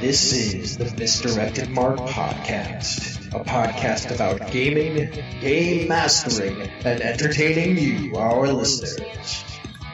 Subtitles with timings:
[0.00, 8.14] This is the Misdirected Mark Podcast, a podcast about gaming, game mastering, and entertaining you,
[8.14, 9.42] our listeners.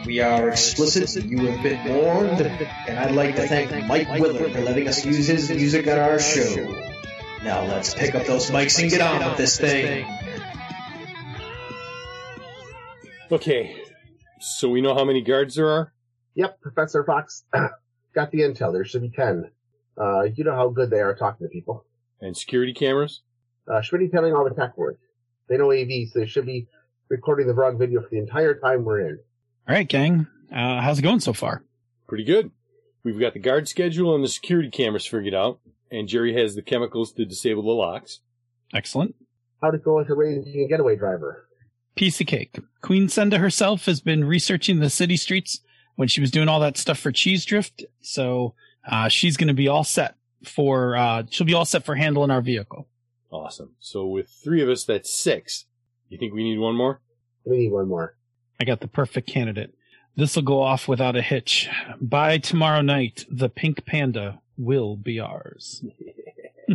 [0.05, 4.61] We are explicit, you have been warned, and I'd like to thank Mike Willard for
[4.63, 6.65] letting us use his music on our show.
[7.45, 10.05] Now let's pick up those mics and get on with this thing.
[13.31, 13.81] Okay,
[14.41, 15.93] so we know how many guards there are?
[16.35, 17.45] Yep, Professor Fox
[18.15, 18.73] got the intel.
[18.73, 19.49] There should be 10.
[20.01, 21.85] Uh, you know how good they are talking to people.
[22.21, 23.23] And security cameras?
[23.71, 24.99] Uh, should be telling all the tech work.
[25.49, 26.69] They know AV, so they should be
[27.09, 29.19] recording the vlog video for the entire time we're in.
[29.69, 30.27] All right, gang.
[30.51, 31.65] Uh, how's it going so far?
[32.09, 32.51] Pretty good.
[33.05, 35.61] We've got the guard schedule and the security cameras figured out,
[35.91, 38.21] and Jerry has the chemicals to disable the locks.
[38.73, 39.15] Excellent.
[39.61, 41.49] How'd it go with arranging a getaway driver?
[41.95, 42.59] Piece of cake.
[42.81, 45.61] Queen Senda herself has been researching the city streets
[45.97, 48.55] when she was doing all that stuff for Cheese Drift, so
[48.87, 50.97] uh, she's going to be all set for.
[50.97, 52.89] Uh, she'll be all set for handling our vehicle.
[53.31, 53.75] Awesome.
[53.81, 55.67] So with three of us, that's six.
[56.09, 57.01] You think we need one more?
[57.45, 58.17] We need one more.
[58.61, 59.75] I got the perfect candidate.
[60.17, 61.71] This will go off without a hitch.
[62.01, 65.85] By tomorrow night, the pink panda will be ours.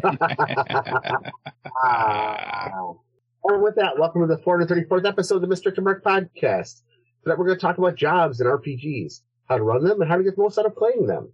[1.84, 3.02] Wow.
[3.44, 5.82] And with that, welcome to the 434th episode of the Mr.
[5.82, 6.82] Mark podcast.
[7.24, 10.18] Today we're going to talk about jobs and RPGs, how to run them, and how
[10.18, 11.30] to get the most out of playing them.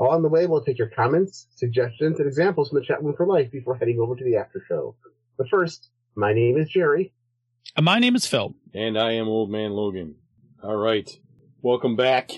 [0.00, 3.26] Along the way, we'll take your comments, suggestions, and examples from the chat room for
[3.26, 4.96] life before heading over to the after show.
[5.36, 7.12] But first, my name is Jerry.
[7.76, 8.54] Uh, My name is Phil.
[8.72, 10.14] And I am Old Man Logan.
[10.62, 11.08] All right.
[11.60, 12.30] Welcome back.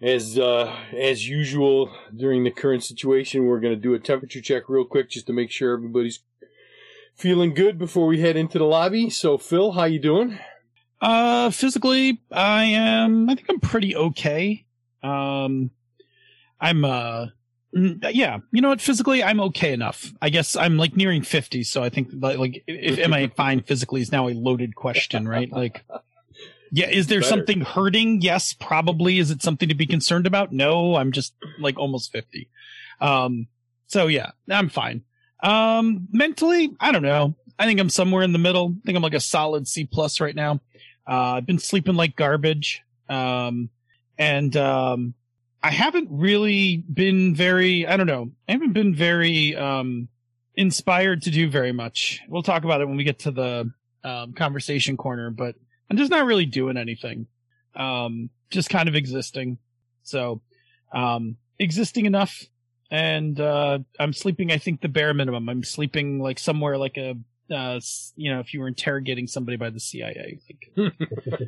[0.00, 4.68] As uh, as usual during the current situation, we're going to do a temperature check
[4.68, 6.20] real quick just to make sure everybody's
[7.16, 9.10] feeling good before we head into the lobby.
[9.10, 10.38] So, Phil, how you doing?
[11.00, 13.28] Uh, physically, I am.
[13.28, 14.66] I think I'm pretty okay.
[15.02, 15.70] Um,
[16.62, 16.84] I'm.
[16.84, 17.26] Uh,
[17.74, 18.38] yeah.
[18.52, 18.80] You know what?
[18.80, 20.12] Physically, I'm okay enough.
[20.22, 23.60] I guess I'm like nearing fifty, so I think like, like if am I fine
[23.60, 25.50] physically is now a loaded question, right?
[25.50, 25.84] Like,
[26.70, 26.88] yeah.
[26.88, 27.28] Is there Better.
[27.28, 28.22] something hurting?
[28.22, 29.18] Yes, probably.
[29.18, 30.52] Is it something to be concerned about?
[30.52, 30.96] No.
[30.96, 32.48] I'm just like almost fifty.
[33.00, 33.48] Um.
[33.88, 35.02] So yeah, I'm fine.
[35.42, 36.08] Um.
[36.12, 37.34] Mentally, I don't know.
[37.58, 38.74] I think I'm somewhere in the middle.
[38.76, 40.60] I think I'm like a solid C plus right now.
[41.06, 42.82] Uh, I've been sleeping like garbage.
[43.08, 43.68] Um,
[44.18, 45.14] and, um,
[45.62, 50.08] I haven't really been very, I don't know, I haven't been very, um,
[50.54, 52.20] inspired to do very much.
[52.28, 53.70] We'll talk about it when we get to the,
[54.04, 55.54] um, conversation corner, but
[55.88, 57.26] I'm just not really doing anything.
[57.74, 59.58] Um, just kind of existing.
[60.02, 60.42] So,
[60.92, 62.44] um, existing enough.
[62.90, 65.48] And, uh, I'm sleeping, I think the bare minimum.
[65.48, 67.16] I'm sleeping like somewhere like a,
[67.50, 67.80] uh,
[68.16, 70.40] you know, if you were interrogating somebody by the CIA,
[70.76, 70.92] like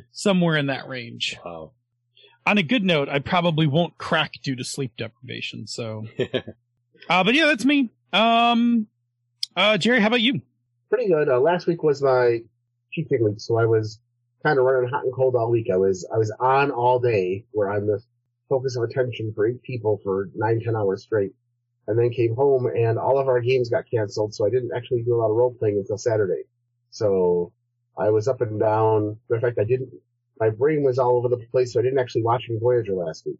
[0.11, 1.37] somewhere in that range.
[1.43, 1.71] Wow.
[2.47, 5.65] On a good note, I probably won't crack due to sleep deprivation.
[5.65, 6.05] So,
[7.09, 7.89] uh, but yeah, that's me.
[8.13, 8.87] Um,
[9.55, 10.41] uh, Jerry, how about you?
[10.89, 11.27] Pretty good.
[11.27, 12.41] Uh, last week was my
[12.93, 13.99] teaching week, so I was
[14.43, 15.67] kind of running hot and cold all week.
[15.73, 17.99] I was I was on all day, where I'm the
[18.47, 21.33] focus of attention for eight people for nine ten hours straight,
[21.87, 25.01] and then came home and all of our games got canceled, so I didn't actually
[25.01, 26.43] do a lot of role playing until Saturday.
[26.91, 27.51] So
[27.97, 29.17] I was up and down.
[29.29, 29.89] Matter of fact, I didn't.
[30.39, 33.25] My brain was all over the place, so I didn't actually watch any Voyager last
[33.25, 33.39] week.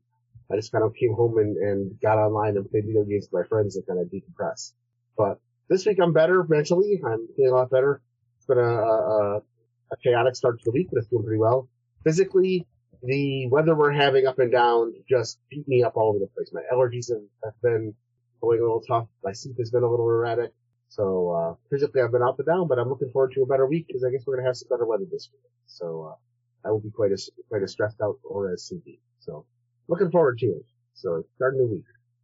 [0.51, 3.43] I just kind of came home and, and got online and played video games with
[3.43, 4.73] my friends and kind of decompress.
[5.17, 5.39] But
[5.69, 7.01] this week I'm better mentally.
[7.03, 8.01] I'm feeling a lot better.
[8.37, 11.67] It's been a, a, a chaotic start to the week, but it's doing pretty well.
[12.03, 12.67] Physically,
[13.01, 16.51] the weather we're having up and down just beat me up all over the place.
[16.53, 17.93] My allergies have, have been
[18.41, 19.07] going a little tough.
[19.23, 20.53] My sleep has been a little erratic.
[20.89, 23.65] So, uh, physically I've been up and down, but I'm looking forward to a better
[23.65, 25.41] week because I guess we're going to have some better weather this week.
[25.65, 26.15] So, uh,
[26.65, 28.99] I won't be quite as, quite as stressed out or as sleepy.
[29.19, 29.45] So,
[29.87, 30.65] looking forward to it.
[30.93, 31.83] So, starting the week.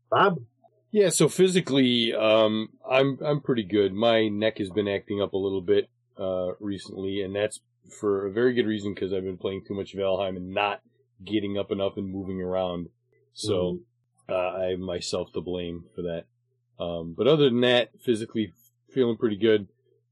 [0.10, 0.40] Bob?
[0.92, 3.94] Yeah, so physically, um, I'm I'm pretty good.
[3.94, 8.32] My neck has been acting up a little bit uh, recently, and that's for a
[8.32, 10.82] very good reason because I've been playing too much Valheim and not
[11.24, 12.90] getting up enough and moving around.
[13.34, 13.80] So
[14.28, 16.26] uh, I have myself to blame for that.
[16.80, 18.54] Um, but other than that, physically
[18.94, 19.68] feeling pretty good.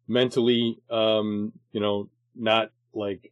[0.07, 3.31] Mentally, um, you know, not like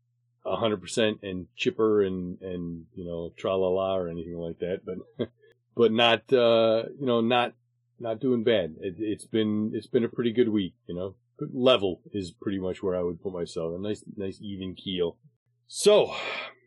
[0.55, 4.81] hundred percent and chipper and and you know tra la la or anything like that,
[4.85, 5.29] but
[5.75, 7.53] but not uh, you know not
[7.99, 8.75] not doing bad.
[8.81, 10.73] It, it's been it's been a pretty good week.
[10.87, 11.15] You know,
[11.53, 13.73] level is pretty much where I would put myself.
[13.77, 15.17] A nice nice even keel.
[15.67, 16.13] So,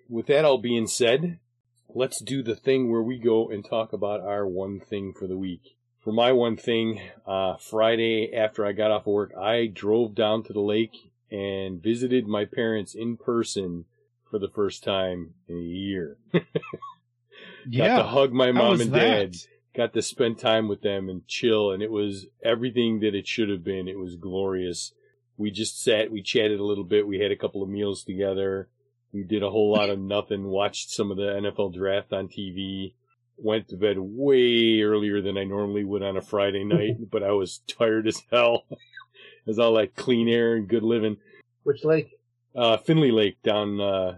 [0.09, 1.38] with that all being said,
[1.88, 5.38] let's do the thing where we go and talk about our one thing for the
[5.38, 5.77] week.
[6.00, 10.53] For my one thing, uh, Friday after I got off work, I drove down to
[10.53, 13.85] the lake and visited my parents in person
[14.31, 16.17] for the first time in a year.
[17.71, 19.32] Got to hug my mom and that?
[19.32, 19.37] dad.
[19.75, 23.49] got to spend time with them and chill, and it was everything that it should
[23.49, 23.88] have been.
[23.88, 24.93] It was glorious.
[25.37, 28.69] We just sat, we chatted a little bit, we had a couple of meals together.
[29.12, 32.94] We did a whole lot of nothing, watched some of the NFL draft on TV,
[33.37, 37.32] went to bed way earlier than I normally would on a Friday night, but I
[37.32, 38.65] was tired as hell.
[39.46, 41.16] It was all that clean air and good living.
[41.62, 42.19] Which lake?
[42.54, 44.16] Uh, Findley Lake down, uh,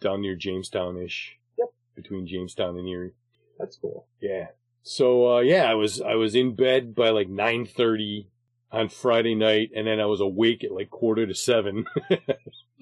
[0.00, 1.38] down near Jamestown-ish.
[1.58, 1.68] Yep.
[1.96, 3.12] Between Jamestown and Erie.
[3.58, 4.06] That's cool.
[4.20, 4.48] Yeah.
[4.82, 8.26] So, uh, yeah, I was, I was in bed by like 9.30
[8.70, 11.86] on Friday night, and then I was awake at like quarter to seven.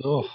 [0.03, 0.31] Oh,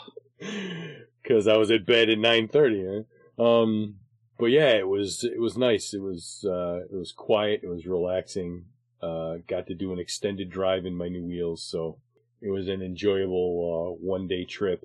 [1.28, 3.04] Cause I was at bed at 9.30.
[3.40, 3.44] Huh?
[3.44, 3.96] Um,
[4.38, 5.92] but yeah, it was, it was nice.
[5.92, 7.62] It was, uh, it was quiet.
[7.63, 8.66] It was relaxing.
[9.02, 11.62] Uh, got to do an extended drive in my new wheels.
[11.64, 11.98] So
[12.42, 14.84] it was an enjoyable, uh, one day trip.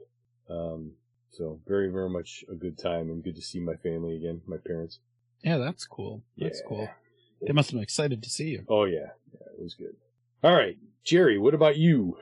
[0.48, 0.92] Um,
[1.30, 4.56] so very, very much a good time and good to see my family again, my
[4.58, 4.98] parents.
[5.42, 6.22] yeah, that's cool.
[6.36, 6.66] That's Yeah.
[6.68, 6.88] cool.
[7.46, 8.64] They must have been excited to see you.
[8.68, 9.96] Oh yeah, yeah, it was good.
[10.42, 12.18] All right, Jerry, what about you?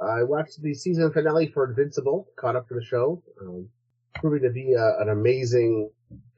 [0.00, 3.68] I watched the season finale for Invincible, caught up to the show, um,
[4.16, 5.90] proving to be a, an amazing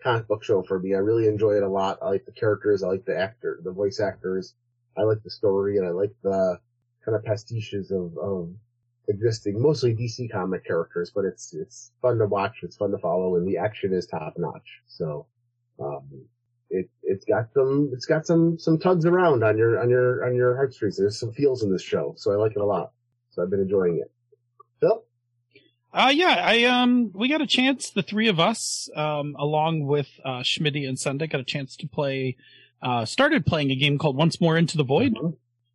[0.02, 0.94] comic book show for me.
[0.94, 1.98] I really enjoy it a lot.
[2.00, 4.54] I like the characters, I like the actor, the voice actors,
[4.96, 6.58] I like the story, and I like the
[7.04, 8.50] kind of pastiches of, of
[9.08, 13.36] existing, mostly DC comic characters, but it's, it's fun to watch, it's fun to follow,
[13.36, 14.80] and the action is top notch.
[14.86, 15.26] So,
[15.80, 16.08] um,
[16.70, 20.34] it, it's got some, it's got some, some tugs around on your, on your, on
[20.34, 20.96] your heartstrings.
[20.96, 22.92] There's some feels in this show, so I like it a lot.
[23.30, 24.10] So I've been enjoying it.
[24.80, 25.04] Phil?
[25.92, 30.08] Uh, yeah, I, um, we got a chance, the three of us, um, along with,
[30.24, 32.36] uh, and Sunday got a chance to play,
[32.84, 35.16] uh, started playing a game called Once More Into the Void,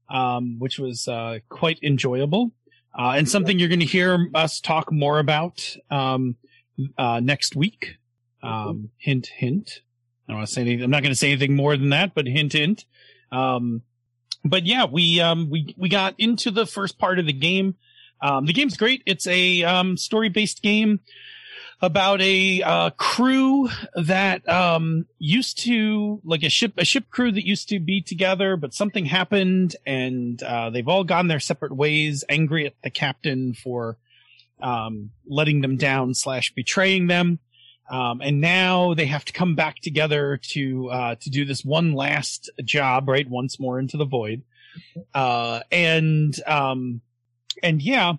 [0.10, 2.52] um, which was, uh, quite enjoyable.
[2.98, 6.36] Uh, and something you're going to hear us talk more about, um,
[6.98, 7.98] uh, next week.
[8.42, 9.82] Um, hint, hint.
[10.28, 10.84] I don't want to say anything.
[10.84, 12.86] I'm not going to say anything more than that, but hint, hint.
[13.32, 13.82] Um,
[14.46, 17.76] but yeah, we, um, we, we got into the first part of the game.
[18.22, 19.02] Um, the game's great.
[19.06, 21.00] It's a, um, story-based game
[21.82, 27.46] about a, uh, crew that, um, used to, like a ship, a ship crew that
[27.46, 32.24] used to be together, but something happened and, uh, they've all gone their separate ways,
[32.28, 33.98] angry at the captain for,
[34.62, 37.40] um, letting them down slash betraying them.
[37.90, 41.94] Um, and now they have to come back together to, uh, to do this one
[41.94, 43.28] last job, right?
[43.28, 44.44] Once more into the void.
[45.14, 47.02] Uh, and, um,
[47.64, 48.14] and yeah,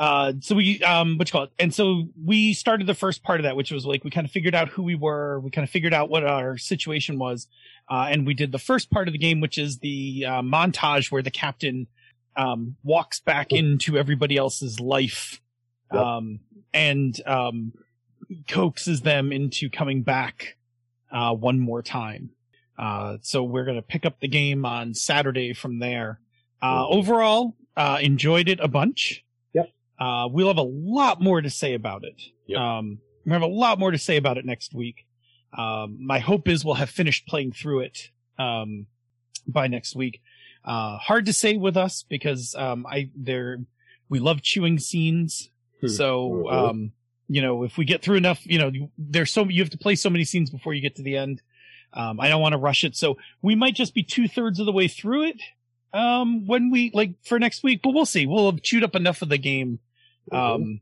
[0.00, 1.50] uh, so we, um, what you call it?
[1.58, 4.30] And so we started the first part of that, which was like, we kind of
[4.30, 5.38] figured out who we were.
[5.40, 7.46] We kind of figured out what our situation was.
[7.90, 11.12] Uh, and we did the first part of the game, which is the, uh, montage
[11.12, 11.86] where the captain,
[12.34, 15.42] um, walks back into everybody else's life.
[15.90, 16.40] Um,
[16.72, 17.72] and, um,
[18.48, 20.56] coaxes them into coming back,
[21.12, 22.30] uh, one more time.
[22.78, 26.20] Uh, so we're going to pick up the game on Saturday from there.
[26.62, 29.24] Uh, overall, uh, enjoyed it a bunch.
[30.00, 32.20] Uh, we'll have a lot more to say about it.
[32.46, 32.58] Yep.
[32.58, 35.06] Um, we have a lot more to say about it next week.
[35.56, 38.08] Um, my hope is we'll have finished playing through it,
[38.38, 38.86] um,
[39.46, 40.22] by next week.
[40.64, 43.58] Uh, hard to say with us because, um, I, there,
[44.08, 45.50] we love chewing scenes.
[45.80, 45.88] Hmm.
[45.88, 46.92] So, um,
[47.28, 49.96] you know, if we get through enough, you know, there's so, you have to play
[49.96, 51.42] so many scenes before you get to the end.
[51.92, 52.96] Um, I don't want to rush it.
[52.96, 55.40] So we might just be two thirds of the way through it.
[55.92, 58.24] Um, when we like for next week, but we'll see.
[58.24, 59.80] We'll have chewed up enough of the game,
[60.32, 60.80] um,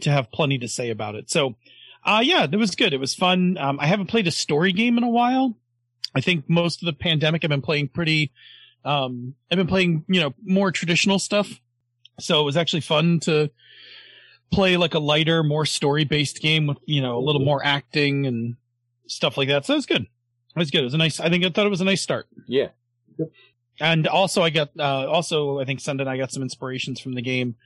[0.00, 1.30] to have plenty to say about it.
[1.30, 1.56] So,
[2.04, 2.92] uh, yeah, it was good.
[2.92, 3.56] It was fun.
[3.58, 5.56] Um, I haven't played a story game in a while.
[6.14, 8.32] I think most of the pandemic I've been playing pretty,
[8.84, 11.60] um, I've been playing, you know, more traditional stuff.
[12.20, 13.50] So it was actually fun to
[14.50, 18.26] play like a lighter, more story based game with, you know, a little more acting
[18.26, 18.56] and
[19.06, 19.66] stuff like that.
[19.66, 20.02] So it was good.
[20.02, 20.80] It was good.
[20.80, 22.26] It was a nice, I think I thought it was a nice start.
[22.46, 22.68] Yeah,
[23.80, 27.14] And also I got, uh, also I think Sunday and I got some inspirations from
[27.14, 27.56] the game,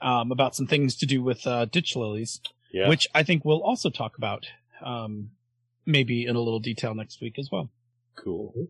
[0.00, 2.40] um, about some things to do with, uh, ditch lilies,
[2.72, 2.88] yeah.
[2.88, 4.46] which I think we'll also talk about,
[4.84, 5.30] um,
[5.86, 7.70] maybe in a little detail next week as well.
[8.16, 8.68] cool.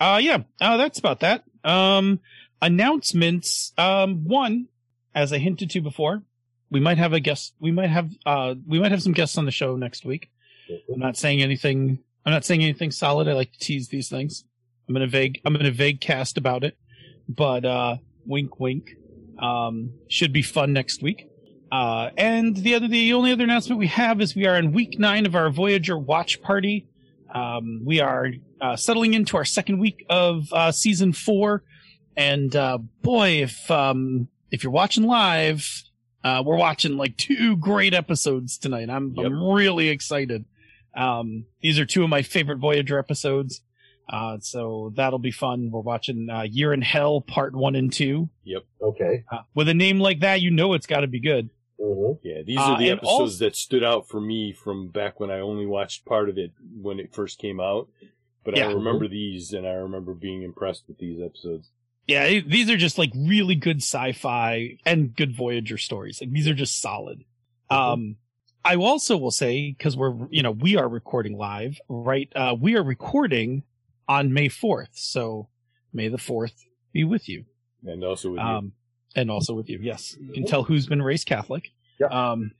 [0.00, 1.44] Uh, yeah, uh, that's about that.
[1.62, 2.20] Um,
[2.60, 3.72] announcements.
[3.76, 4.68] Um, one,
[5.14, 6.22] as I hinted to before,
[6.70, 9.44] we might have a guest, we might have, uh, we might have some guests on
[9.44, 10.30] the show next week.
[10.92, 13.28] I'm not saying anything, I'm not saying anything solid.
[13.28, 14.44] I like to tease these things.
[14.88, 16.76] I'm in a vague, I'm in a vague cast about it,
[17.28, 18.96] but, uh, wink, wink.
[19.38, 21.28] Um, should be fun next week.
[21.72, 24.98] Uh, and the other, the only other announcement we have is we are in week
[24.98, 26.88] nine of our Voyager watch party.
[27.34, 28.28] Um, we are
[28.60, 31.64] uh, settling into our second week of uh, season four,
[32.16, 35.68] and uh, boy, if um, if you're watching live,
[36.22, 38.88] uh, we're watching like two great episodes tonight.
[38.88, 39.26] I'm Yep.
[39.26, 40.44] I'm really excited.
[40.96, 43.62] Um, these are two of my favorite Voyager episodes.
[44.08, 45.70] Uh, so that'll be fun.
[45.70, 48.28] We're watching uh, Year in Hell Part One and Two.
[48.44, 48.64] Yep.
[48.82, 49.24] Okay.
[49.30, 51.48] Uh, with a name like that, you know it's got to be good.
[51.80, 54.88] hmm Yeah, these Uh, are the and episodes also- that stood out for me from
[54.88, 57.88] back when I only watched part of it when it first came out.
[58.44, 58.68] But Yeah.
[58.68, 61.70] I remember these, and I remember being impressed with these episodes.
[62.06, 66.20] Yeah, it- these are just like really good sci-fi and good Voyager stories.
[66.20, 67.24] Like these are just solid.
[67.70, 68.16] Um,
[68.62, 72.30] I also will say because we're you know we are recording live, right?
[72.36, 73.62] Uh, we are recording
[74.08, 75.48] on May fourth, so
[75.92, 77.44] May the fourth be with you.
[77.84, 78.44] And also with you.
[78.46, 78.72] Um,
[79.16, 79.78] and also with you.
[79.82, 81.70] Yes, you can tell who's been raised Catholic.
[82.00, 82.10] Yep.
[82.10, 82.52] Um,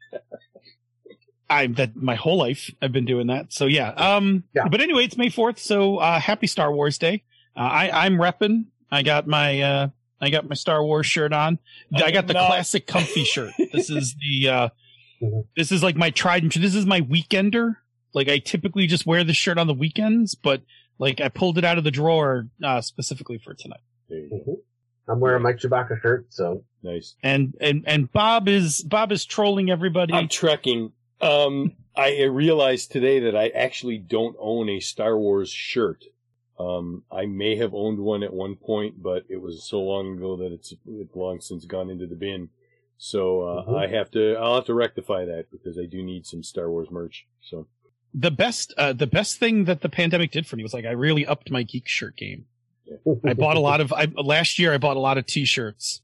[1.50, 3.52] I'm that my whole life I've been doing that.
[3.52, 3.90] So yeah.
[3.90, 4.68] Um, Yeah.
[4.68, 5.58] but anyway, it's May 4th.
[5.58, 7.22] So, uh, happy Star Wars Day.
[7.56, 8.66] Uh, I, I'm repping.
[8.90, 9.88] I got my, uh,
[10.20, 11.58] I got my Star Wars shirt on.
[11.94, 12.46] I got the No.
[12.46, 13.52] classic comfy shirt.
[13.72, 14.68] This is the, uh,
[15.22, 15.44] Mhm.
[15.56, 16.62] this is like my tried and true.
[16.62, 17.76] This is my weekender.
[18.14, 20.62] Like I typically just wear this shirt on the weekends, but
[20.98, 23.80] like I pulled it out of the drawer, uh, specifically for tonight.
[24.08, 24.36] There you go.
[24.44, 24.52] hmm
[25.06, 27.14] I'm wearing my Chewbacca shirt, so Nice.
[27.22, 30.14] and and and Bob is Bob is trolling everybody.
[30.14, 30.92] I'm trekking.
[31.20, 36.04] Um, I realized today that I actually don't own a Star Wars shirt.
[36.58, 40.36] Um, I may have owned one at one point, but it was so long ago
[40.38, 42.48] that it's, it's long since gone into the bin.
[42.96, 43.76] So uh, Mhm.
[43.76, 44.36] I have to.
[44.36, 47.26] I'll have to rectify that because I do need some Star Wars merch.
[47.42, 47.66] So
[48.14, 50.92] the best uh, the best thing that the pandemic did for me was like I
[50.92, 52.46] really upped my geek shirt game.
[53.26, 56.00] I bought a lot of I last year I bought a lot of t-shirts.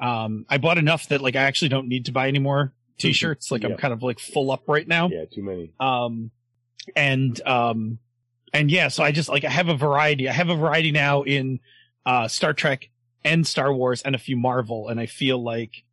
[0.00, 3.50] Um I bought enough that like I actually don't need to buy any more t-shirts.
[3.50, 5.08] Like I'm kind of like full up right now.
[5.08, 5.72] yeah, too many.
[5.78, 6.30] Um
[6.96, 7.98] and um
[8.52, 10.28] and yeah, so I just like I have a variety.
[10.28, 11.60] I have a variety now in
[12.04, 12.90] uh Star Trek
[13.24, 15.84] and Star Wars and a few Marvel and I feel like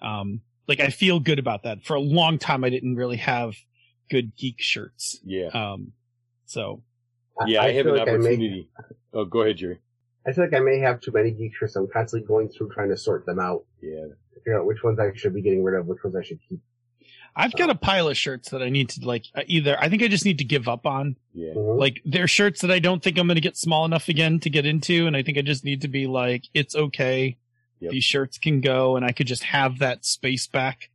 [0.00, 1.84] um like I feel good about that.
[1.84, 3.56] For a long time I didn't really have
[4.08, 5.20] good geek shirts.
[5.24, 5.92] Yeah, Um
[6.46, 6.82] so
[7.46, 7.62] yeah.
[7.62, 8.68] I, have feel an like I may- opportunity.
[9.12, 9.78] Oh, go ahead, Jerry.
[10.26, 11.76] I feel like I may have too many geek shirts.
[11.76, 14.98] I'm constantly going through trying to sort them out, Yeah, to figure out which ones
[14.98, 16.60] I should be getting rid of, which ones I should keep.
[17.36, 20.02] I've got a pile of shirts that I need to like uh, either I think
[20.02, 21.16] I just need to give up on.
[21.32, 21.52] yeah.
[21.54, 21.78] Mhm.
[21.78, 24.50] Like they're shirts that I don't think I'm going to get small enough again to
[24.50, 27.36] get into and I think I just need to be like it's okay.
[27.80, 27.92] Yep.
[27.92, 30.90] These shirts can go and I could just have that space back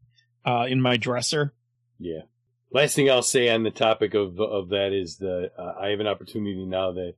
[0.45, 1.53] uh in my dresser.
[1.97, 2.21] Yeah.
[2.73, 5.99] Last thing I'll say on the topic of of that is that uh, I have
[5.99, 7.13] an opportunity now that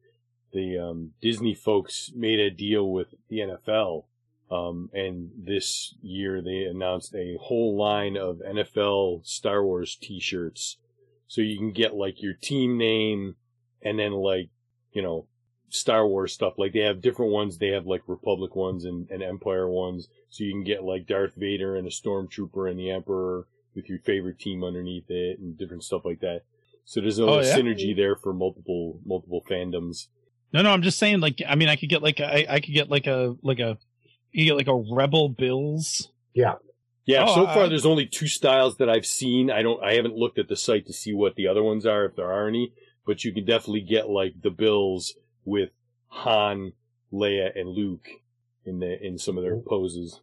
[0.52, 4.04] the um, Disney folks made a deal with the NFL,
[4.52, 10.76] um, and this year they announced a whole line of NFL Star Wars T-shirts,
[11.26, 13.38] so you can get like your team name,
[13.82, 14.50] and then like
[14.92, 15.26] you know
[15.70, 16.56] Star Wars stuff.
[16.58, 17.60] Like they have different ones.
[17.60, 21.36] They have like Republic ones and, and Empire ones, so you can get like Darth
[21.38, 25.84] Vader and a Stormtrooper and the Emperor with your favorite team underneath it and different
[25.84, 26.42] stuff like that.
[26.86, 27.58] So there's a Oh, yeah?
[27.58, 30.08] synergy there for multiple multiple fandoms.
[30.54, 32.74] No, no, I'm just saying like I mean I could get like I, I could
[32.74, 33.78] get like a like a
[34.32, 36.10] you get like a Rebel Bills.
[37.08, 39.52] Yeah, Oh, so far I- there's only two styles that I've seen.
[39.52, 42.06] I don't I haven't looked at the site to see what the other ones are
[42.06, 42.74] if there are any,
[43.06, 45.14] but you can definitely get like the Bills
[45.44, 45.70] with
[46.08, 46.74] Han,
[47.14, 48.08] Leia and Luke
[48.66, 50.20] in the in some of their poses.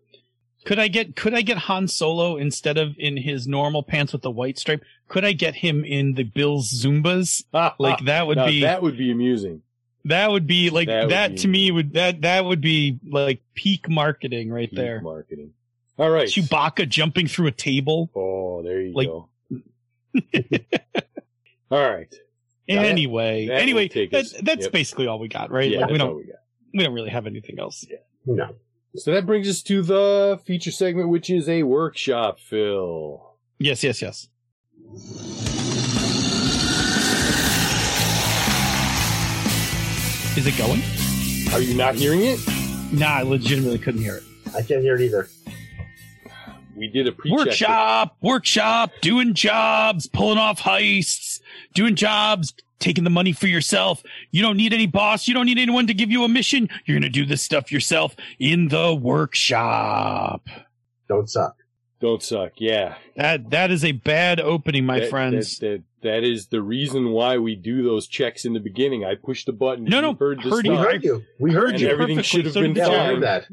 [0.64, 4.22] Could I get could I get Han Solo instead of in his normal pants with
[4.22, 4.82] the white stripe?
[5.08, 7.44] Could I get him in the Bills Zubaz?
[7.54, 9.62] Ah, like that would be that would be amusing.
[10.04, 13.42] That would be like That that, be- to me would that that would be like
[13.54, 15.00] peak marketing right Peak there.
[15.00, 15.52] marketing.
[15.98, 16.28] All right.
[16.28, 18.10] Chewbacca jumping through a table.
[18.14, 19.28] Oh, there you Like- go.
[21.70, 22.12] All right.
[22.68, 24.10] Now anyway, that anyway, that,
[24.42, 24.72] that's yep.
[24.72, 25.70] basically all we got, right?
[25.70, 26.32] Yeah, like we don't we
[26.74, 27.84] we don't really have anything else.
[27.90, 27.96] Yeah.
[28.24, 28.54] No.
[28.94, 33.26] So that brings us to the feature segment, which is a workshop, Phil.
[33.58, 34.28] Yes, yes, yes.
[40.36, 40.82] Is it going?
[41.54, 42.38] Are you not hearing it?
[42.92, 44.24] Nah, I legitimately couldn't hear it.
[44.54, 45.28] I can't hear it either.
[46.76, 47.46] We did a pre-check.
[47.46, 51.40] Workshop, workshop, doing jobs, pulling off heists,
[51.72, 54.02] doing jobs, taking the money for yourself.
[54.32, 55.28] You don't need any boss.
[55.28, 56.68] You don't need anyone to give you a mission.
[56.86, 60.48] You're going to do this stuff yourself in the workshop.
[61.08, 61.56] Don't suck.
[62.00, 62.52] Don't suck.
[62.56, 62.96] Yeah.
[63.16, 65.58] That, that is a bad opening, my That- friends.
[65.58, 69.04] That, that, that is the reason why we do those checks in the beginning.
[69.04, 69.84] I pushed the button.
[69.84, 70.76] No, no, heard the heard We you.
[70.80, 71.22] heard you.
[71.38, 71.88] We heard And you.
[71.90, 72.38] everything perfectly.
[72.38, 73.20] should have So been did Yeah, fine.
[73.20, 73.44] that.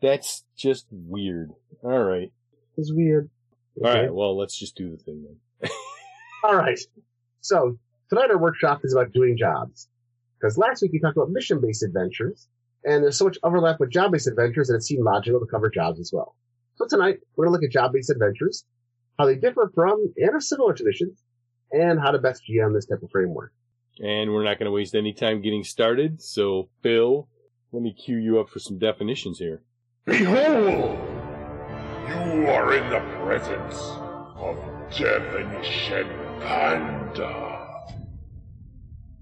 [0.00, 1.50] That's just weird.
[1.82, 2.30] All right.
[2.76, 3.30] It's weird.
[3.82, 4.00] All Okay.
[4.02, 4.14] right.
[4.14, 5.24] Well, let's just do the thing
[5.60, 5.70] then.
[6.44, 6.78] All right.
[7.40, 7.78] So
[8.10, 9.88] tonight our workshop is about doing jobs.
[10.40, 12.48] Because last week we talked about mission-based adventures,
[12.84, 15.98] and there's so much overlap with job-based adventures that it seemed logical to cover jobs
[16.00, 16.36] as well.
[16.76, 18.64] So tonight we're going to look at job-based adventures,
[19.18, 21.22] how they differ from and are similar to missions,
[21.72, 23.52] and how to best GM this type of framework.
[24.00, 26.22] And we're not going to waste any time getting started.
[26.22, 27.28] So, Phil,
[27.72, 29.62] let me cue you up for some definitions here.
[30.04, 30.98] Behold!
[32.08, 33.76] You are in the presence
[34.36, 34.56] of
[34.96, 36.06] Definition
[36.40, 37.56] Panda.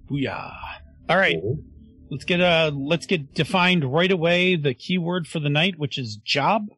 [0.08, 0.65] Booyah.
[1.08, 1.40] All right.
[2.10, 6.16] Let's get uh let's get defined right away the keyword for the night, which is
[6.16, 6.68] job.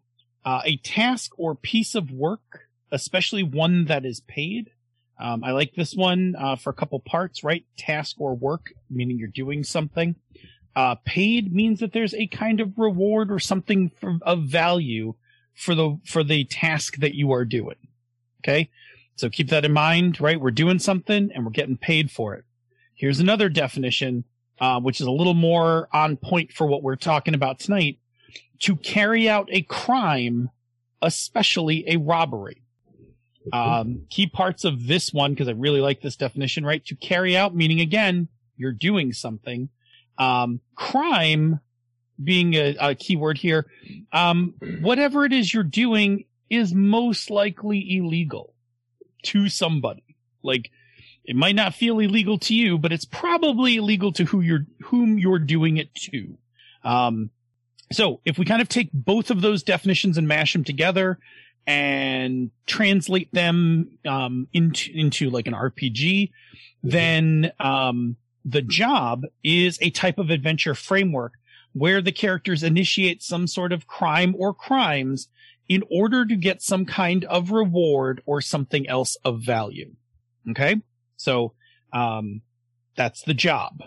[0.45, 4.71] Uh, a task or piece of work, especially one that is paid.
[5.21, 7.65] Um, I like this one uh, for a couple parts, right?
[7.77, 10.15] Task or work, meaning you're doing something.
[10.77, 15.15] Uh, paid means that there's a kind of reward or something for, of value
[15.55, 17.77] for the for the task that you are doing.
[18.43, 18.71] Okay,
[19.17, 20.41] so keep that in mind, right?
[20.41, 22.45] We're doing something and we're getting paid for it.
[22.99, 24.25] Here's another definition,
[24.61, 27.99] uh, which is a little more on point for what we're talking about tonight.
[28.62, 30.50] To carry out a crime,
[31.00, 32.62] especially a robbery.
[33.52, 36.85] Um, key parts of this one, because I really like this definition, right?
[36.87, 38.26] To carry out, meaning again,
[38.57, 39.69] you're doing something.
[40.19, 41.61] Um, crime
[42.23, 43.67] being a, a key word here.
[44.12, 48.55] Um, whatever it is you're doing is most likely illegal
[49.23, 50.17] to somebody.
[50.43, 50.73] Like,
[51.29, 55.19] it might not feel illegal to you, but it's probably illegal to who you're, whom
[55.19, 56.39] you're doing it to.
[56.83, 57.29] Um,
[57.93, 61.19] so if we kind of take both of those definitions and mash them together
[61.67, 66.31] and translate them, um, into, into like an RPG,
[66.83, 68.17] then, um,
[68.47, 71.35] the job is a type of adventure framework
[71.75, 75.29] where the characters initiate some sort of crime or crimes
[75.69, 79.91] in order to get some kind of reward or something else of value.
[80.51, 80.81] Okay.
[81.19, 81.53] So,
[81.93, 82.41] um,
[82.97, 83.83] that's the job.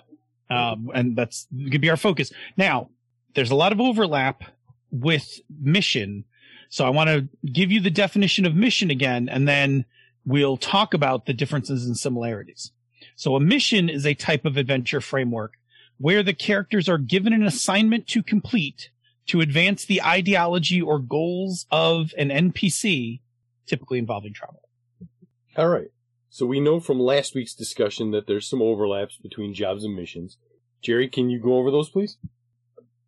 [0.50, 2.32] Um, and that's going to be our focus.
[2.58, 2.90] Now,
[3.36, 4.44] there's a lot of overlap
[4.92, 6.26] with mission.
[6.70, 9.86] So I want to give you the definition of mission again, and then
[10.26, 12.72] we'll talk about the differences and similarities.
[13.16, 15.54] So a mission is a type of adventure framework
[15.98, 18.90] where the characters are given an assignment to complete
[19.28, 23.22] to advance the ideology or goals of an NPC,
[23.68, 24.62] typically involving travel.
[25.56, 25.92] All right.
[26.34, 30.38] So we know from last week's discussion that there's some overlaps between jobs and missions.
[30.82, 32.18] Jerry, can you go over those, please?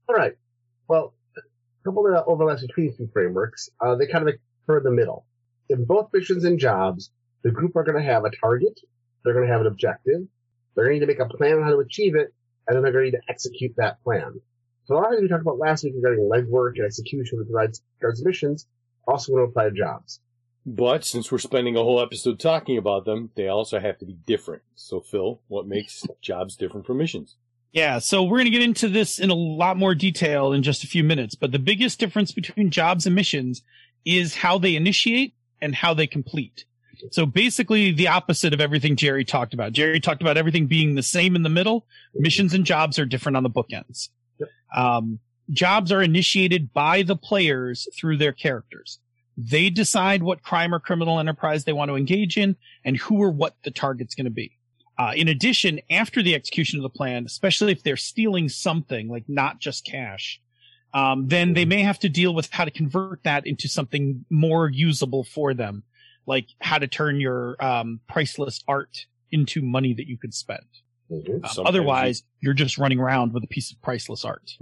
[0.09, 0.33] All right.
[0.89, 1.41] Well, a
[1.86, 3.69] couple of overlaps between these two frameworks.
[3.79, 5.25] Uh, they kind of occur in the middle.
[5.69, 7.12] In both missions and jobs,
[7.43, 8.77] the group are going to have a target.
[9.23, 10.27] They're going to have an objective.
[10.75, 12.33] They're going to need to make a plan on how to achieve it,
[12.67, 14.41] and then they're going to need to execute that plan.
[14.83, 17.47] So a lot of things we talked about last week regarding legwork and execution with
[17.47, 17.79] regards
[18.19, 18.67] to missions
[19.07, 20.19] also going to apply to jobs.
[20.65, 24.13] But since we're spending a whole episode talking about them, they also have to be
[24.26, 24.63] different.
[24.76, 27.36] So, Phil, what makes jobs different from missions?
[27.73, 30.84] Yeah, so we're going to get into this in a lot more detail in just
[30.84, 33.63] a few minutes, but the biggest difference between jobs and missions
[34.06, 36.65] is how they initiate and how they complete.
[37.12, 39.73] So basically the opposite of everything Jerry talked about.
[39.73, 41.88] Jerry talked about everything being the same in the middle.
[42.13, 44.10] Missions and jobs are different on the bookends.
[44.76, 48.99] Um, jobs are initiated by the players through their characters.
[49.38, 53.32] They decide what crime or criminal enterprise they want to engage in and who or
[53.32, 54.58] what the target's going to be.
[54.98, 59.24] Uh, in addition, after the execution of the plan, especially if they're stealing something like
[59.28, 60.39] not just cash,
[60.93, 64.69] um, then they may have to deal with how to convert that into something more
[64.69, 65.82] usable for them,
[66.28, 70.62] like how to turn your um, priceless art into money that you could spend.
[71.12, 71.43] Mhm.
[71.43, 74.56] Uh, Sometimes otherwise, you're just running around with a piece of priceless art.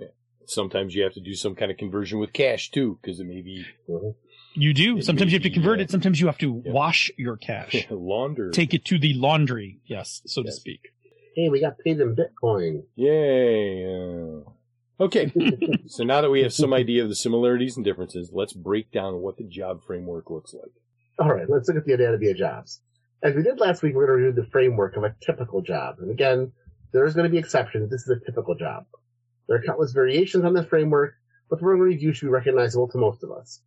[0.46, 3.42] Sometimes you have to do some kind of conversion with cash too, because it may
[3.42, 4.16] be Mhm.
[4.54, 4.98] You do.
[4.98, 5.90] It Sometimes you have to convert it.
[5.90, 6.72] Sometimes you have to yeah.
[6.72, 7.88] wash your cash.
[7.90, 8.52] launder.
[8.52, 9.80] Take it to the laundry.
[9.86, 10.92] Yes, so to speak.
[11.36, 12.84] Hey, we got paid in Bitcoin.
[12.96, 13.86] Yay!
[13.86, 14.50] uh,
[15.02, 15.32] Okay,
[15.88, 19.16] so now that we have some idea of the similarities and differences, let's break down
[19.16, 20.72] what the job framework looks like.
[21.18, 22.82] All right, let's look at the anatomy of jobs.
[23.24, 25.96] As we did last week, we're going to review the framework of a typical job.
[26.00, 26.52] And again,
[26.94, 27.90] there's going to be exceptions.
[27.90, 28.86] This is a typical job.
[29.48, 31.16] There are countless variations on this framework,
[31.50, 33.60] but the one we review should be recognizable to most of us.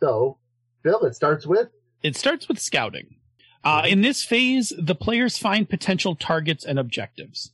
[0.00, 0.38] So,
[0.82, 1.68] Phil, it starts with
[2.02, 3.16] It starts with scouting.
[3.62, 7.52] Uh, in this phase, the players find potential targets and objectives.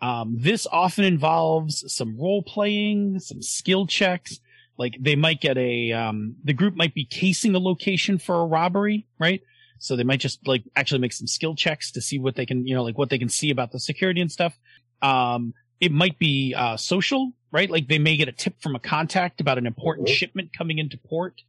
[0.00, 4.38] Um, this often involves some role playing, some skill checks.
[4.76, 8.46] Like they might get a, um, the group might be casing a location for a
[8.46, 9.42] robbery, right?
[9.80, 12.64] So they might just like actually make some skill checks to see what they can,
[12.64, 14.56] you know, like what they can see about the security and stuff.
[15.02, 17.68] Um, it might be, uh, social, right?
[17.68, 20.12] Like they may get a tip from a contact about an important Mhm.
[20.12, 21.42] shipment coming into port.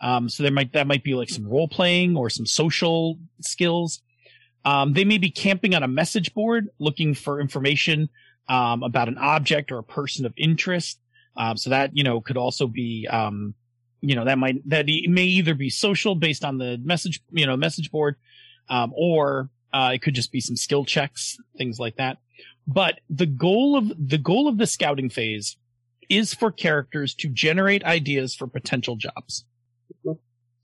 [0.00, 4.02] Um, so there might, that might be like some role playing or some social skills.
[4.64, 8.08] Um, they may be camping on a message board looking for information,
[8.48, 10.98] um, about an object or a person of interest.
[11.36, 13.54] Um, so that, you know, could also be, um,
[14.00, 17.56] you know, that might, that may either be social based on the message, you know,
[17.56, 18.16] message board,
[18.68, 22.18] um, or, uh, it could just be some skill checks, things like that.
[22.66, 25.56] But the goal of the goal of the scouting phase
[26.08, 29.44] is for characters to generate ideas for potential jobs.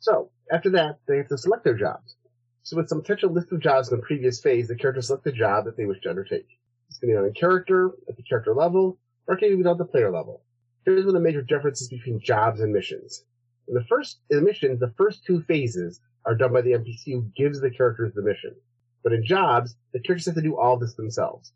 [0.01, 2.17] So, after that, they have to select their jobs.
[2.65, 5.33] So with some potential list of jobs in the previous phase, the character select the
[5.33, 6.47] job that they wish to undertake.
[6.89, 9.69] It's going to be on a character, at the character level, or can even be
[9.69, 10.43] on the player level.
[10.85, 13.25] Here's one of the major differences between jobs and missions.
[13.69, 17.13] In the first, in the missions, the first two phases are done by the NPC
[17.13, 18.55] who gives the characters the mission.
[19.03, 21.53] But in jobs, the characters have to do all this themselves.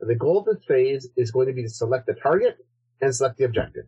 [0.00, 2.58] And the goal of this phase is going to be to select the target
[3.00, 3.84] and select the objective.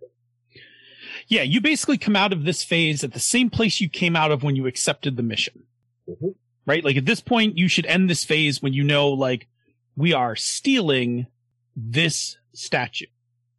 [1.28, 4.30] Yeah, you basically come out of this phase at the same place you came out
[4.30, 5.62] of when you accepted the mission.
[6.08, 6.34] Mhm.
[6.66, 6.84] Right?
[6.84, 9.48] Like at this point, you should end this phase when you know, like,
[9.96, 11.26] we are stealing
[11.76, 13.06] this statue.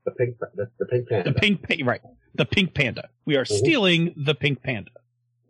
[0.06, 1.32] The pink, the, the pink panda.
[1.34, 2.02] The pink, pa- right.
[2.36, 3.10] The pink panda.
[3.26, 3.58] We are Mhm.
[3.58, 4.92] stealing the pink panda.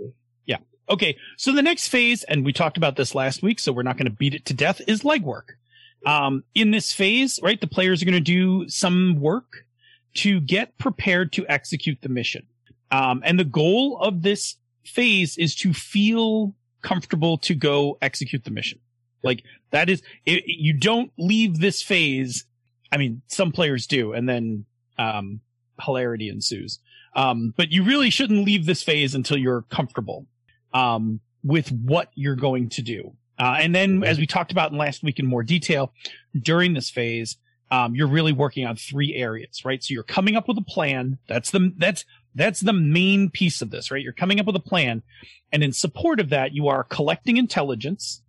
[0.02, 0.12] Mhm.
[0.46, 0.58] Yeah.
[0.90, 1.18] Okay.
[1.38, 4.06] So the next phase, and we talked about this last week, so we're not going
[4.10, 5.52] to beat it to death, is legwork.
[6.06, 9.66] Um, in this phase, right, the players are going to do some work
[10.14, 12.46] to get prepared to execute the mission.
[12.92, 18.52] Um, and the goal of this phase is to feel comfortable to go execute the
[18.52, 18.80] mission.
[19.24, 22.46] Like that is, it, you don't leave this phase.
[22.92, 24.66] I mean, some players do, and then,
[24.98, 25.42] um,
[25.82, 26.80] hilarity ensues.
[27.16, 30.28] Um, but you really shouldn't leave this phase until you're comfortable,
[30.74, 33.14] um, with what you're going to do.
[33.40, 35.94] Uh, and then as we talked about in last week in more detail,
[36.40, 37.38] during this phase,
[37.72, 39.82] um, you're really working on three areas, right?
[39.84, 41.18] So you're coming up with a plan.
[41.28, 42.06] That's the, that's,
[42.36, 44.04] that's the main piece of this, right?
[44.04, 45.02] You're coming up with a plan.
[45.52, 48.22] And in support of that, you are collecting intelligence.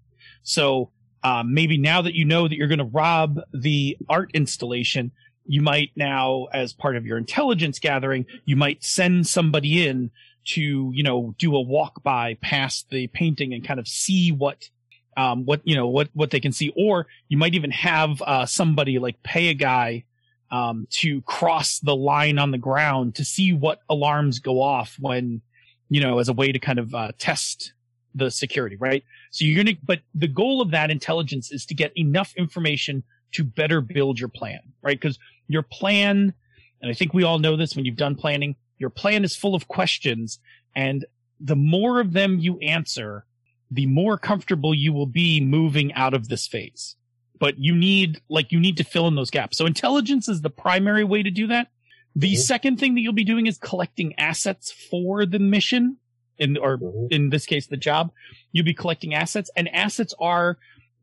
[0.43, 0.91] So,
[1.25, 5.13] um, maybe now that you know that you're going to rob the art installation,
[5.47, 10.11] you might now, as part of your intelligence gathering, you might send somebody in
[10.45, 14.69] to, you know, do a walk by past the painting and kind of see what,
[15.16, 16.72] um, what, you know, what, what they can see.
[16.77, 20.05] Or you might even have, uh, somebody like pay a guy,
[20.51, 25.40] um, to cross the line on the ground to see what alarms go off when,
[25.88, 27.72] you know, as a way to kind of, uh, test
[28.14, 29.05] the security, right?
[29.31, 33.44] So you're to, but the goal of that intelligence is to get enough information to
[33.44, 35.01] better build your plan, right?
[35.01, 36.35] Because your plan,
[36.83, 39.55] and I think we all know this when you've done planning, your plan is full
[39.55, 40.38] of questions.
[40.75, 41.07] And
[41.40, 43.25] the more of them you answer,
[43.73, 46.97] the more comfortable you will be moving out of this phase.
[47.41, 49.57] But you need, like, you need to fill in those gaps.
[49.57, 51.69] So intelligence is the primary way to do that.
[52.15, 52.39] The Mhm.
[52.39, 55.97] second thing that you'll be doing is collecting assets for the mission
[56.39, 57.09] in, or Mhm.
[57.11, 58.13] in this case, the job.
[58.53, 60.59] You'll be collecting assets and assets are,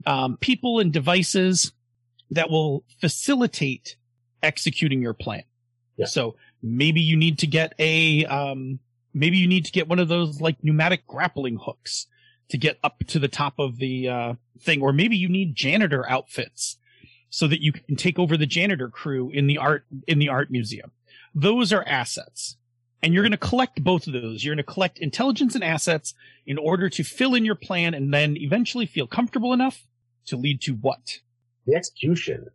[0.05, 1.71] um, people and devices
[2.29, 3.97] that will facilitate
[4.43, 5.43] executing your plan.
[5.97, 6.05] Yeah.
[6.05, 8.79] So maybe you need to get a, um,
[9.13, 12.05] maybe you need to get one of those like pneumatic grappling hooks
[12.49, 16.09] to get up to the top of the, uh, thing, or maybe you need janitor
[16.09, 16.77] outfits
[17.29, 20.49] so that you can take over the janitor crew in the art, in the art
[20.49, 20.91] museum.
[21.33, 22.57] Those are assets.
[23.01, 24.43] And you're going to collect both of those.
[24.43, 26.13] You're going to collect intelligence and assets
[26.45, 29.87] in order to fill in your plan and then eventually feel comfortable enough
[30.25, 31.19] to lead to what?
[31.69, 32.47] the execution.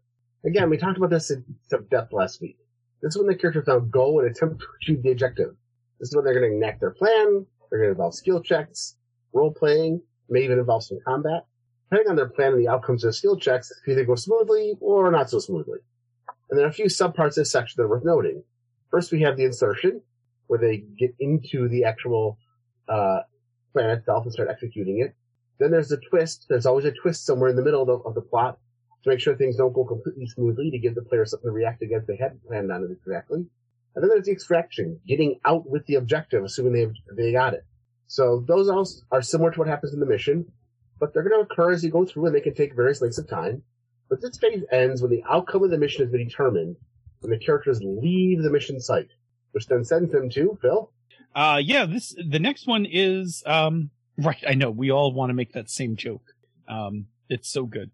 [0.44, 2.56] Again, we talked about this in some depth last week.
[3.00, 5.54] This is when the characters now go and attempt to achieve the objective.
[6.00, 7.46] This is when they're going to enact their plan.
[7.70, 8.96] They're going to involve skill checks,
[9.34, 11.44] role playing, may even involve some combat.
[11.90, 15.10] Depending on their plan and the outcomes of skill checks, it either go smoothly or
[15.10, 15.80] not so smoothly.
[16.48, 18.42] And there are a few subparts of this section that are worth noting.
[18.90, 20.00] First, we have the insertion,
[20.46, 22.38] where they get into the actual
[22.88, 23.20] uh,
[23.72, 25.14] plan itself and start executing it.
[25.58, 26.46] Then there's the twist.
[26.48, 28.58] There's always a twist somewhere in the middle of the, of the plot
[29.02, 31.82] to make sure things don't go completely smoothly to give the player something to react
[31.82, 33.46] against they hadn't planned on it exactly.
[33.94, 37.64] And then there's the extraction, getting out with the objective, assuming they they got it.
[38.06, 40.46] So those all are similar to what happens in the mission,
[41.00, 43.18] but they're going to occur as you go through, and they can take various lengths
[43.18, 43.62] of time.
[44.08, 46.76] But this phase ends when the outcome of the mission has been determined,
[47.22, 49.08] and the characters leave the mission site,
[49.52, 50.92] which then sends them to Phil.
[51.34, 54.42] Uh, yeah, this, the next one is, um, right.
[54.46, 56.34] I know we all want to make that same joke.
[56.68, 57.90] Um, it's so good.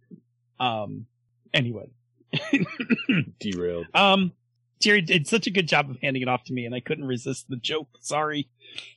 [0.59, 1.07] Um,
[1.55, 1.89] anyway,
[3.41, 3.87] Derailed.
[3.95, 4.33] um,
[4.81, 7.05] Jerry did such a good job of handing it off to me and I couldn't
[7.05, 7.89] resist the joke.
[8.01, 8.49] Sorry.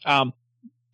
[0.05, 0.33] Um,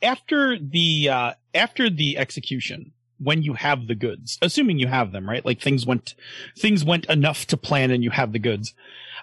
[0.01, 5.29] after the, uh, after the execution, when you have the goods, assuming you have them,
[5.29, 5.45] right?
[5.45, 6.15] Like things went,
[6.57, 8.73] things went enough to plan and you have the goods.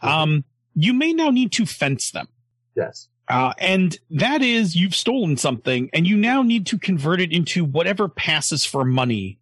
[0.02, 2.28] Um, you may now need to fence them.
[2.76, 3.08] Yes.
[3.28, 7.64] Uh, and that is you've stolen something and you now need to convert it into
[7.64, 9.38] whatever passes for money,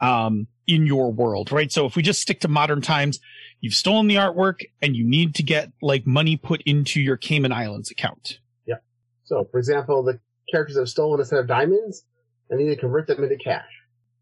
[0.00, 1.70] um, in your world, right?
[1.70, 3.20] So if we just stick to modern times,
[3.60, 7.52] you've stolen the artwork and you need to get like money put into your Cayman
[7.52, 8.38] Islands account.
[8.66, 8.76] Yeah.
[9.24, 12.04] So, for example, the characters have stolen a set of diamonds
[12.50, 13.68] and need to convert them into cash.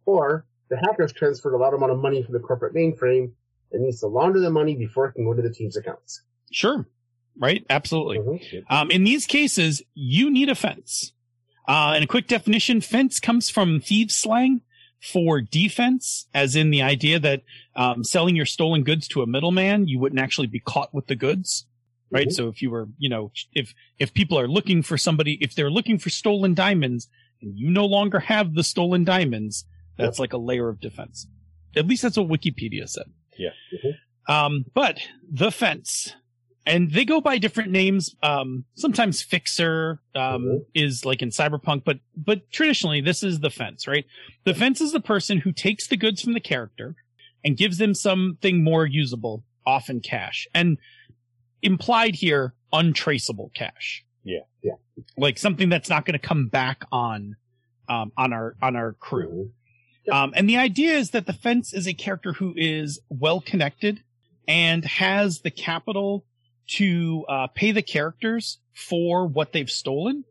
[0.07, 3.33] Or the hackers transferred a large amount of money from the corporate mainframe
[3.73, 6.23] and needs to launder the money before it can go to the team's accounts.
[6.51, 6.87] Sure.
[7.39, 7.65] Right?
[7.71, 8.19] Absolutely.
[8.19, 8.65] Mhm.
[8.69, 11.13] Um, in these cases, you need a fence.
[11.67, 14.63] Uh, and a quick definition, fence comes from thieves slang
[15.01, 17.43] for defense, as in the idea that
[17.75, 21.17] um, selling your stolen goods to a middleman, you wouldn't actually be caught with the
[21.17, 21.67] goods.
[22.13, 22.29] Right.
[22.29, 22.33] Mhm.
[22.33, 25.71] So if you were, you know, if, if people are looking for somebody, if they're
[25.71, 27.09] looking for stolen diamonds
[27.41, 29.65] and you no longer have the stolen diamonds,
[29.97, 31.27] that's like a layer of defense.
[31.75, 33.07] At least that's what Wikipedia said.
[33.39, 33.51] Yeah.
[33.73, 33.95] Mhm.
[34.33, 36.15] Um, but the fence,
[36.67, 38.15] and they go by different names.
[38.23, 40.59] Um, sometimes fixer, um, Mhm.
[40.75, 44.05] is like in cyberpunk, but, but traditionally this is the fence, right?
[44.45, 46.95] The fence is the person who takes the goods from the character
[47.45, 50.47] and gives them something more usable, often cash.
[50.55, 50.79] And
[51.63, 54.05] implied here, untraceable cash.
[54.25, 54.41] Yeah.
[54.63, 54.73] Yeah.
[55.17, 57.37] Like something that's not going to come back on,
[57.89, 59.51] um, on our, on our crew.
[60.09, 60.13] Mhm.
[60.13, 64.03] Um, and the idea is that the fence is a character who is well connected
[64.49, 66.25] and has the capital
[66.69, 70.25] to uh, pay the characters for what they've stolen,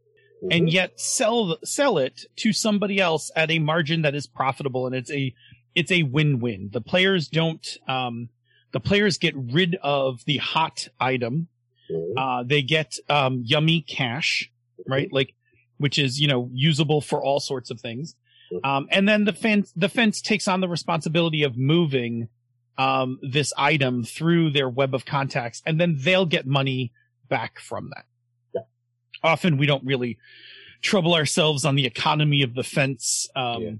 [0.50, 0.72] and Mhm.
[0.72, 5.12] yet sell sell it to somebody else at a margin that is profitable, and it's
[5.12, 5.34] a
[5.76, 6.70] it's a win win.
[6.74, 8.30] The players don't um,
[8.74, 11.48] the players get rid of the hot item.
[12.18, 14.50] Uh, they get um, yummy cash,
[14.88, 15.12] right?
[15.12, 15.34] Like,
[15.78, 18.16] which is you know usable for all sorts of things.
[18.64, 22.30] Um, and then the fence the fence takes on the responsibility of moving
[22.78, 26.92] um, this item through their web of contacts, and then they'll get money
[27.30, 28.06] back from that.
[28.54, 28.62] Yeah.
[29.24, 30.18] Often we don't really
[30.82, 33.30] trouble ourselves on the economy of the fence.
[33.36, 33.72] Um, Yeah.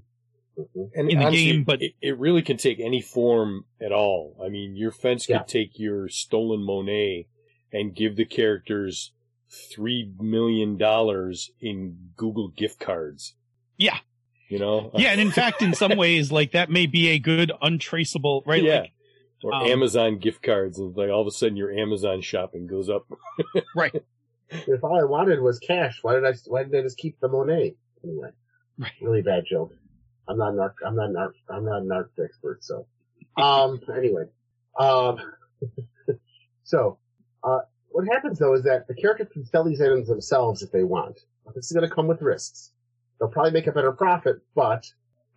[0.58, 0.90] Mhm.
[0.94, 4.36] And in the honestly, game, but- it, it really can take any form at all.
[4.44, 7.26] I mean, your fence could take your stolen Monet
[7.72, 9.12] and give the characters
[9.48, 13.34] three million dollars in Google gift cards.
[13.78, 13.98] Yeah.
[14.48, 14.90] You know?
[14.94, 18.62] yeah, and in fact, in some ways, like that may be a good untraceable, right?
[18.62, 18.80] Yeah.
[18.80, 18.92] Like,
[19.44, 22.88] or um, Amazon gift cards, and like all of a sudden your Amazon shopping goes
[22.88, 23.06] up.
[23.76, 23.92] right.
[24.50, 26.34] If all I wanted was cash, why did I?
[26.46, 27.74] Why did I just keep the Monet?
[28.04, 28.28] Anyway,
[28.78, 28.92] Right.
[29.00, 29.72] really bad joke.
[30.28, 30.74] I'm not an art.
[30.86, 31.34] I'm not an art.
[31.50, 32.64] I'm not an art expert.
[32.64, 32.86] So,
[33.36, 33.80] um.
[33.94, 34.24] anyway,
[34.78, 35.18] um.
[36.64, 36.98] so,
[37.44, 40.84] uh, what happens though is that the character can sell these items themselves if they
[40.84, 41.20] want.
[41.44, 42.72] But This is going to come with risks.
[43.18, 44.86] They'll probably make a better profit, but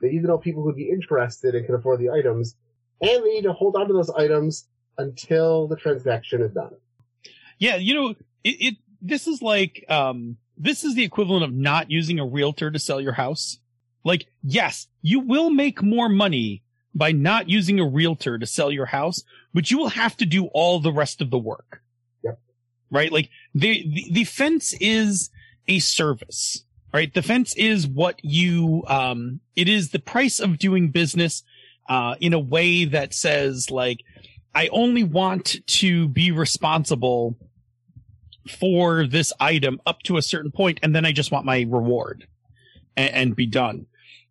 [0.02, 2.56] they need to know people who'd be interested and can afford the items,
[3.02, 4.68] and they need to hold on to those items
[4.98, 6.72] until the transaction is done.
[7.60, 8.10] Yeah, you know,
[8.44, 12.72] it, it this is like um this is the equivalent of not using a realtor
[12.72, 13.60] to sell your house.
[14.06, 16.62] Like, yes, you will make more money
[16.94, 20.46] by not using a realtor to sell your house, but you will have to do
[20.54, 21.82] all the rest of the work.
[22.24, 22.40] Yep.
[22.90, 23.12] Right?
[23.12, 25.30] Like the the, the fence is
[25.68, 26.64] a service.
[26.94, 27.14] Right?
[27.14, 31.44] The fence is what you um it is the price of doing business
[31.90, 34.00] uh in a way that says like
[34.54, 37.38] I only want to be responsible
[38.48, 42.26] for this item up to a certain point, and then I just want my reward
[42.96, 43.88] and, and be done.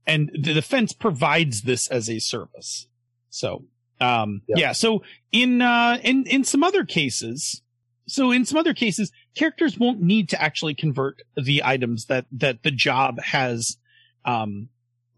[0.07, 2.87] And the defense provides this as a service.
[3.31, 3.65] So,
[4.01, 4.57] um, Yeah.
[4.59, 4.73] yeah.
[4.73, 7.63] So in, uh, in, in some other cases,
[8.07, 12.63] so in some other cases, characters won't need to actually convert the items that, that
[12.63, 13.79] the job has,
[14.25, 14.69] um,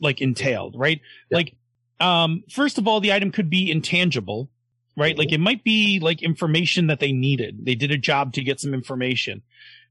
[0.00, 1.00] like entailed, right?
[1.30, 1.38] Yeah.
[1.38, 1.54] Like,
[1.98, 4.50] um, first of all, the item could be intangible,
[4.96, 5.16] right?
[5.16, 7.64] Like it might be like information that they needed.
[7.64, 9.42] They did a job to get some information.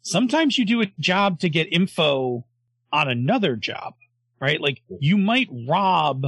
[0.03, 2.45] Sometimes you do a job to get info
[2.93, 3.95] on another job,
[4.45, 4.61] right?
[4.61, 6.27] Like you might rob,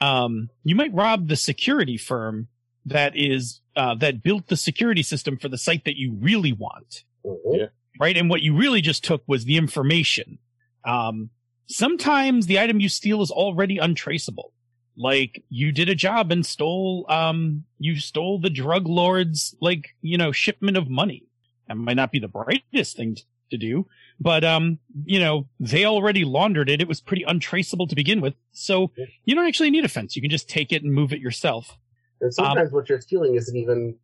[0.00, 2.48] um, you might rob the security firm
[2.86, 7.04] that is, uh, that built the security system for the site that you really want
[7.24, 7.58] Mhm.
[7.58, 7.66] Yeah.
[7.98, 8.16] right?
[8.16, 10.38] And what you really just took was the information.
[10.84, 11.30] Um,
[11.66, 14.52] sometimes the item you steal is already untraceable.
[14.96, 20.18] Like you did a job and stole, um, you stole the drug lord's, like, you
[20.18, 21.22] know, shipment of money.
[21.66, 23.16] That might not be the brightest thing
[23.50, 23.86] to do,
[24.20, 26.80] but, um, you know, they already laundered it.
[26.80, 28.34] It was pretty untraceable to begin with.
[28.52, 28.90] So
[29.24, 30.16] you don't actually need a fence.
[30.16, 31.76] You can just take it and move it yourself.
[32.20, 33.96] And sometimes what you're stealing isn't even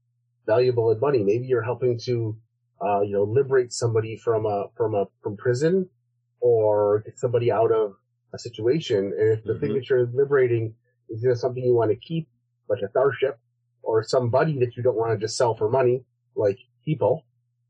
[0.46, 1.22] valuable in money.
[1.22, 2.36] Maybe you're helping to,
[2.84, 5.88] uh, you know, liberate somebody from a from a from prison,
[6.40, 7.94] or get somebody out of
[8.32, 9.12] a situation.
[9.18, 9.74] And if the thing Mhm.
[9.74, 10.74] that you're liberating
[11.08, 12.28] is either something you want to keep,
[12.68, 13.38] like a starship,
[13.82, 17.24] or somebody that you don't want to just sell for money, like people,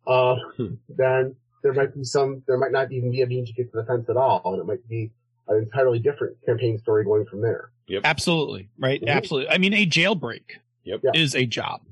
[0.06, 0.74] uh, Hmm.
[0.88, 2.42] then there might be some.
[2.46, 4.60] There might not even be a need to get to the fence at all, and
[4.60, 5.10] it might be
[5.48, 7.70] an entirely different campaign story going from there.
[7.88, 8.02] Yep.
[8.04, 8.68] Absolutely.
[8.78, 9.00] Right.
[9.02, 9.08] Mhm.
[9.08, 9.50] Absolutely.
[9.50, 10.42] I mean, a jailbreak
[10.84, 11.00] Yep.
[11.14, 11.82] Is a job.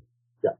[0.43, 0.51] Yeah.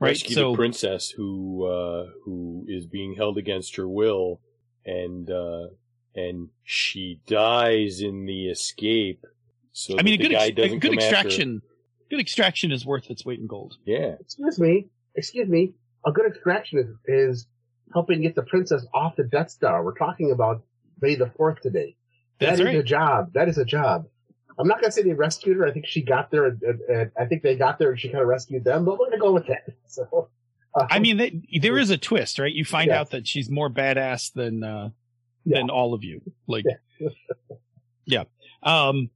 [0.00, 0.10] Right.
[0.10, 4.40] Rescue so the princess who uh, who is being held against her will,
[4.84, 5.68] and uh,
[6.14, 9.24] and she dies in the escape.
[9.72, 11.62] So I mean, a good, guy ex- a good come after extraction,
[12.10, 13.76] Good extraction is worth its weight in gold.
[13.84, 14.14] Yeah.
[14.20, 14.86] Excuse me.
[15.16, 15.74] Excuse me.
[16.06, 17.46] A good extraction is, is
[17.92, 19.84] helping get the princess off the Death Star.
[19.84, 20.62] We're talking about
[21.00, 21.96] May the 4th today.
[22.40, 22.76] That That's is right.
[22.76, 23.32] a job.
[23.32, 24.06] That is a job.
[24.58, 25.66] I'm not going to say they rescued her.
[25.66, 28.08] I think she got there, and, and, and I think they got there and she
[28.08, 29.64] kind of rescued them, but we're going to go with that.
[29.86, 30.28] So,
[30.74, 32.52] uh, I mean, they, there is a twist, right?
[32.52, 33.00] You find Yeah.
[33.00, 34.90] out that she's more badass than uh,
[35.44, 35.58] Yeah.
[35.58, 36.20] than all of you.
[36.46, 36.64] Like,
[36.98, 37.08] Yeah.
[38.06, 38.24] yeah.
[38.62, 39.10] Um.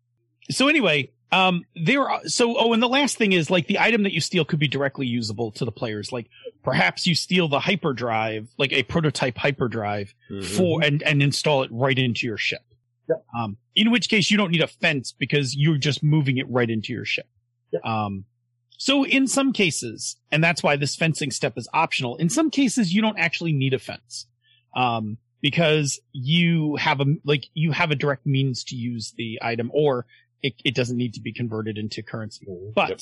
[0.51, 2.09] So anyway, um, there.
[2.09, 4.59] Are, so oh, and the last thing is like the item that you steal could
[4.59, 6.13] be directly usable to the players.
[6.13, 6.29] Like
[6.63, 10.45] perhaps you steal the hyperdrive, like a prototype hyperdrive, Mhm.
[10.45, 12.63] for and and install it right into your ship.
[13.09, 13.25] Yep.
[13.37, 16.71] Um, in which case you don't need a fence because you're just moving it right
[16.71, 17.27] into your ship.
[17.73, 17.85] Yep.
[17.85, 18.25] Um,
[18.79, 22.17] so in some cases, and that's why this fencing step is optional.
[22.17, 24.27] In some cases, you don't actually need a fence,
[24.77, 29.71] um, because you have a like you have a direct means to use the item,
[29.75, 30.07] or
[30.43, 32.47] it, it doesn't need to be converted into currency.
[32.47, 32.71] Mm-hmm.
[32.75, 33.01] But Yep.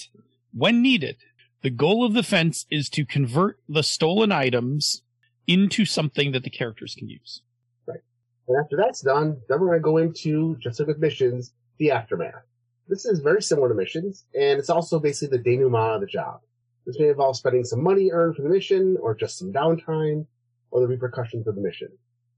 [0.52, 1.16] when needed,
[1.62, 5.02] the goal of the fence is to convert the stolen items
[5.46, 7.42] into something that the characters can use.
[7.86, 8.00] Right.
[8.46, 11.90] And after that's done, then we're going to go into, just like with missions, the
[11.90, 12.44] aftermath.
[12.86, 16.40] This is very similar to missions, and it's also basically the denouement of the job.
[16.86, 20.26] This may involve spending some money earned for the mission, or just some downtime,
[20.70, 21.88] or the repercussions of the mission.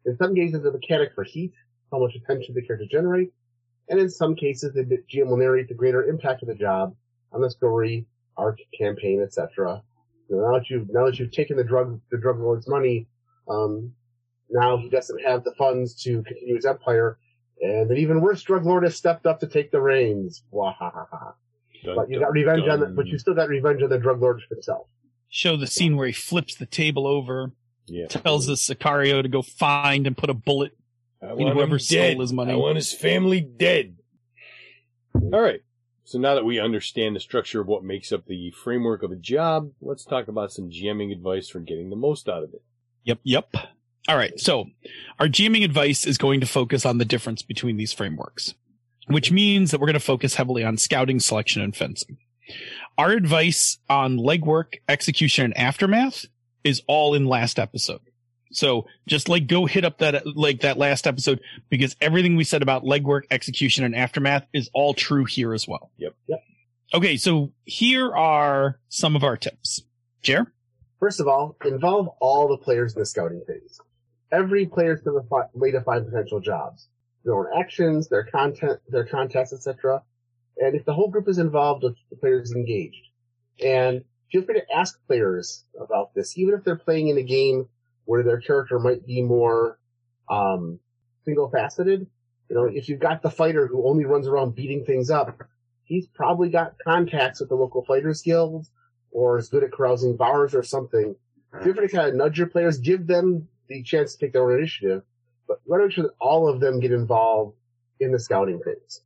[0.07, 1.53] In some cases, the mechanic for heat,
[1.93, 3.33] how much attention the character generates,
[3.91, 6.95] and in some cases, the GM will narrate the greater impact of the job
[7.33, 9.83] on the story, arc, campaign, etc.
[10.31, 13.07] Now that you've now that you've taken the drug the drug lord's money,
[13.49, 13.93] um,
[14.49, 17.19] now he doesn't have the funds to continue his empire,
[17.61, 20.45] and an even worse drug lord has stepped up to take the reins.
[20.53, 21.35] Wahahaha.
[21.85, 23.99] Dun, But you dun, got revenge on the, but you still got revenge on the
[23.99, 24.87] drug lord himself.
[25.29, 27.53] Show the scene where he flips the table over,
[27.87, 28.07] Yeah.
[28.07, 30.73] tells the Sicario to go find and put a bullet
[31.23, 32.13] I in want whoever him dead.
[32.13, 32.53] stole his money.
[32.53, 33.97] I want his family dead.
[35.15, 35.63] All right.
[36.05, 39.17] So now that we understand the structure of what makes up the framework of a
[39.17, 42.63] job, let's talk about some GMing advice for getting the most out of it.
[43.05, 43.55] Yep, yep.
[44.09, 44.39] All right.
[44.41, 44.67] So
[45.19, 48.55] our GMing advice is going to focus on the difference between these frameworks,
[49.07, 52.19] which means that we're going to focus heavily on scouting, selection, and fencing.
[52.99, 56.27] Our advice on legwork, execution, and aftermath
[56.65, 58.01] is all in last episode.
[58.53, 62.63] So just like go hit up that like that last episode because everything we said
[62.63, 65.91] about legwork, execution, and aftermath is all true here as well.
[65.99, 66.15] Yep.
[66.27, 66.43] Yep.
[66.93, 69.83] Okay, so here are some of our tips.
[70.23, 70.53] Jer?
[70.99, 73.81] First of all, involve all the players in the scouting phase.
[74.33, 76.89] Every player is fi- way to find potential jobs,
[77.25, 80.03] their own actions, their content, their contests, etc.
[80.59, 83.07] And if the whole group is involved, the the players engaged.
[83.65, 87.69] And feel free to ask players about this, even if they're playing in a game
[88.05, 89.79] where their character might be more
[90.29, 90.79] um,
[91.25, 92.07] single-faceted.
[92.49, 95.41] You know, if you've got the fighter who only runs around beating things up,
[95.85, 98.67] he's probably got contacts with the local fighters guild
[99.13, 101.15] or is good at carousing bars or something.
[101.63, 104.49] Feel free to kind of nudge your players, give them the chance to take their
[104.49, 105.03] own initiative,
[105.49, 107.57] but to make sure that all of them get involved
[107.99, 109.03] in the scouting phase.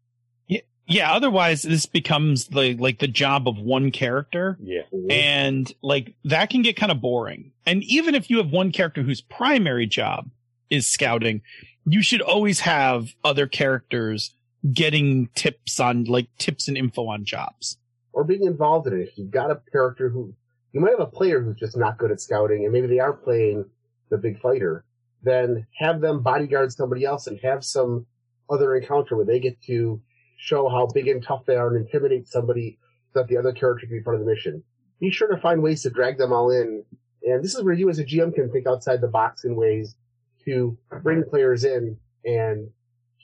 [0.87, 4.83] Yeah, otherwise this becomes the like the job of one character Yeah.
[5.09, 7.53] and like that can get kind of boring.
[7.67, 10.29] And even if you have one character whose primary job
[10.69, 11.41] is scouting,
[11.87, 14.33] you should always have other characters
[14.73, 17.79] getting tips on like tips and info on jobs.
[18.13, 19.09] or being involved in it.
[19.09, 20.35] If you've got a character who
[20.73, 23.13] you might have a player who's just not good at scouting, and maybe they are
[23.13, 23.65] playing
[24.11, 24.85] the big fighter,
[25.23, 28.07] then have them bodyguard somebody else and have some
[28.51, 30.01] other encounter where they get to
[30.45, 32.79] show how big and tough they are and intimidate somebody
[33.13, 34.63] so that the other character can be part of the mission.
[35.01, 36.85] Be sure to find ways to drag them all in,
[37.23, 39.97] and this is where you as a GM can think outside the box in ways
[40.45, 42.69] to bring players in and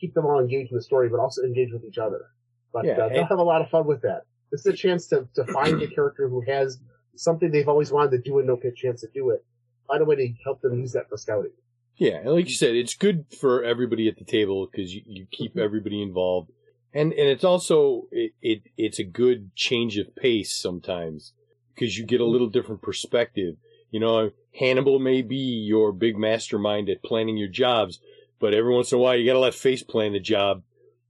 [0.01, 2.27] keep them all engaged in the story, but also engage with each other.
[2.73, 4.23] But Yeah, uh, they'll have a lot of fun with that.
[4.51, 6.79] This is a chance to, to find a character who has
[7.17, 9.45] something they've always wanted to do and don't get a chance to do it.
[9.87, 11.53] Find a way to help them use that for scouting.
[11.97, 15.27] Yeah, and like you said, it's good for everybody at the table because you, you
[15.31, 16.51] keep everybody involved,
[16.95, 21.33] and and it's also it, it it's a good change of pace sometimes
[21.75, 23.57] because you get a little different perspective.
[23.91, 27.99] You know, Hannibal may be your big mastermind at planning your jobs,
[28.39, 30.63] but every once in a while you got to let Face plan the job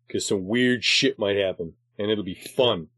[0.06, 2.88] because some weird shit might happen, and it'll be fun.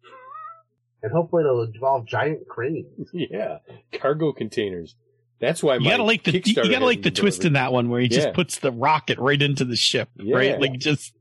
[1.02, 3.08] And hopefully it'll involve giant cranes.
[3.12, 3.58] yeah,
[3.92, 4.94] cargo containers.
[5.40, 7.54] That's why You my gotta like the you Kickstarter gotta like the been twist in
[7.54, 8.18] that one where he Yeah.
[8.18, 10.36] just puts the rocket right into the ship, Yeah.
[10.36, 10.60] right?
[10.60, 11.12] Like just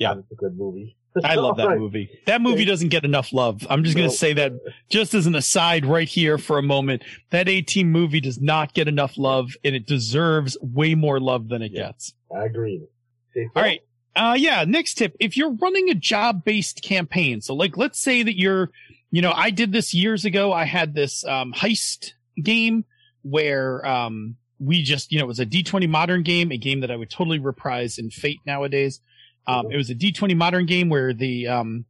[0.00, 0.14] Yeah.
[0.18, 0.96] It's a good movie.
[1.24, 2.08] I love that movie.
[2.26, 3.66] That movie doesn't get enough love.
[3.68, 4.52] I'm just gonna say that
[4.90, 7.02] just as an aside right here for a moment.
[7.30, 11.62] That 18 movie does not get enough love and it deserves way more love than
[11.62, 11.86] it Yeah.
[11.88, 12.14] gets.
[12.34, 12.80] I agree.
[13.36, 13.80] All right.
[14.16, 14.64] Uh, yeah.
[14.66, 18.70] Next tip: if you're running a job-based campaign, so like let's say that you're,
[19.10, 20.52] you know, I did this years ago.
[20.52, 22.84] I had this um, heist game
[23.22, 26.90] where um, we just, you know, it was a D20 modern game, a game that
[26.90, 29.00] I would totally reprise in Fate nowadays.
[29.46, 31.84] Um, it was a D20 modern game where the um,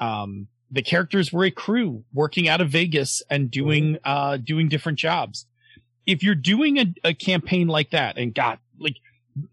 [0.00, 4.98] um, the characters were a crew working out of Vegas and doing uh, doing different
[4.98, 5.46] jobs.
[6.06, 8.96] If you're doing a, a campaign like that, and God, like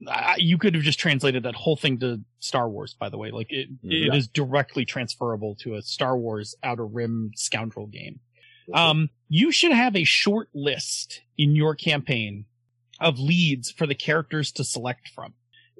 [0.07, 3.31] I, you could have just translated that whole thing to Star Wars, by the way.
[3.31, 8.19] Like it, it is directly transferable to a Star Wars Outer Rim scoundrel game.
[8.73, 12.45] Um, you should have a short list in your campaign
[12.99, 15.33] of leads for the characters to select from.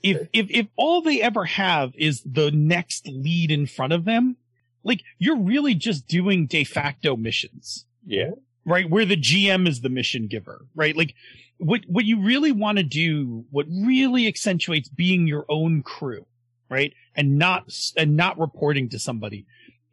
[0.04, 4.36] If, if, if all they ever have is the next lead in front of them,
[4.84, 8.32] like you're really just doing de facto missions, Yeah.
[8.66, 8.89] right?
[8.89, 10.95] Where the GM is the mission giver, right?
[10.95, 11.16] Like
[11.58, 16.26] what, what you really want to do, what really accentuates being your own crew,
[16.70, 16.93] right?
[17.16, 19.45] And not, and not reporting to somebody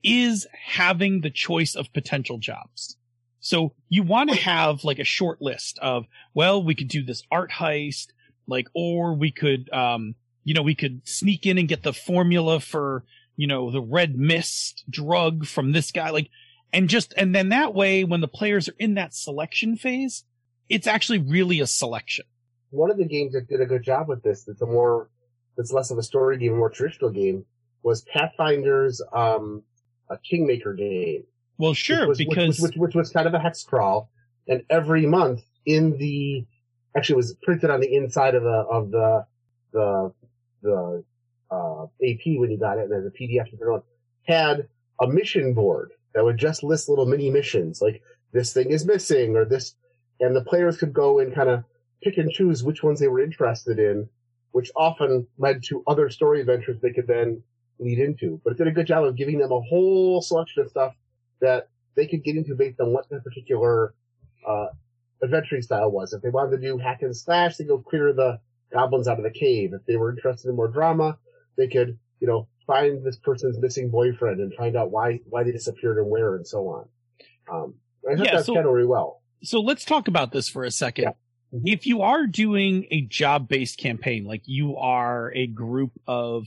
[0.03, 2.97] is having the choice of potential jobs.
[3.39, 7.23] So you want to have like a short list of, well, we could do this
[7.31, 8.09] art heist,
[8.51, 12.61] like, or we could, um, you know, we could sneak in and get the formula
[12.61, 13.05] for,
[13.37, 16.29] you know, the red mist drug from this guy, like,
[16.73, 20.25] and just, and then that way, when the players are in that selection phase,
[20.69, 22.27] it's actually really a selection.
[22.71, 25.09] One of the games that did a good job with this, that's a more,
[25.57, 27.45] that's less of a story game, more traditional game,
[27.83, 29.63] was Pathfinder's, um,
[30.11, 31.25] a Kingmaker game.
[31.59, 34.11] Well, sure, which was, because which, which, which, was kind of a hex crawl,
[34.49, 36.47] and every month in the
[36.97, 39.27] actually was printed on the inside of the of the
[39.73, 40.13] the
[40.63, 41.05] the
[41.51, 43.83] uh, AP when you got it, and as a PDF you
[44.25, 44.69] had
[45.01, 49.37] a mission board that would just list little mini missions like this thing is missing
[49.37, 49.75] or this,
[50.21, 51.65] and the players could go and kind of
[52.03, 54.09] pick and choose which ones they were interested in,
[54.53, 57.43] which often led to other story adventures they could then
[57.79, 58.41] lead into.
[58.45, 60.95] But it did a good job of giving them a whole selection of stuff
[61.41, 63.95] that they could get into based on what their particular
[64.47, 64.67] uh,
[65.23, 66.13] adventuring style was.
[66.13, 68.41] If they wanted to do hack and slash, they go clear the
[68.73, 69.73] goblins out of the cave.
[69.73, 71.19] If they were interested in more drama,
[71.57, 75.53] they could, you know, find this person's missing boyfriend and find out why why they
[75.53, 76.89] disappeared and where and so on.
[77.53, 77.75] Um,
[78.09, 79.21] I think Yeah, that's so- kind of really well.
[79.43, 81.05] so let's talk about this for a second.
[81.05, 81.13] Yeah.
[81.59, 81.63] Mhm.
[81.65, 86.47] If you are doing a job based campaign, like you are a group of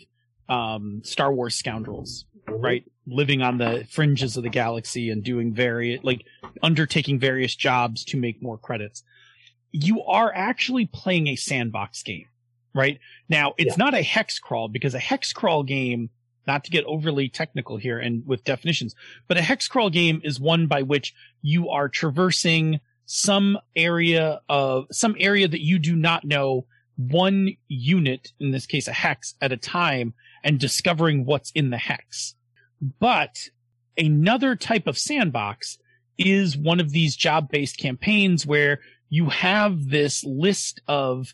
[0.49, 2.25] um, Star Wars scoundrels.
[2.47, 2.83] Right?
[3.07, 6.25] Living on the fringes of the galaxy and doing various, like
[6.61, 9.03] undertaking various jobs to make more credits.
[9.71, 12.27] You are actually playing a sandbox game,
[12.73, 12.99] right?
[13.29, 16.09] Now, it's not a hex crawl because a hex crawl game,
[16.45, 18.95] not to get overly technical here and with definitions,
[19.27, 24.85] but a hex crawl game is one by which you are traversing some area of
[24.91, 26.65] some area that you do not know
[26.95, 30.13] one unit, in this case a hex at a time
[30.43, 32.35] and discovering what's in the hex.
[32.99, 33.49] But
[33.97, 35.77] another type of sandbox
[36.17, 38.79] is one of these job based campaigns where
[39.09, 41.33] you have this list of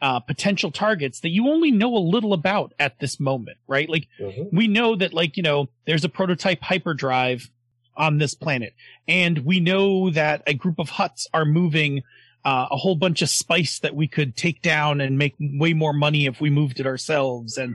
[0.00, 3.88] uh, potential targets that you only know a little about at this moment, right?
[3.88, 4.52] Like Mhm.
[4.52, 7.50] we know that like, you know, there's a prototype hyperdrive
[7.96, 8.74] on this planet
[9.08, 12.02] and we know that a group of Hutts are moving
[12.44, 15.94] uh, a whole bunch of spice that we could take down and make way more
[15.94, 17.56] money if we moved it ourselves.
[17.56, 17.74] And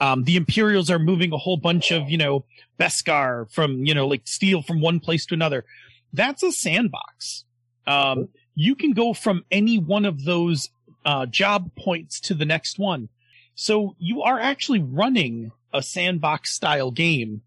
[0.00, 2.44] um, the Imperials are moving a whole bunch of, you know,
[2.78, 5.64] Beskar from, you know, like steel from one place to another.
[6.12, 7.44] That's a sandbox.
[7.86, 10.70] Um, you can go from any one of those
[11.04, 13.08] uh, job points to the next one.
[13.54, 17.42] So you are actually running a sandbox style game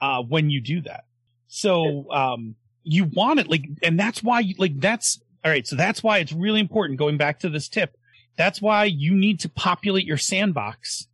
[0.00, 1.04] uh, when you do that.
[1.48, 5.66] So um, you want it like, and that's why you, like that's all right.
[5.66, 6.98] So that's why it's really important.
[6.98, 7.96] Going back to this tip,
[8.36, 11.08] that's why you need to populate your sandbox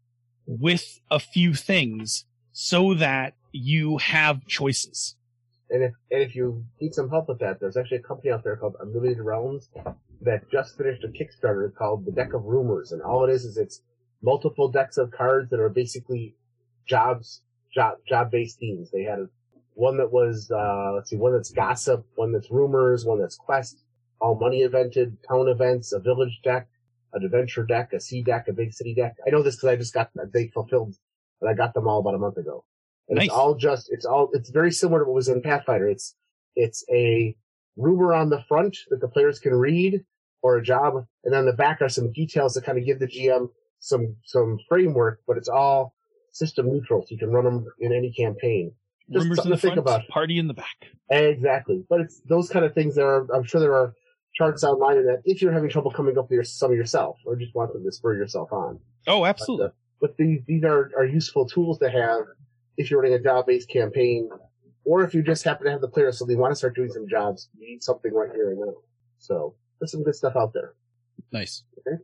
[0.46, 5.16] with a few things so that you have choices.
[5.70, 8.44] And if and if you need some help with that, there's actually a company out
[8.44, 9.68] there called Unlimited Realms
[10.22, 13.56] that just finished a Kickstarter called the Deck of Rumors, and all it is is
[13.56, 13.82] it's
[14.22, 16.34] multiple decks of cards that are basically
[16.86, 17.42] jobs
[17.74, 18.90] job job based themes.
[18.92, 19.28] They had
[19.74, 23.82] one that was uh let's see, one that's gossip, one that's rumors, one that's quest,
[24.20, 26.68] all money evented, town events, a village deck,
[27.16, 29.14] an adventure deck, a sea deck, a big city deck.
[29.26, 30.94] I know this because I just got they fulfilled,
[31.40, 32.64] and I got them all about a month ago.
[33.08, 33.26] And Nice.
[33.26, 35.88] it's all just it's all it's very similar to what was in Pathfinder.
[35.88, 36.14] It's
[36.54, 37.34] it's a
[37.76, 40.04] rumor on the front that the players can read
[40.42, 43.06] or a job, and on the back are some details that kind of give the
[43.08, 43.48] GM
[43.80, 45.94] some some framework, but it's all
[46.32, 48.72] system neutral, so you can run them in any campaign.
[49.10, 50.08] Just Rumors in the to think front, about.
[50.08, 50.76] party in the back.
[51.10, 52.96] Exactly, but it's those kind of things.
[52.96, 53.94] There are I'm sure there are
[54.36, 57.36] charts online in that if you're having trouble coming up with your, some yourself, or
[57.36, 58.78] just want them to spur yourself on.
[59.06, 59.66] Oh, But, absolutely.
[59.66, 59.70] uh,
[60.00, 62.20] but these these are, are useful tools to have
[62.76, 64.28] if you're running a job based campaign,
[64.84, 66.90] or if you just happen to have the players so they want to start doing
[66.90, 68.74] some jobs, you need something right here and now.
[69.18, 70.74] So there's some good stuff out there.
[71.32, 71.64] Nice.
[71.78, 71.96] Okay.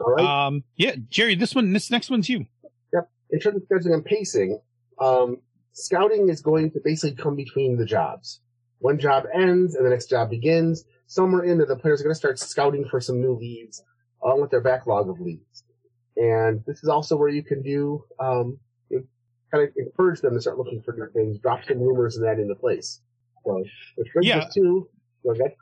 [0.00, 0.46] All right.
[0.46, 2.44] Um, yeah, Jerry, this one, this next one's you.
[2.92, 3.08] Yep.
[3.30, 4.60] In terms of scheduling and pacing,
[5.00, 5.38] um,
[5.72, 8.40] scouting is going to basically come between the jobs.
[8.80, 10.84] One job ends and the next job begins.
[11.06, 13.82] Somewhere in there, the players are going to start scouting for some new leads,
[14.22, 15.64] along with their backlog of leads.
[16.16, 18.58] And this is also where you can do, um,
[19.52, 22.40] kind of encourage them to start looking for new things, drop some rumors and that
[22.40, 23.00] into place.
[23.44, 23.62] So,
[23.96, 24.38] which brings Yeah.
[24.38, 24.88] us to,
[25.28, 25.54] ahead.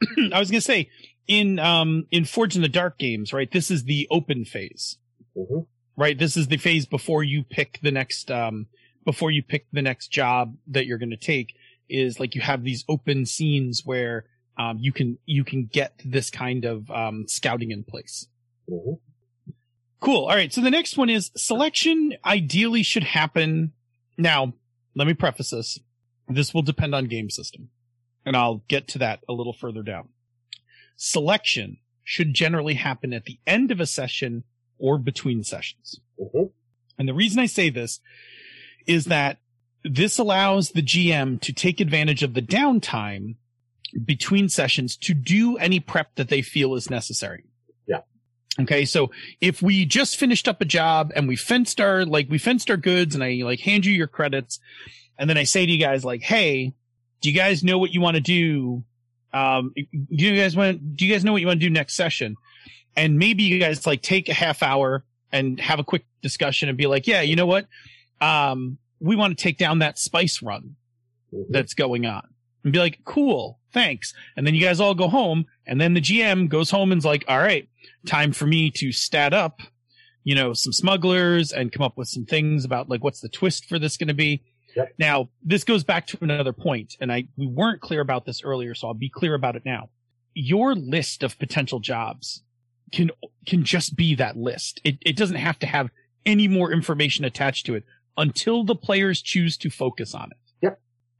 [0.32, 0.88] I was gonna say
[1.26, 3.50] in um in Forged in the Dark games, right?
[3.50, 4.98] This is the open phase,
[5.36, 5.66] Mhm.
[5.96, 6.18] right?
[6.18, 8.66] This is the phase before you pick the next um
[9.04, 11.54] before you pick the next job that you're gonna take.
[11.88, 14.26] Is like you have these open scenes where
[14.58, 18.26] um you can you can get this kind of um scouting in place.
[18.70, 18.98] Mhm.
[20.00, 20.24] Cool.
[20.24, 20.52] All right.
[20.52, 23.72] So the next one is selection ideally should happen.
[24.18, 24.52] Now,
[24.96, 25.78] let me preface this.
[26.28, 27.68] This will depend on game system.
[28.26, 30.08] And I'll get to that a little further down.
[30.96, 34.42] Selection should generally happen at the end of a session
[34.78, 36.00] or between sessions.
[36.20, 36.50] Mhm.
[36.98, 38.00] And the reason I say this
[38.86, 39.38] is that
[39.84, 43.36] this allows the GM to take advantage of the downtime
[44.04, 47.44] between sessions to do any prep that they feel is necessary.
[47.86, 48.00] Yeah.
[48.60, 48.84] Okay.
[48.84, 52.70] So if we just finished up a job and we fenced our, like, we fenced
[52.70, 54.58] our goods and I like hand you your credits
[55.18, 56.72] and then I say to you guys, like, Hey,
[57.20, 58.82] do you guys know what you want to do?
[59.32, 59.86] Um, do
[60.24, 62.36] you guys want, do you guys know what you want to do next session?
[62.96, 66.76] And maybe you guys like take a half hour and have a quick discussion and
[66.76, 67.66] be like, yeah, you know what?
[68.20, 70.76] Um, we want to take down that spice run
[71.34, 71.46] Mhm.
[71.48, 72.28] that's going on
[72.64, 74.14] and be like, cool, thanks.
[74.36, 77.24] And then you guys all go home and then the GM goes home and's like,
[77.28, 77.68] all right,
[78.06, 79.60] time for me to stat up,
[80.24, 83.66] you know, some smugglers and come up with some things about like, what's the twist
[83.66, 84.42] for this going to be?
[84.76, 84.94] Yep.
[84.98, 88.74] Now, this goes back to another point, and I, we weren't clear about this earlier,
[88.74, 89.90] so I'll be clear about it now.
[90.34, 92.42] Your list of potential jobs
[92.90, 93.10] can,
[93.46, 94.80] can just be that list.
[94.82, 95.90] It, it doesn't have to have
[96.24, 97.84] any more information attached to it
[98.16, 100.36] until the players choose to focus on it.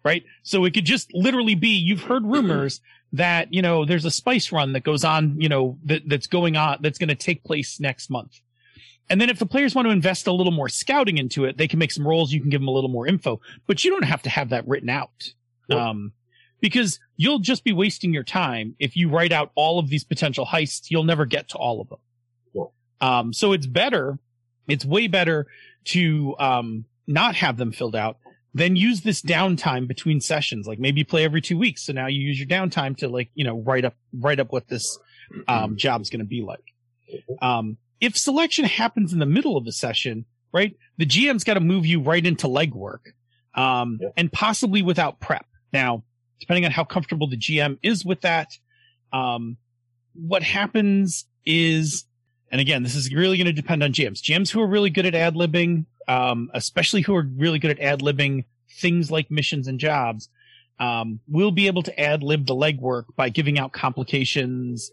[0.05, 0.25] Right.
[0.43, 2.81] So it could just literally be, you've heard rumors
[3.13, 6.57] that, you know, there's a spice run that goes on, you know, that, that's going
[6.57, 8.41] on, that's going to take place next month.
[9.09, 11.69] And then if the players want to invest a little more scouting into it, they
[11.69, 12.33] can make some rolls.
[12.33, 14.67] You can give them a little more info, but you don't have to have that
[14.67, 15.35] written out.
[15.69, 15.79] Yep.
[15.79, 16.13] Um,
[16.61, 20.47] because you'll just be wasting your time if you write out all of these potential
[20.47, 20.91] heists.
[20.91, 21.99] You'll never get to all of them.
[23.01, 24.19] Um, so it's better,
[24.67, 25.47] it's way better
[25.87, 28.17] to, um, not have them filled out
[28.55, 30.67] then use this downtime between sessions.
[30.67, 31.85] Like maybe you play every two weeks.
[31.87, 34.69] So now you use your downtime to like, you know, write up, write up what
[34.69, 34.99] this,
[35.49, 36.65] um, is going to be like.
[37.41, 40.77] Um, if selection happens in the middle of the session, right?
[40.99, 43.13] The GM's got to move you right into legwork,
[43.55, 44.09] um, Yeah.
[44.17, 45.47] and possibly without prep.
[45.73, 46.05] Now,
[46.41, 48.49] depending on how comfortable the GM is with that,
[49.13, 49.57] um,
[50.15, 52.05] what happens is,
[52.51, 54.21] and again, this is really going to depend on GMs.
[54.21, 57.81] GMs who are really good at ad libbing, um, especially who are really good at
[57.81, 58.45] ad libbing
[58.79, 60.29] things like missions and jobs,
[60.81, 64.91] um, will be able to ad lib the legwork by giving out complications,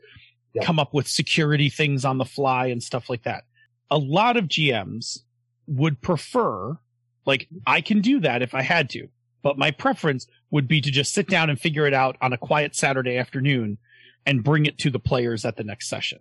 [0.53, 0.64] Yeah.
[0.64, 3.43] come up with security things on the fly and stuff like that.
[3.91, 5.20] A lot of GMs
[5.68, 6.78] would prefer,
[7.26, 9.07] like, I can do that if I had to,
[9.43, 12.38] but my preference would be to just sit down and figure it out on a
[12.38, 13.78] quiet Saturday afternoon
[14.26, 16.20] and bring it to the players at the next session.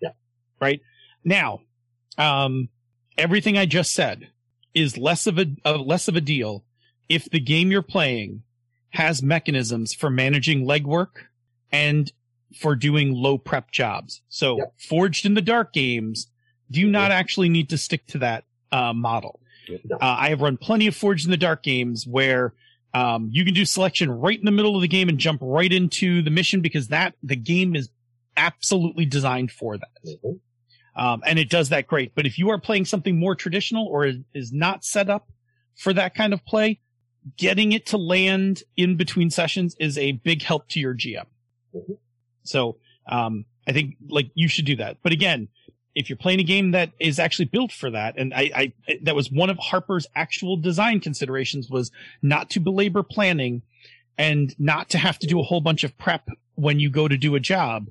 [0.00, 0.10] Yeah.
[0.60, 0.80] Right
[1.24, 1.60] now,
[2.18, 2.68] um,
[3.20, 4.28] everything I just said
[4.74, 6.64] is less of a, a less of a deal
[7.08, 8.42] if the game you're playing
[8.90, 11.08] has mechanisms for managing legwork
[11.70, 12.12] and
[12.60, 14.22] for doing low prep jobs.
[14.28, 14.72] So Yep.
[14.88, 16.28] forged in the dark games
[16.70, 19.40] do not actually need to stick to that uh, model.
[19.68, 19.96] No.
[19.96, 22.54] Uh, I have run plenty of forged in the dark games where
[22.94, 25.72] um, you can do selection right in the middle of the game and jump right
[25.72, 27.88] into the mission because that the game is
[28.36, 29.88] absolutely designed for that.
[30.04, 30.40] Mhm.
[30.96, 32.14] Um, and it does that great.
[32.14, 35.30] But if you are playing something more traditional or is, is not set up
[35.76, 36.80] for that kind of play,
[37.36, 41.26] getting it to land in between sessions is a big help to your GM.
[41.74, 41.98] Mhm.
[42.42, 44.98] So, um, I think like you should do that.
[45.02, 45.48] But again,
[45.94, 49.14] if you're playing a game that is actually built for that, and I, I, that
[49.14, 51.90] was one of Harper's actual design considerations was
[52.22, 53.62] not to belabor planning
[54.16, 57.16] and not to have to do a whole bunch of prep when you go to
[57.16, 57.88] do a job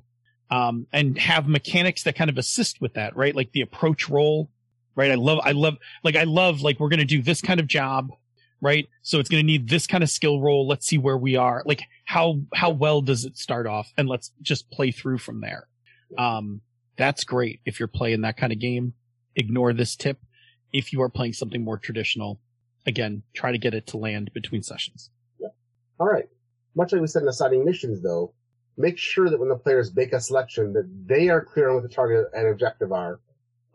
[0.52, 3.36] um, and have mechanics that kind of assist with that, right?
[3.36, 4.50] Like the approach roll,
[4.95, 5.12] right?
[5.12, 7.68] I love, I love, like, I love, like, we're going to do this kind of
[7.68, 8.12] job,
[8.60, 8.89] right?
[9.02, 10.68] So it's going to need this kind of skill roll.
[10.68, 11.64] Let's see where we are.
[11.66, 13.93] Like, how, how well does it start off?
[13.97, 15.68] And let's just play through from there.
[16.18, 16.62] Um,
[16.97, 18.93] that's great if you're playing that kind of game.
[19.36, 20.20] Ignore this tip.
[20.72, 22.39] if you are playing something more traditional,
[22.86, 25.10] again, try to get it to land between sessions.
[25.39, 25.50] Yeah.
[26.00, 26.28] All right.
[26.76, 28.34] Much like we said in assigning missions, though,
[28.80, 31.84] make sure that when the players make a selection, that they are clear on what
[31.84, 33.19] the target and objective are,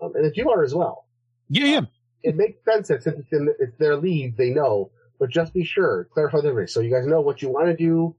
[0.02, 1.06] um, and that you are as well.
[1.48, 1.80] Yeah, yeah.
[2.22, 4.90] It makes sense that since it's, in, it's their lead, they know,
[5.20, 7.76] but just be sure, clarify the risk, so you guys know what you want to
[7.76, 8.16] do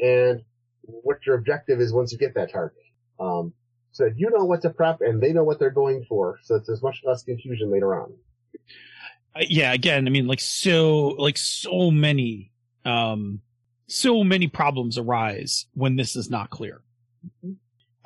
[0.00, 0.42] and
[0.82, 2.78] what your objective is once you get that target.
[3.18, 3.52] Um,
[3.90, 6.54] so that you know what to prep and they know what they're going for, so
[6.54, 8.12] that there's much less confusion later on.
[9.34, 12.52] Uh, yeah, again, I mean, like so, like so many,
[12.84, 13.40] um,
[13.88, 16.82] so many problems arise when this is not clear.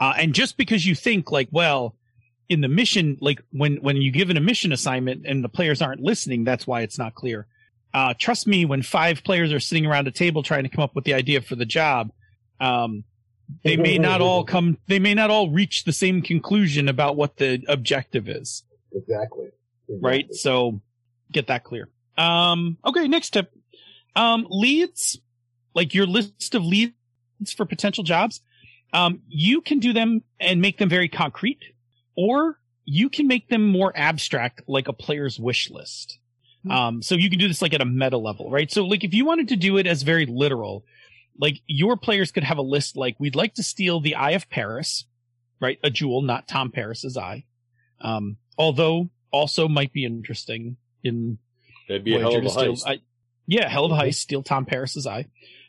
[0.01, 1.95] Uh, and just because you think like, well,
[2.49, 6.01] in the mission, like when, when you given a mission assignment and the players aren't
[6.01, 7.47] listening, that's why it's not clear.
[7.93, 10.95] Uh, trust me, when five players are sitting around a table trying to come up
[10.95, 12.11] with the idea for the job,
[12.61, 13.05] um,
[13.65, 17.37] they may not all come, they may not all reach the same conclusion about what
[17.37, 18.63] the objective is
[18.95, 19.47] Exactly.
[19.89, 19.99] exactly.
[20.01, 20.35] right?
[20.35, 20.81] So
[21.31, 21.89] get that clear.
[22.17, 23.53] Um, okay, next tip.
[24.17, 25.19] Um, leads,
[25.75, 26.93] like your list of leads
[27.57, 28.41] for potential jobs,
[28.93, 31.61] um, you can do them and make them very concrete,
[32.17, 36.19] or you can make them more abstract, like a player's wish list.
[36.71, 38.71] Um, so you can do this like at a meta level, right?
[38.71, 40.85] So like if you wanted to do it as very literal,
[41.37, 44.49] like your players could have a list like we'd like to steal the Eye of
[44.49, 45.07] Paris,
[45.61, 45.79] right?
[45.83, 47.45] A jewel, not Tom Paris's eye.
[48.01, 51.39] Um, although also might be interesting in
[51.89, 52.87] That'd be a hell of a to steal- heist.
[52.87, 53.01] I-
[53.47, 54.17] yeah, hell of a heist.
[54.17, 55.27] Steal Tom Paris's eye.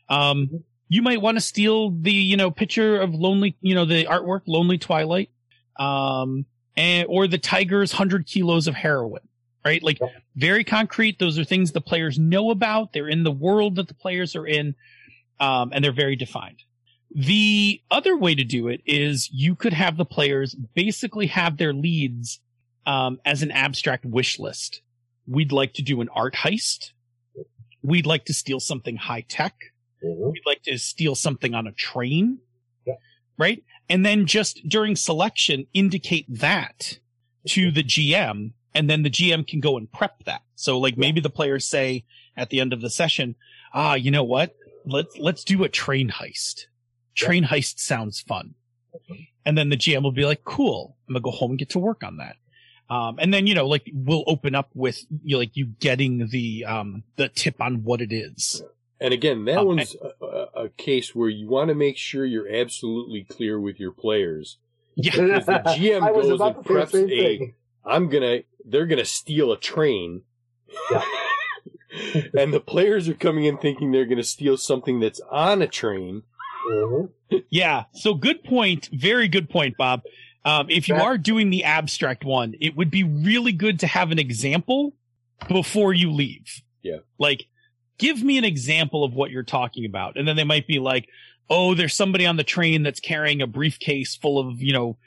[0.10, 4.06] Um, you might want to steal the you know picture of lonely, you know, the
[4.06, 5.30] artwork Lonely Twilight,
[5.80, 6.45] um,
[6.76, 9.22] and or the tiger's hundred kilos of heroin.
[9.66, 9.99] Right, like
[10.36, 11.20] very concrete.
[11.20, 12.91] Those are things the players know about.
[12.91, 14.76] They're in the world that the players are in,
[15.39, 16.64] um, and they're very defined.
[17.16, 21.72] The other way to do it is you could have the players basically have their
[21.72, 22.41] leads
[22.86, 24.82] um, as an abstract wish list.
[25.28, 26.91] We'd like to do an art heist.
[27.82, 29.72] We'd like to steal something high tech.
[30.04, 30.32] Mhm.
[30.32, 32.39] We'd like to steal something on a train.
[32.86, 32.95] Yeah.
[33.38, 33.64] Right?
[33.89, 36.99] And then just during selection, indicate that
[37.49, 40.41] to the GM, and then the GM can go and prep that.
[40.56, 43.36] So like maybe the players say at the end of the session,
[43.74, 44.56] ah, you know what?
[44.86, 46.66] Let's let's do a train heist.
[47.16, 48.56] Train heist sounds fun.
[49.45, 51.80] And then the GM will be like, cool, I'm gonna go home and get to
[51.80, 52.38] work on that.
[52.89, 56.28] Um, and then, you know, like we'll open up with you know, like you getting
[56.28, 58.62] the, um, the tip on what it is.
[59.04, 62.26] And again, that Um, one's a, a, a case where you want to make sure
[62.26, 64.58] you're absolutely clear with your players.
[64.95, 65.12] Yeah.
[65.12, 67.54] Because the GM goes about and to say the preps same a- thing.
[67.86, 70.22] I'm gonna, they're gonna steal a train.
[70.89, 71.04] Yeah.
[72.38, 76.24] and the players are coming in thinking they're gonna steal something that's on a train.
[76.72, 77.10] Mhm.
[77.49, 77.84] Yeah.
[77.93, 78.89] So good point.
[78.93, 80.01] Very good point, Bob.
[80.45, 84.12] Um, if you are doing the abstract one, it would be really good to have
[84.12, 84.93] an example
[85.47, 86.62] before you leave.
[86.82, 86.97] Yeah.
[87.18, 87.47] Like,
[87.98, 90.18] give me an example of what you're talking about.
[90.18, 91.08] And then they might be like,
[91.50, 94.98] oh, there's somebody on the train that's carrying a briefcase full of, you know,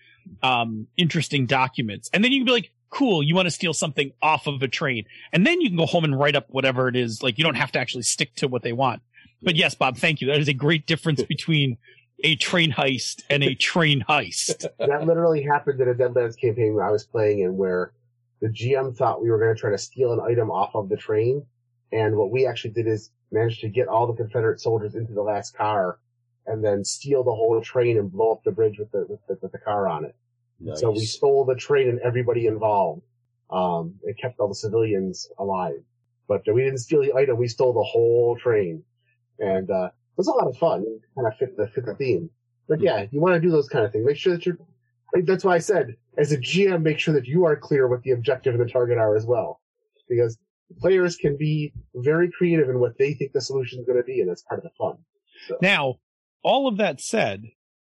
[0.42, 2.10] um, interesting documents.
[2.12, 4.68] And then you can be like, cool, you want to steal something off of a
[4.68, 5.04] train.
[5.32, 7.22] And then you can go home and write up whatever it is.
[7.22, 9.02] Like, you don't have to actually stick to what they want.
[9.42, 10.28] But yes, Bob, thank you.
[10.28, 11.78] That is a great difference between
[12.24, 14.66] a train heist and a train heist.
[14.78, 17.92] that literally happened in a Deadlands campaign where I was playing in where
[18.40, 20.96] the GM thought we were going to try to steal an item off of the
[20.96, 21.44] train.
[21.92, 25.22] And what we actually did is managed to get all the Confederate soldiers into the
[25.22, 25.98] last car
[26.46, 29.38] and then steal the whole train and blow up the bridge with the, with the,
[29.42, 30.14] with the car on it.
[30.76, 33.02] So we stole the train and everybody involved.
[33.50, 35.82] Um, it kept all the civilians alive.
[36.28, 38.82] But we didn't steal the item, we stole the whole train.
[39.38, 40.82] And, uh, it was a lot of fun.
[40.82, 42.30] It kind of fit the, fit the theme.
[42.68, 44.06] But yeah, you want to do those kind of things.
[44.06, 44.56] Make sure that you're,
[45.14, 48.02] like, that's why I said, as a GM, make sure that you are clear what
[48.02, 49.60] the objective and the target are as well.
[50.08, 50.38] Because
[50.80, 54.20] players can be very creative in what they think the solution is going to be,
[54.20, 54.96] and that's part of the fun.
[55.62, 55.96] Now,
[56.42, 57.44] all of that said,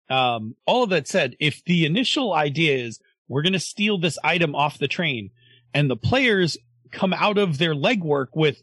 [0.09, 4.17] um, all of that said, if the initial idea is we're going to steal this
[4.23, 5.32] item off the train
[5.73, 6.57] and the players
[6.91, 8.61] come out of their legwork with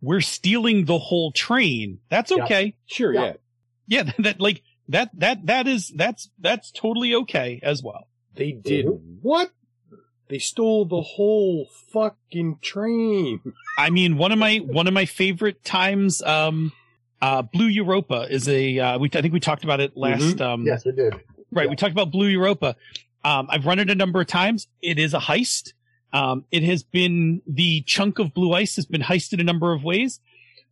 [0.00, 2.44] we're stealing the whole train, that's Yeah.
[2.44, 2.76] okay.
[2.86, 3.24] Sure, Yeah.
[3.24, 3.32] yeah.
[3.88, 8.08] Yeah, that, that like that that that is that's that's totally okay as well.
[8.34, 9.16] They did Mm-hmm.
[9.22, 9.50] what?
[10.28, 13.40] They stole the whole fucking train.
[13.78, 16.72] I mean, one of my one of my favorite times, um,
[17.22, 20.66] uh, Blue Europa is a uh, we I think we talked about it last um
[20.66, 21.14] Yes, we did.
[21.52, 21.64] Right.
[21.64, 21.70] Yeah.
[21.70, 22.76] We talked about Blue Europa.
[23.24, 24.68] Um, I've run it a number of times.
[24.82, 25.72] It is a heist.
[26.12, 29.82] Um, it has been the chunk of blue ice has been heisted a number of
[29.82, 30.20] ways.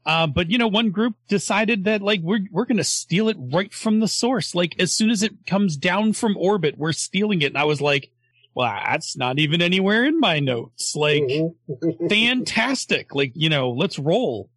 [0.06, 3.72] Uh, but you know, one group decided that like we're we're gonna steal it right
[3.72, 4.54] from the source.
[4.54, 7.46] Like as soon as it comes down from orbit, we're stealing it.
[7.46, 8.10] And I was like,
[8.54, 10.94] Well, that's not even anywhere in my notes.
[10.94, 11.54] Like, Mhm.
[12.08, 13.14] fantastic.
[13.14, 14.48] Like, you know, let's roll.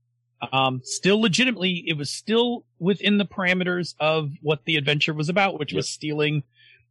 [0.52, 5.58] Um, still legitimately, it was still within the parameters of what the adventure was about,
[5.60, 6.44] which was stealing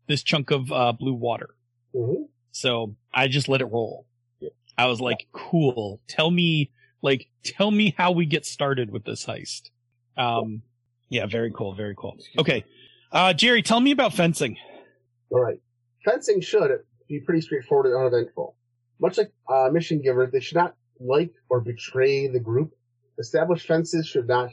[0.09, 1.51] this chunk of uh, blue water.
[1.95, 2.29] Mhm.
[2.51, 4.07] So I just let it roll.
[4.41, 4.53] Yep.
[4.77, 6.01] I was like, cool.
[6.09, 6.71] Tell me,
[7.03, 9.71] like, tell me how we get started with this heist.
[10.17, 10.63] Um,
[11.09, 11.73] yeah, very cool.
[11.75, 12.19] Very cool.
[12.37, 12.65] Okay.
[13.13, 14.57] Uh, Jerry, tell me about fencing.
[15.31, 15.61] All right.
[16.05, 16.71] Fencing should
[17.09, 18.55] be pretty straightforward and uneventful.
[19.01, 22.73] Much like uh, mission givers, they should not like or betray the group.
[23.19, 24.51] Established fences should not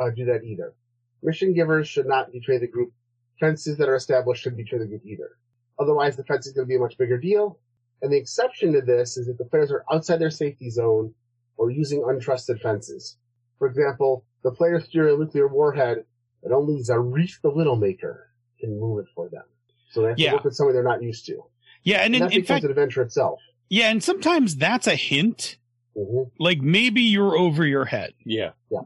[0.00, 0.74] uh, do that either.
[1.22, 2.92] Mission givers should not betray the group.
[3.40, 5.30] Fences that are established should betray the group either.
[5.78, 7.58] Otherwise, the fence is going to be a much bigger deal.
[8.02, 11.14] And the exception to this is if the players are outside their safety zone
[11.56, 13.16] or using untrusted fences.
[13.58, 16.04] For example, the players steer a nuclear warhead
[16.42, 18.30] and only Zarif the Little Maker
[18.60, 19.44] can move it for them.
[19.90, 20.30] So they have Yeah.
[20.30, 21.44] to work with someone they're not used to.
[21.84, 21.98] Yeah.
[21.98, 23.40] And And in, that in fact, an adventure itself.
[23.68, 23.90] yeah.
[23.90, 25.58] And sometimes that's a hint.
[25.96, 28.14] hmm Like maybe you're over your head.
[28.24, 28.50] Yeah.
[28.70, 28.80] Yeah.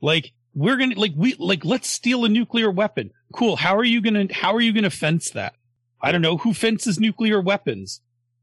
[0.00, 3.10] Like we're gonna like we like let's steal a nuclear weapon.
[3.32, 3.56] Cool.
[3.56, 5.54] How are you gonna how are you gonna fence that?
[6.00, 8.00] I don't know who fences nuclear weapons.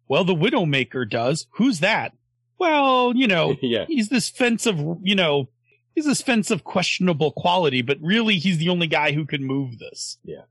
[0.08, 1.46] Well, the Widowmaker does.
[1.52, 2.14] Who's that?
[2.58, 3.86] Well, you know, yeah.
[3.88, 5.50] he's this fence of you know
[5.94, 9.78] he's this fence of questionable quality, but really he's the only guy who can move
[9.78, 10.18] this.
[10.24, 10.44] Yeah.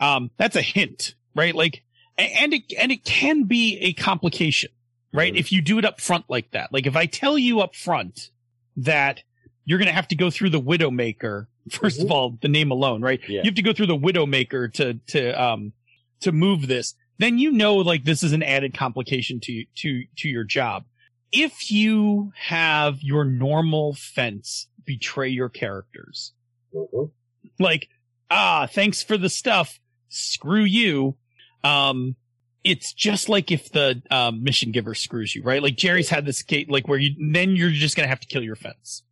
[0.00, 1.54] Um, that's a hint, right?
[1.54, 1.83] Like, a-
[2.18, 4.70] and it and it can be a complication,
[5.12, 5.32] right?
[5.34, 5.38] Mhm.
[5.38, 8.30] If you do it up front like that, like if I tell you up front
[8.76, 9.22] that
[9.64, 11.46] you're going to have to go through the Widowmaker.
[11.70, 12.10] 1st of Mhm.
[12.10, 13.20] all, the name alone, right?
[13.26, 13.38] Yeah.
[13.40, 15.72] You have to go through the Widowmaker to to um
[16.20, 16.94] to move this.
[17.18, 20.84] Then you know like this is an added complication to to to your job.
[21.32, 26.32] If you have your normal fence betray your characters,
[26.72, 27.04] hmm
[27.58, 27.88] like
[28.30, 31.16] ah, thanks for the stuff, screw you.
[31.64, 32.16] Um
[32.62, 35.62] it's just like if the um, mission giver screws you, right?
[35.62, 38.42] Like Jerry's had this gate, like where you then you're just gonna have to kill
[38.42, 39.02] your fence.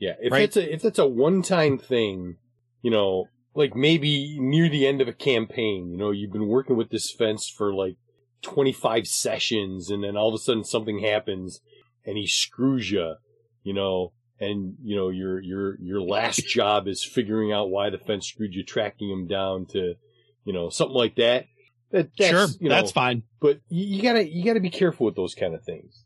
[0.00, 0.42] Yeah, if Right?
[0.42, 2.36] it's a if it's a one time thing,
[2.82, 6.76] you know, like maybe near the end of a campaign, you know, you've been working
[6.76, 7.96] with this fence for like
[8.42, 11.60] twenty five sessions, and then all of a sudden something happens,
[12.04, 13.16] and he screws you,
[13.62, 17.98] you know, and you know your your your last job is figuring out why the
[17.98, 19.96] fence screwed you, tracking him down to,
[20.44, 21.44] you know, something like that.
[21.92, 23.24] That that's, sure, you know, that's fine.
[23.40, 26.04] but you, you gotta you gotta be careful with those kind of things.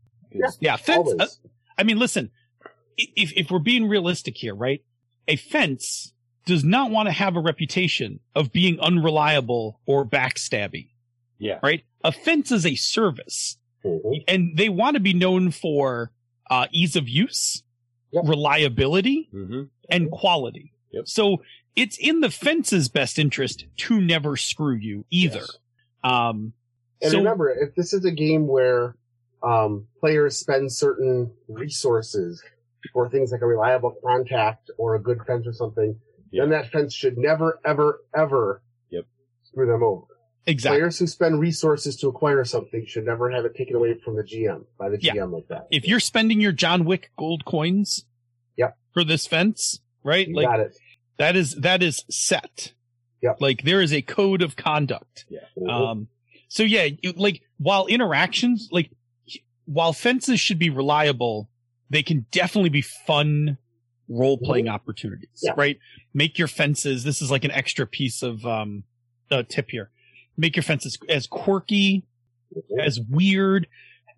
[0.61, 1.13] Yeah, fence.
[1.19, 1.27] Uh,
[1.79, 2.31] I mean, listen,
[2.97, 4.83] if if we're being realistic here, right?
[5.29, 6.13] A fence
[6.47, 10.91] does not want to have a reputation of being unreliable or backstabby,
[11.39, 11.85] yeah, right?
[12.03, 16.13] A fence is a service, hmm and they want to be known for
[16.51, 17.63] uh, ease of use,
[18.13, 18.25] Yep.
[18.27, 20.73] reliability, hmm and quality.
[20.93, 21.09] Yep.
[21.09, 21.43] So
[21.77, 25.41] it's in the fence's best interest to never screw you either.
[25.41, 25.59] Yes.
[26.05, 26.53] Um,
[27.03, 28.95] And so remember, if this is a game where
[29.43, 32.43] um, players spend certain resources
[32.93, 35.99] for things like a reliable contact or a good fence or something,
[36.33, 39.05] then that fence should never, ever, ever Yep.
[39.45, 40.07] screw them over.
[40.47, 40.79] exactly.
[40.79, 44.23] Players who spend resources to acquire something should never have it taken away from the
[44.23, 45.15] GM by the Yeah.
[45.15, 45.67] GM like that.
[45.71, 48.05] if you're spending your John Wick gold coins
[48.57, 48.77] Yep.
[48.93, 50.29] for this fence, right?
[50.29, 50.77] you like got it.
[51.19, 52.74] that is that is set.
[53.25, 53.37] Yep.
[53.41, 55.25] Like there is a code of conduct.
[55.59, 55.71] Mhm.
[55.71, 56.09] Um
[56.49, 58.91] so yeah, you, like while interactions like
[59.65, 61.49] while fences should be reliable,
[61.91, 63.57] they can definitely be fun
[64.09, 65.47] role playing opportunities, Mm-hmm.
[65.47, 65.55] Yeah.
[65.57, 65.79] right?
[66.13, 67.03] Make your fences.
[67.03, 68.85] This is like an extra piece of um
[69.31, 69.91] uh, tip here.
[70.37, 72.05] Make your fences as quirky,
[72.55, 72.85] Mhm.
[72.85, 73.67] as weird.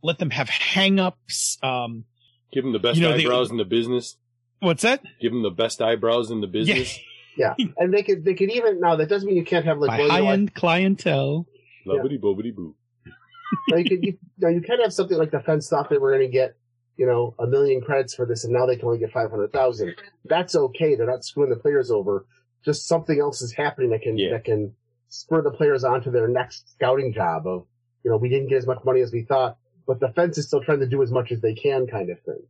[0.02, 1.58] Let them have hang-ups.
[1.62, 2.04] Um,
[2.52, 4.16] Give them the best You know, they- eyebrows in the business.
[4.60, 5.02] what's that?
[5.20, 6.98] Give them the best eyebrows in the business.
[7.36, 9.88] Yeah, and they could, they could even, now that doesn't mean you can't have like,
[9.88, 11.46] By well, you high-end clientele.
[11.86, 12.74] Lovity bobbity boo.
[13.68, 16.26] now you could, you, now you can have something like the fence thought we're going
[16.26, 16.56] to get,
[16.96, 19.94] you know, a million credits for this and now they can only get 500,000.
[20.24, 20.94] That's okay.
[20.96, 22.26] They're not screwing the players over.
[22.64, 24.30] Just something else is happening that can, Yeah.
[24.30, 24.72] that can
[25.08, 27.66] spur the players on to their next scouting job of,
[28.02, 30.46] you know, we didn't get as much money as we thought, but the fence is
[30.48, 32.42] still trying to do as much as they can kind of thing.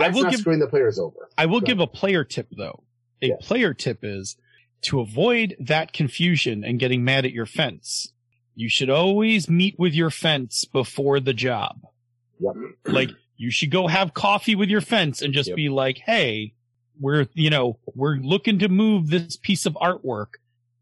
[0.00, 1.28] I will not give screwing the players over.
[1.38, 1.66] I will Right.
[1.66, 2.82] give a player tip though.
[3.22, 3.46] A Yes.
[3.46, 4.36] player tip is
[4.82, 8.12] to avoid that confusion and getting mad at your fence.
[8.54, 11.82] You should always meet with your fence before the job.
[12.40, 12.54] Yep.
[12.86, 15.56] Like you should go have coffee with your fence and just Yep.
[15.56, 16.54] be like, "Hey,
[16.98, 20.34] we're, you know, we're looking to move this piece of artwork.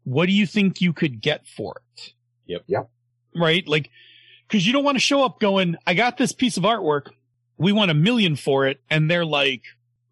[0.03, 2.13] What do you think you could get for it?"
[2.47, 2.63] Yep.
[2.67, 2.89] Yep.
[3.35, 3.67] Right?
[3.67, 3.89] Like
[4.49, 7.11] cuz you don't want to show up going, "I got this piece of artwork.
[7.57, 9.63] We want a million for it." And they're like,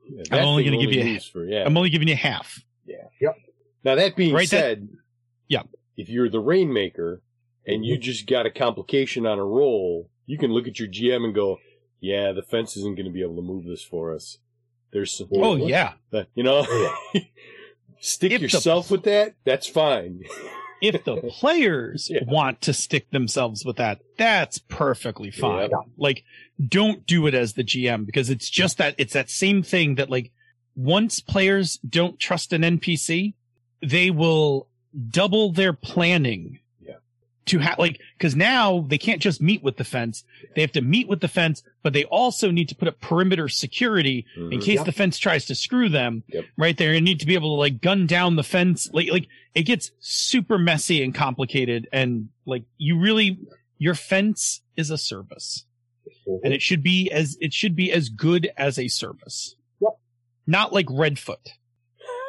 [0.09, 1.63] Yeah, I'm only gonna give you for yeah.
[1.65, 2.95] "I'm only giving you half." Yeah.
[3.21, 3.35] Yep.
[3.83, 4.89] Now that being Right, that- said,
[5.47, 5.63] Yeah.
[5.95, 7.21] if you're the rainmaker
[7.65, 11.23] and you just got a complication on a roll, you can look at your GM
[11.25, 11.59] and go,
[11.99, 14.37] "Yeah, the fence isn't going to be able to move this for us."
[14.91, 15.93] There's some, Oh yeah.
[16.13, 16.65] Uh, you know,
[17.99, 19.35] stick yourself with that.
[19.43, 20.23] That's fine.
[20.81, 22.23] If the players Yeah.
[22.27, 25.69] want to stick themselves with that, that's perfectly fine.
[25.71, 25.77] Yeah.
[25.97, 26.23] Like,
[26.67, 30.09] don't do it as the GM because it's just that it's that same thing that
[30.09, 30.31] like
[30.75, 33.33] once players don't trust an NPC,
[33.81, 34.67] they will
[35.09, 36.59] double their planning.
[37.47, 37.59] Yeah.
[37.59, 40.23] To have like, cause now they can't just meet with the fence.
[40.55, 43.47] They have to meet with the fence, but they also need to put up perimeter
[43.47, 44.61] security in Mhm.
[44.61, 44.85] case Yep.
[44.85, 46.45] the fence tries to screw them Yep.
[46.57, 49.27] right there you need to be able to like gun down the fence like like
[49.55, 53.37] it gets super messy and complicated and like you really
[53.77, 55.65] your fence is a service
[56.43, 59.91] and it should be as it should be as good as a service Yep.
[60.45, 61.47] not like redfoot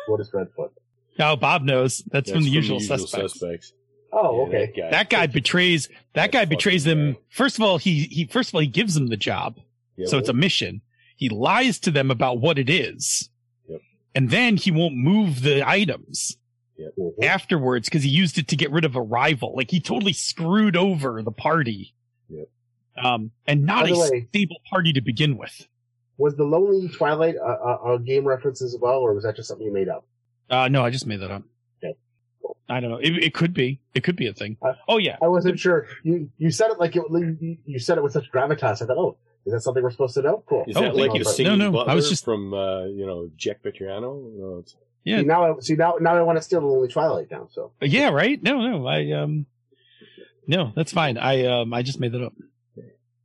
[0.06, 0.70] What is Redfoot?
[1.18, 3.72] now bob knows that's, That's from the usual, suspects.
[4.12, 4.72] Oh, Yeah, okay.
[4.76, 4.90] guy.
[4.90, 7.18] that guy betrays that guy betrays them guy.
[7.30, 9.58] first of all he he first of all he gives them the job
[9.96, 10.80] Yeah, so it's a mission.
[11.16, 13.28] He lies to them about what it is.
[13.68, 13.80] Yep.
[14.14, 16.36] And then he won't move the items
[16.80, 17.24] Mhm.
[17.24, 19.54] afterwards because he used it to get rid of a rival.
[19.56, 21.92] Like he totally screwed over the party.
[22.30, 22.48] Yep.
[22.96, 25.66] Um, and not a way- stable party to begin with.
[26.16, 29.48] Was the Lonely Twilight a, a, a game reference as well, or was that just
[29.48, 30.04] something you made up?
[30.50, 31.42] Uh, no, I just made that up.
[32.70, 32.76] Okay.
[32.76, 32.98] I don't know.
[32.98, 33.80] It, it could be.
[33.94, 34.56] It could be a thing.
[34.62, 35.16] Uh, oh yeah.
[35.22, 35.86] I wasn't sure.
[36.02, 38.82] You you said it like it, you, you said it with such gravitas.
[38.82, 39.16] I thought, oh,
[39.46, 40.42] is that something we're supposed to know?
[40.46, 40.64] Cool.
[40.68, 41.22] Is Oh, that like you.
[41.22, 44.22] a singing No, no, I was just- from uh, you know Jack Petriano?
[44.36, 45.20] No, it's, Yeah.
[45.20, 47.48] See, now, I, see now, now I want to steal the Lonely Twilight now.
[47.50, 48.10] So Yeah.
[48.10, 48.42] Right.
[48.42, 48.60] No.
[48.60, 48.86] No.
[48.86, 49.46] I um.
[50.46, 51.18] No, that's fine.
[51.18, 51.72] I um.
[51.74, 52.32] I just made that up.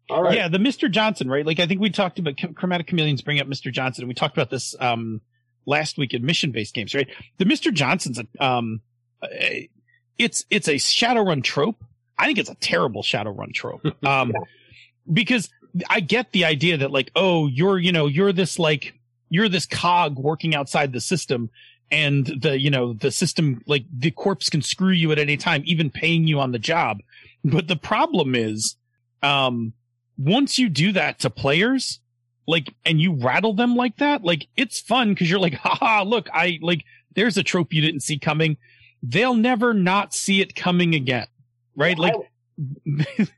[0.10, 0.36] all right.
[0.36, 0.90] Yeah, the Mr.
[0.92, 1.46] Johnson, right?
[1.46, 3.72] Like I think we talked about Chromatic Chameleons bring up Mr.
[3.72, 5.22] Johnson, and we talked about this um
[5.66, 7.08] last week in mission based games, right?
[7.38, 7.74] The Mr.
[7.74, 8.93] Johnson's a, um a-
[10.18, 11.84] it's it's a Shadowrun trope.
[12.18, 13.86] I think it's a terrible Shadowrun trope.
[14.04, 14.34] Um
[15.12, 15.50] because
[15.90, 18.94] I get the idea that like, oh, you're you know, you're this like
[19.30, 21.50] you're this cog working outside the system
[21.92, 25.62] and the you know the system like the corpse can screw you at any time
[25.66, 27.02] even paying you on the job
[27.44, 28.78] but the problem is
[29.22, 29.74] um
[30.18, 32.00] once you do that to players,
[32.48, 36.30] like, and you rattle them like that, like, it's fun because you're like, haha, look,
[36.34, 36.84] I, like,
[37.16, 38.58] there's a trope you didn't see coming.
[39.04, 41.28] They'll never not see it coming again.
[41.76, 42.00] Right?
[42.00, 42.16] Like,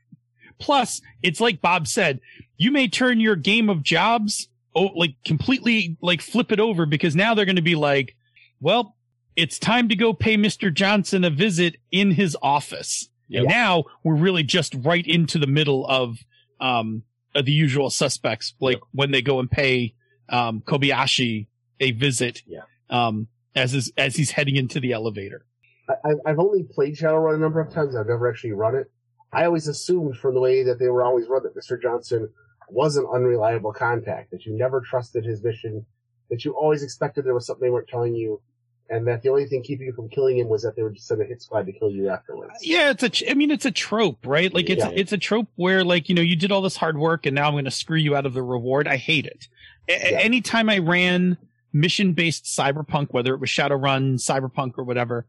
[0.58, 2.20] plus, it's like Bob said,
[2.56, 7.14] you may turn your game of jobs, oh, like, completely, like, flip it over because
[7.14, 8.14] now they're going to be like,
[8.60, 8.96] well,
[9.36, 10.72] it's time to go pay Mr.
[10.72, 13.08] Johnson a visit in his office.
[13.28, 13.40] Yep.
[13.40, 16.18] And now we're really just right into the middle of
[16.60, 17.02] um
[17.34, 19.94] of the usual suspects, like when they go and pay
[20.28, 21.46] um Kobayashi
[21.80, 22.42] a visit.
[22.46, 22.62] Yeah.
[22.88, 25.44] Um as is, as he's heading into the elevator.
[25.88, 27.94] I, I've- I've only played Shadowrun a number of times.
[27.96, 28.90] I've never actually run it.
[29.32, 31.80] I always assumed from the way that they were always run that Mr.
[31.80, 32.28] Johnson
[32.70, 35.84] was an unreliable contact, that you never trusted his mission,
[36.30, 38.40] that you always expected there was something they weren't telling you,
[38.88, 41.06] and that the only thing keeping you from killing him was that they would just
[41.08, 42.54] send a hit squad to kill you afterwards.
[42.62, 44.52] Yeah, it's a ch- I mean it's a trope, right?
[44.54, 44.90] Like it's Yeah.
[44.94, 47.46] it's a trope where like, you know, you did all this hard work and now
[47.48, 48.86] I'm going to screw you out of the reward.
[48.88, 49.48] I hate it.
[49.88, 50.18] A- Yeah.
[50.20, 51.36] anytime I ran
[51.72, 55.26] mission-based cyberpunk whether it was Shadowrun, Cyberpunk or whatever,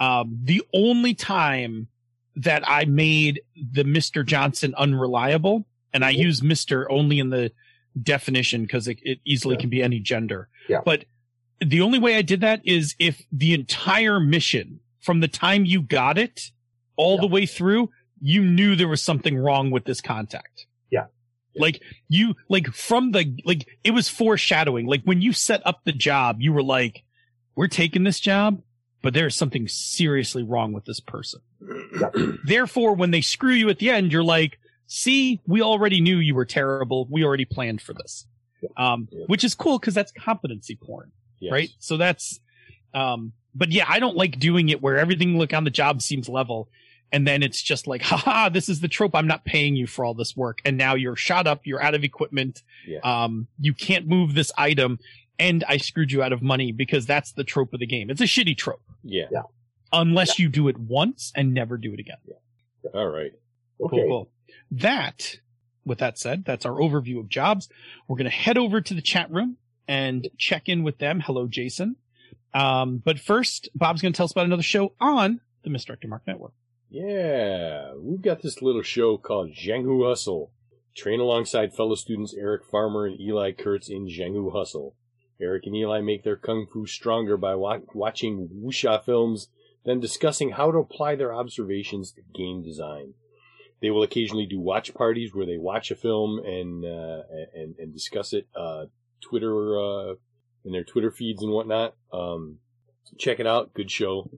[0.00, 1.88] um the only time
[2.36, 3.40] that I made
[3.72, 4.24] the Mr.
[4.24, 6.18] Johnson unreliable and I Mhm.
[6.18, 6.84] use Mr.
[6.90, 7.50] only in the
[8.02, 9.60] definition because it, it easily Yeah.
[9.60, 10.48] can be any gender.
[10.68, 10.80] Yeah.
[10.84, 11.06] But
[11.60, 15.80] the only way I did that is if the entire mission from the time you
[15.80, 16.50] got it
[16.96, 17.20] all Yeah.
[17.22, 17.90] the way through,
[18.20, 20.66] you knew there was something wrong with this contact.
[20.90, 21.06] Yeah.
[21.54, 24.84] Like you, like from the, like it was foreshadowing.
[24.86, 27.02] Like when you set up the job, you were like,
[27.54, 28.60] we're taking this job,
[29.06, 31.38] but there's something seriously wrong with this person.
[32.44, 36.34] Therefore, when they screw you at the end, you're like, see, we already knew you
[36.34, 37.06] were terrible.
[37.08, 38.26] We already planned for this.
[38.76, 39.26] Um, Yeah.
[39.28, 41.52] which is cool because that's competency porn Yes.
[41.52, 41.70] right?
[41.78, 42.40] So that's,
[42.94, 46.28] um, but yeah, I don't like doing it where everything look on the job seems
[46.28, 46.68] level.
[47.12, 49.14] And then it's just like, haha, this is the trope.
[49.14, 50.58] I'm not paying you for all this work.
[50.64, 51.60] And now you're shot up.
[51.64, 52.62] You're out of equipment.
[52.84, 52.98] Yeah.
[53.04, 54.98] Um, you can't move this item.
[55.38, 58.08] And I screwed you out of money because that's the trope of the game.
[58.10, 59.26] It's a shitty trope Yeah.
[59.30, 59.42] Yeah.
[59.92, 62.16] unless you do it once and never do it again.
[62.26, 62.90] Yeah.
[62.94, 63.32] All right.
[63.80, 63.96] Okay.
[63.96, 64.30] Cool, cool.
[64.70, 65.36] That,
[65.84, 67.68] with that said, that's our overview of jobs.
[68.08, 71.20] We're going to head over to the chat room and check in with them.
[71.20, 71.96] Hello, Jason.
[72.54, 76.22] Um, but first, Bob's going to tell us about another show on the Misdirected Mark
[76.26, 76.52] Network.
[76.88, 80.52] Yeah, we've got this little show called Jianghu Hustle.
[80.96, 84.94] Train alongside fellow students Eric Farmer and Eli Kurtz in Jianghu Hustle.
[85.40, 89.48] Eric and Eli make their kung fu stronger by wa- watching wuxia films
[89.86, 93.14] then discussing how to apply their observations to game design.
[93.80, 97.22] They will occasionally do watch parties where they watch a film and uh,
[97.54, 98.48] and, and discuss it.
[98.54, 98.86] Uh,
[99.20, 100.14] Twitter uh,
[100.64, 101.94] in their Twitter feeds and whatnot.
[102.12, 102.58] Um,
[103.16, 103.74] check it out.
[103.74, 104.30] Good show.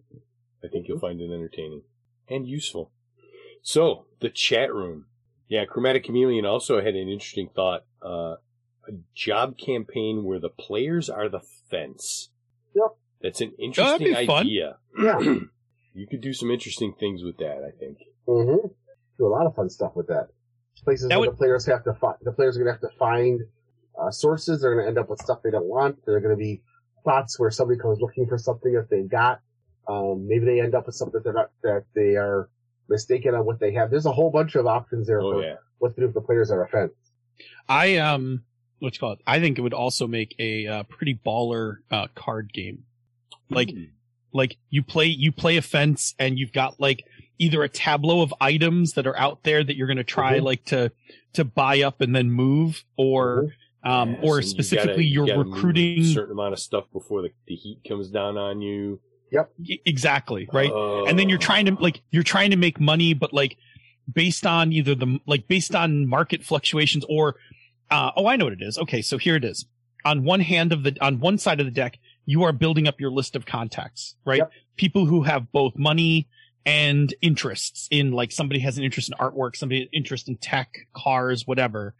[0.63, 1.83] I think you'll find it entertaining
[2.29, 2.93] and useful.
[3.63, 5.07] So the chat room.
[5.49, 7.85] Yeah, Chromatic Chameleon also had an interesting thought.
[8.03, 8.35] Uh,
[9.15, 12.31] job campaign where the players are the fence.
[12.75, 12.97] Yep.
[13.23, 14.47] That's an that'd interesting be fun.
[14.47, 14.77] idea.
[15.01, 15.19] Yeah.
[15.95, 17.99] You could do some interesting things with that, I think.
[18.29, 18.69] Mm-hmm.
[19.19, 20.29] Do a lot of fun stuff with that.
[20.85, 22.89] Places That where would- the players have to find, the players are going to have
[22.93, 23.41] to find
[24.01, 24.61] uh, sources.
[24.61, 25.99] They're going to end up with stuff they don't want.
[26.07, 26.63] There are going to be
[27.01, 29.41] spots where somebody comes looking for something that they've got.
[29.89, 32.49] Um, maybe they end up with something that they're not, that they are
[32.89, 33.91] mistaken on what they have.
[33.91, 35.55] There's a whole bunch of options there Oh for yeah.
[35.79, 36.93] what to do if the players are a fence.
[37.69, 38.45] I um,
[38.81, 39.21] what you call it?
[39.27, 42.85] I think it would also make a uh, pretty baller uh, card game.
[43.51, 43.71] Like,
[44.33, 47.05] like you play you play a fence, and you've got like
[47.39, 50.43] either a tableau of items that are out there that you're going to try Mhm.
[50.43, 50.93] like to
[51.35, 53.55] to buy up and then move, or
[53.85, 56.59] um, Yeah, or so you specifically gotta- you you're gotta recruiting a certain amount of
[56.59, 59.01] stuff before the, the heat comes down on you.
[59.33, 60.71] Y- exactly right.
[60.71, 63.57] Uh, and then you're trying to like you're trying to make money but like
[64.13, 67.37] based on either the like based on market fluctuations or
[67.91, 68.79] uh oh i know what it is.
[68.79, 69.67] Okay so here it is.
[70.05, 73.01] On one hand of the on one side of the deck you are building up
[73.01, 74.39] your list of contacts right?
[74.39, 74.53] Yep.
[74.77, 76.29] people who have both money
[76.67, 80.87] and interests in like somebody has an interest in artwork somebody has interest in tech
[80.95, 81.95] cars whatever.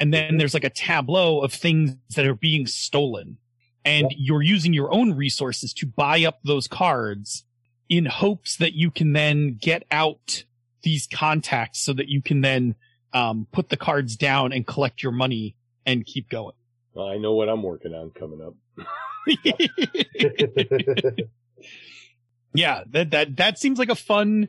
[0.00, 3.36] And then there's like a tableau of things that are being stolen.
[3.84, 4.12] And Yep.
[4.16, 7.44] you're using your own resources to buy up those cards
[7.88, 10.44] in hopes that you can then get out
[10.82, 12.74] these contacts so that you can then
[13.12, 15.54] um, put the cards down and collect your money
[15.86, 16.54] and keep going.
[16.98, 18.54] I know what I'm working on coming up.
[22.54, 24.48] yeah, that that that seems like a fun,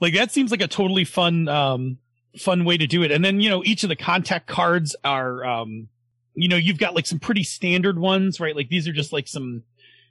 [0.00, 1.98] like that seems like a totally fun, um,
[2.38, 3.10] fun way to do it.
[3.10, 5.88] And then you know each of the contact cards are, um,
[6.34, 8.54] you know, you've got like some pretty standard ones, right?
[8.54, 9.62] Like these are just like some,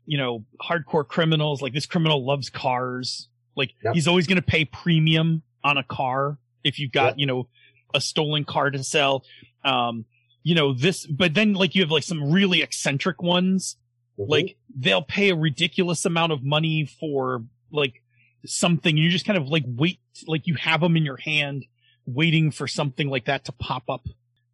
[0.06, 1.62] you know, hardcore criminals.
[1.62, 3.30] Like this criminal loves cars.
[3.56, 3.94] Like Yep.
[3.94, 7.48] he's always going to pay premium on a car if you've got you know
[7.94, 9.24] a stolen car to sell.
[9.64, 10.04] Um,
[10.44, 13.78] you know this, but then like you have like some really eccentric ones
[14.20, 14.30] Mhm.
[14.30, 18.02] like they'll pay a ridiculous amount of money for like
[18.46, 21.66] something you just kind of like wait like you have them in your hand
[22.06, 24.08] waiting for something like that to pop up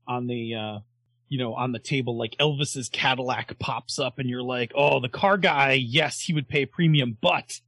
[0.08, 0.80] on the uh
[1.30, 5.10] you know on the table like elvis's cadillac pops up and you're like oh the
[5.10, 7.60] car guy yes he would pay a premium but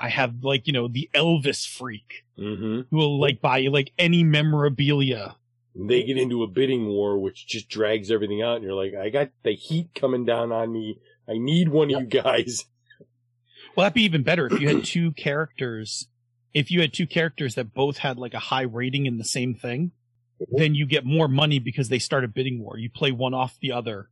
[0.00, 2.80] i have like you know the elvis freak Mm-hmm.
[2.90, 5.36] who will like buy you like any memorabilia
[5.76, 9.10] They get into a bidding war, which just drags everything out, and you're like, I
[9.10, 10.98] got the heat coming down on me.
[11.28, 12.64] I need one of you guys.
[13.76, 16.08] Well, that'd be even better if you had two characters.
[16.52, 19.54] If you had two characters that both had like a high rating in the same
[19.54, 19.92] thing,
[20.40, 20.58] Mhm.
[20.58, 22.78] then you get more money because they start a bidding war.
[22.78, 24.08] You play one off the other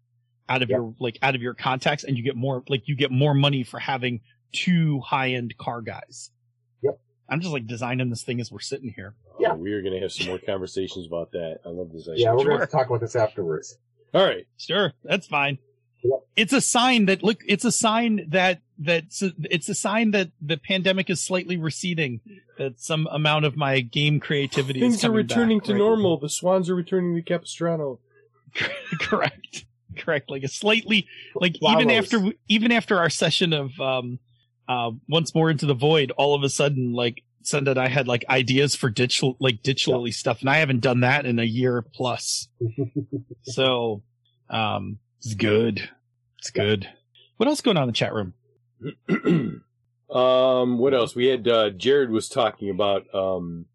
[0.48, 0.76] out of Yep.
[0.76, 3.64] your like out of your contacts, and you get more like you get more money
[3.64, 4.20] for having
[4.52, 6.30] two high end car guys.
[6.82, 6.98] Yep.
[7.28, 9.14] I'm just like designing this thing as we're sitting here.
[9.40, 9.52] Yeah.
[9.52, 11.58] Oh, we are going to have some more conversations about that.
[11.64, 12.24] I love this idea.
[12.24, 12.48] yeah, we're Sure.
[12.56, 13.76] going to talk about this afterwards.
[14.14, 14.46] All right.
[14.56, 15.58] Sure, that's fine.
[16.02, 16.20] Yep.
[16.36, 17.42] It's a sign that look.
[17.46, 19.04] It's a sign that that
[19.50, 22.20] it's a sign that the pandemic is slightly receding.
[22.58, 25.78] That some amount of my game creativity is Things are returning back, to right?
[25.78, 26.18] normal.
[26.18, 27.98] The swans are returning to Capistrano.
[29.00, 29.64] correct
[29.96, 34.18] correct like a slightly like even after even after our session of um
[34.68, 38.06] uh once more into the void all of a sudden like Sunda and I had
[38.08, 41.44] like ideas for ditch like ditch lily stuff and I haven't done that in a
[41.44, 42.48] year plus.
[43.42, 44.02] So
[44.50, 45.88] um it's good.
[46.38, 46.88] It's good.
[47.38, 48.34] What else going on in the chat room?
[50.10, 51.14] Um, what else?
[51.14, 53.66] We had uh, Jared was talking about um,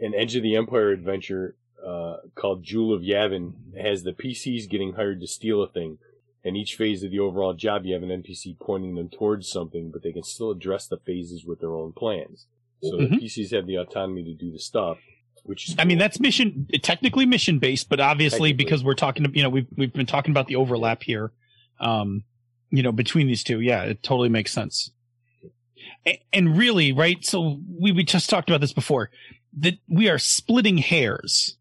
[0.00, 3.54] an Edge of the Empire adventure uh, called Jewel of Yavin.
[3.74, 5.98] It has the PCs getting hired to steal a thing,
[6.44, 9.90] and each phase of the overall job, you have an NPC pointing them towards something,
[9.90, 12.46] but they can still address the phases with their own plans.
[12.82, 13.10] So Mhm.
[13.10, 14.98] the PCs have the autonomy to do the stuff,
[15.44, 19.42] which is I mean that's mission technically mission based but obviously because we're talking you
[19.42, 21.32] know we've we've been talking about the overlap here
[21.78, 22.24] um
[22.70, 24.90] you know between these two yeah it totally makes sense
[26.06, 29.10] A- and really right so we we just talked about this before
[29.58, 31.56] that we are splitting hairs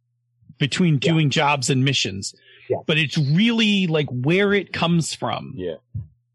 [0.58, 1.12] between Yeah.
[1.14, 2.36] doing jobs and missions
[2.70, 2.78] Yeah.
[2.86, 5.76] but it's really like where it comes from yeah.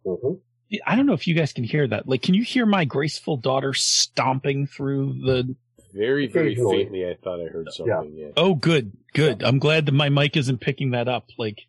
[0.05, 0.41] Mhm.
[0.87, 3.37] I don't know if you guys can hear that like can you hear my graceful
[3.37, 5.55] daughter stomping through the
[5.95, 8.13] Very, very faintly, I thought I heard something.
[8.17, 8.31] Yeah.
[8.37, 9.45] Oh, good, good.
[9.45, 11.29] I'm glad that my mic isn't picking that up.
[11.39, 11.61] Like,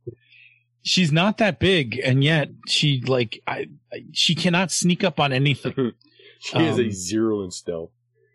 [0.82, 5.32] she's not that big, and yet she like I, I she cannot sneak up on
[5.32, 5.92] anything.
[6.40, 7.92] She is a Um, zero in stealth.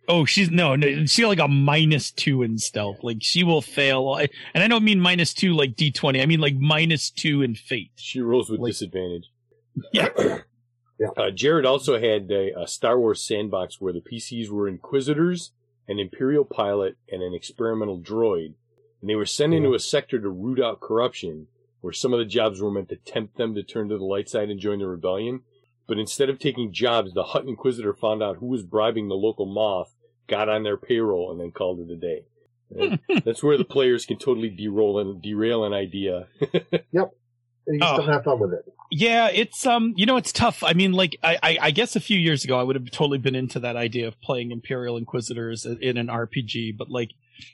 [0.08, 2.98] Oh, she's no, no, she's like a minus two in stealth.
[3.02, 4.28] Like she will fail, and
[4.64, 6.20] I don't mean minus two like D twenty.
[6.20, 7.92] I mean like minus two in fate.
[7.96, 9.30] She rolls with Like- disadvantage.
[9.92, 10.08] Yeah.
[10.98, 11.08] Yeah.
[11.16, 15.52] Uh, Jared also had a, a Star Wars sandbox where the PCs were Inquisitors,
[15.88, 18.52] an Imperial pilot, and an experimental droid.
[19.00, 21.46] And they were sent into a sector to root out corruption,
[21.80, 24.28] where some of the jobs were meant to tempt them to turn to the light
[24.28, 25.40] side and join the rebellion.
[25.90, 29.44] But instead of taking jobs, the Hutt Inquisitor found out who was bribing the local
[29.44, 29.86] moff,
[30.28, 32.22] got on their payroll, and then called it a day.
[32.70, 36.28] And That's where the players can totally derail and derail an idea.
[37.66, 37.94] And you Oh.
[37.94, 38.64] still have fun with it.
[38.90, 40.62] Yeah, it's um, you know, it's tough.
[40.64, 43.18] I mean, like I, I, I guess a few years ago, I would have totally
[43.18, 47.10] been into that idea of playing Imperial Inquisitors in in an RPG, but like,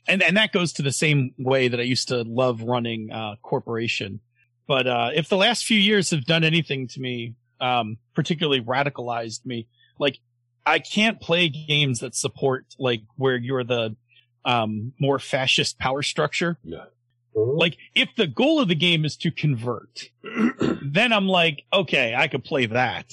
[0.07, 3.35] and and that goes to the same way that I used to love running uh,
[3.43, 4.21] Corporation.
[4.69, 9.45] But uh, if the last few years have done anything to me, um, particularly radicalized
[9.47, 9.67] me,
[9.99, 10.19] like
[10.65, 13.97] I can't play games that support like where you're the
[14.45, 16.59] um more fascist power structure.
[16.67, 17.59] Mhm.
[17.59, 20.11] Like if the goal of the game is to convert,
[20.83, 23.13] then I'm like, okay, I could play that.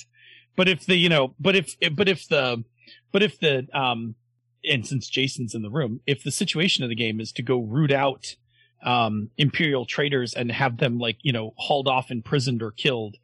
[0.56, 2.64] But if the, you know, but if, but if the,
[3.12, 4.16] but if the, um,
[4.64, 7.60] and since Jason's in the room, if the situation of the game is to go
[7.60, 8.36] root out,
[8.84, 13.18] um, imperial traitors and have them like, you know, hauled off, imprisoned or killed,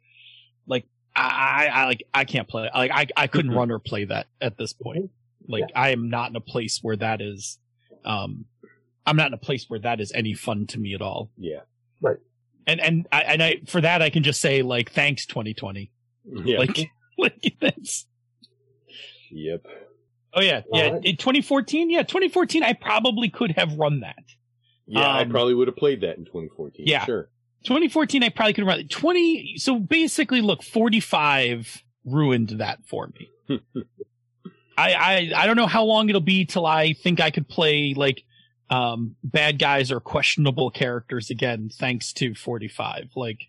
[0.66, 0.84] like,
[1.16, 3.56] I, I, I like, I can't play, like, I, I couldn't Mhm.
[3.56, 5.10] run or play that at this point.
[5.48, 7.58] Like, I am not in a place where that is,
[8.04, 8.44] um,
[9.06, 11.60] I'm not in a place where that is any fun to me at all yeah.
[12.00, 12.18] Right.
[12.66, 15.90] And and I and I for that I can just say like thanks 2020.
[16.44, 16.58] Yeah.
[16.58, 18.06] Like like that's
[19.30, 19.64] yep.
[20.34, 21.04] oh yeah yeah Alright.
[21.04, 24.22] in 2014 yeah 2014 I probably could have run that.
[24.86, 26.86] Yeah, I Um, probably would have played that in 2014.
[26.86, 27.04] Yeah.
[27.04, 27.28] Sure.
[27.64, 28.90] 2014 I probably could have run it.
[28.90, 33.10] 20 so basically look 45 ruined that for
[33.48, 33.60] me.
[34.78, 37.94] I I I don't know how long it'll be till I think I could play
[37.96, 38.24] like
[38.70, 43.10] um bad guys or questionable characters again thanks to 45.
[43.16, 43.40] Like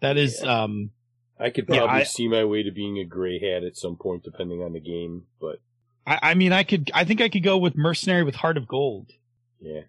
[0.00, 0.90] that is um
[1.38, 3.96] I could Yeah, probably I- see my way to being a gray hat at some
[3.96, 5.24] point, depending on the game.
[5.40, 5.60] But
[6.06, 8.66] I, I mean I could I think I could go with mercenary with heart of
[8.66, 9.10] gold.
[9.60, 9.82] yeah,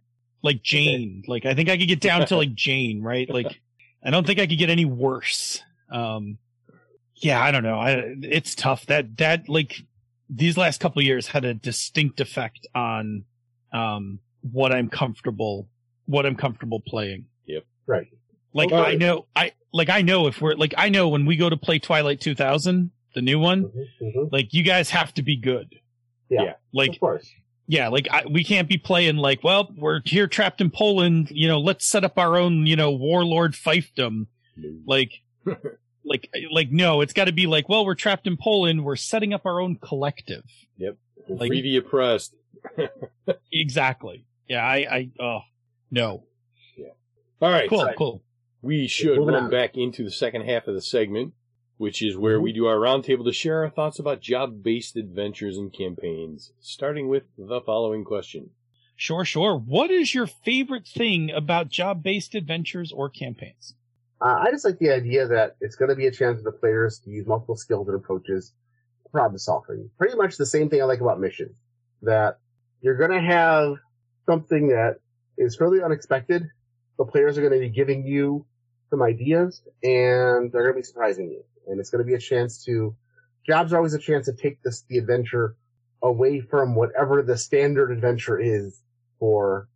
[0.43, 1.23] like Jayne.
[1.27, 3.29] Like I think I could get down to like Jayne, right?
[3.29, 3.61] Like
[4.03, 5.61] I don't think I could get any worse.
[5.91, 6.37] Um
[7.15, 7.79] yeah, I don't know.
[7.79, 8.85] I it's tough.
[8.85, 9.81] That that like
[10.29, 13.25] these last couple of years had a distinct effect on
[13.73, 15.67] um what I'm comfortable
[16.05, 17.25] what I'm comfortable playing.
[17.45, 17.65] Yep.
[17.87, 18.07] Right.
[18.53, 21.35] Like Well, I know I like I know if we're like I know when we
[21.35, 24.31] go to play Twilight 2000, the new one, Mhm, mhm.
[24.31, 25.75] like you guys have to be good.
[26.29, 26.43] Yeah.
[26.43, 26.53] Yeah.
[26.73, 27.29] Like Of course.
[27.71, 31.29] Yeah, like I, we can't be playing like, well, we're here trapped in Poland.
[31.29, 34.25] You know, let's set up our own, you know, warlord fiefdom.
[34.87, 35.21] Like,
[36.03, 38.83] like, like, no, it's got to be like, well, we're trapped in Poland.
[38.83, 40.43] We're setting up our own collective.
[40.77, 40.97] Yep,
[41.29, 42.35] like- free the oppressed.
[43.51, 44.25] Exactly.
[44.47, 45.39] Yeah, I, I, oh,
[45.91, 46.23] no.
[46.77, 46.87] Yeah.
[47.41, 47.95] All right, Cool, Right.
[47.95, 48.23] cool.
[48.61, 49.49] we should run on.
[49.51, 51.33] back into the second half of the segment,
[51.79, 55.71] which is where we do our roundtable to share our thoughts about job-based adventures and
[55.71, 56.51] campaigns.
[56.59, 58.49] Starting with the following question:
[58.97, 59.57] Sure, sure.
[59.57, 63.75] What is your favorite thing about job based adventures or campaigns?
[64.21, 66.57] Uh, I just like the idea that it's going to be a chance for the
[66.57, 68.51] players to use multiple skills and approaches
[69.03, 69.89] to problem solving.
[69.97, 71.55] Pretty much the same thing I like about mission.
[72.01, 72.39] That
[72.81, 73.75] you're going to have
[74.25, 74.97] something that
[75.37, 76.43] is fairly unexpected.
[76.97, 78.45] The players are going to be giving you
[78.89, 81.43] some ideas and they're going to be surprising you.
[81.67, 82.95] And it's going to be a chance to,
[83.45, 85.55] jobs are always a chance to take this, the adventure
[86.01, 88.81] away from whatever the standard adventure is
[89.19, 89.67] for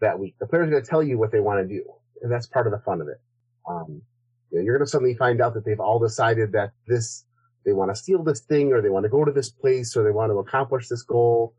[0.00, 0.34] that week.
[0.40, 1.84] The players going to tell you what they want to do.
[2.22, 3.20] And that's part of the fun of it.
[3.68, 4.02] Um,
[4.50, 7.24] you know, you're going to suddenly find out that they've all decided that this,
[7.64, 10.04] they want to steal this thing or they want to go to this place or
[10.04, 11.54] they want to accomplish this goal,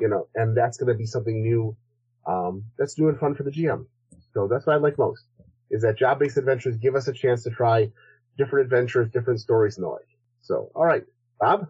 [0.00, 1.76] you know, and that's going to be something new.
[2.26, 3.86] Um, that's new and fun for the GM.
[4.34, 5.24] So that's what I like most
[5.70, 7.90] is that job-based adventures give us a chance to try
[8.36, 10.08] different adventures, different stories and the like.
[10.42, 11.04] So, all right,
[11.40, 11.68] Bob.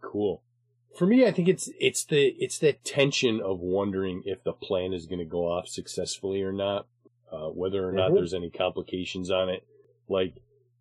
[0.00, 0.42] Cool.
[0.96, 4.92] For me, I think it's it's the it's that tension of wondering if the plan
[4.92, 6.86] is going to go off successfully or not,
[7.30, 8.14] uh, whether or not Mhm.
[8.14, 9.64] there's any complications on it.
[10.08, 10.34] Like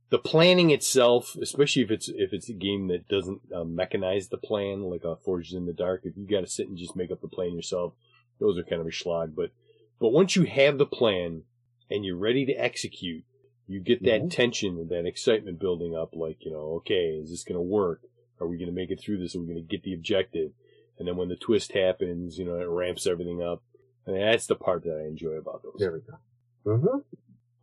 [0.10, 4.38] the planning itself, especially if it's if it's a game that doesn't uh, mechanize the
[4.38, 6.02] plan, like a Forged in the Dark.
[6.06, 7.94] If you got to sit and just make up the plan yourself,
[8.40, 9.36] those are kind of a schlag.
[9.36, 9.52] But
[10.00, 11.44] but once you have the plan
[11.90, 13.24] and you're ready to execute,
[13.68, 14.32] you get that Mhm.
[14.32, 16.16] tension and that excitement building up.
[16.16, 18.02] Like you know, okay, is this going to work?
[18.40, 19.36] Are we going to make it through this?
[19.36, 20.52] Are we going to get the objective?
[21.00, 23.64] And then when the twist happens, you know, it ramps everything up.
[24.06, 25.76] And that's the part that I enjoy about those.
[25.80, 26.18] There we go.
[26.66, 27.00] Mm-hmm.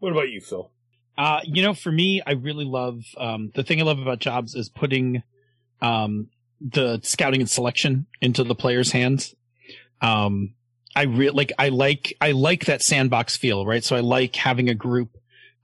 [0.00, 0.70] What about you, Phil?
[1.16, 4.54] Uh, you know, for me, I really love um, the thing I love about jobs
[4.54, 5.22] is putting
[5.80, 6.28] um,
[6.60, 9.34] the scouting and selection into the player's hands.
[10.00, 10.54] Um,
[10.96, 13.82] I really like I like I like that sandbox feel, right?
[13.82, 15.16] So I like having a group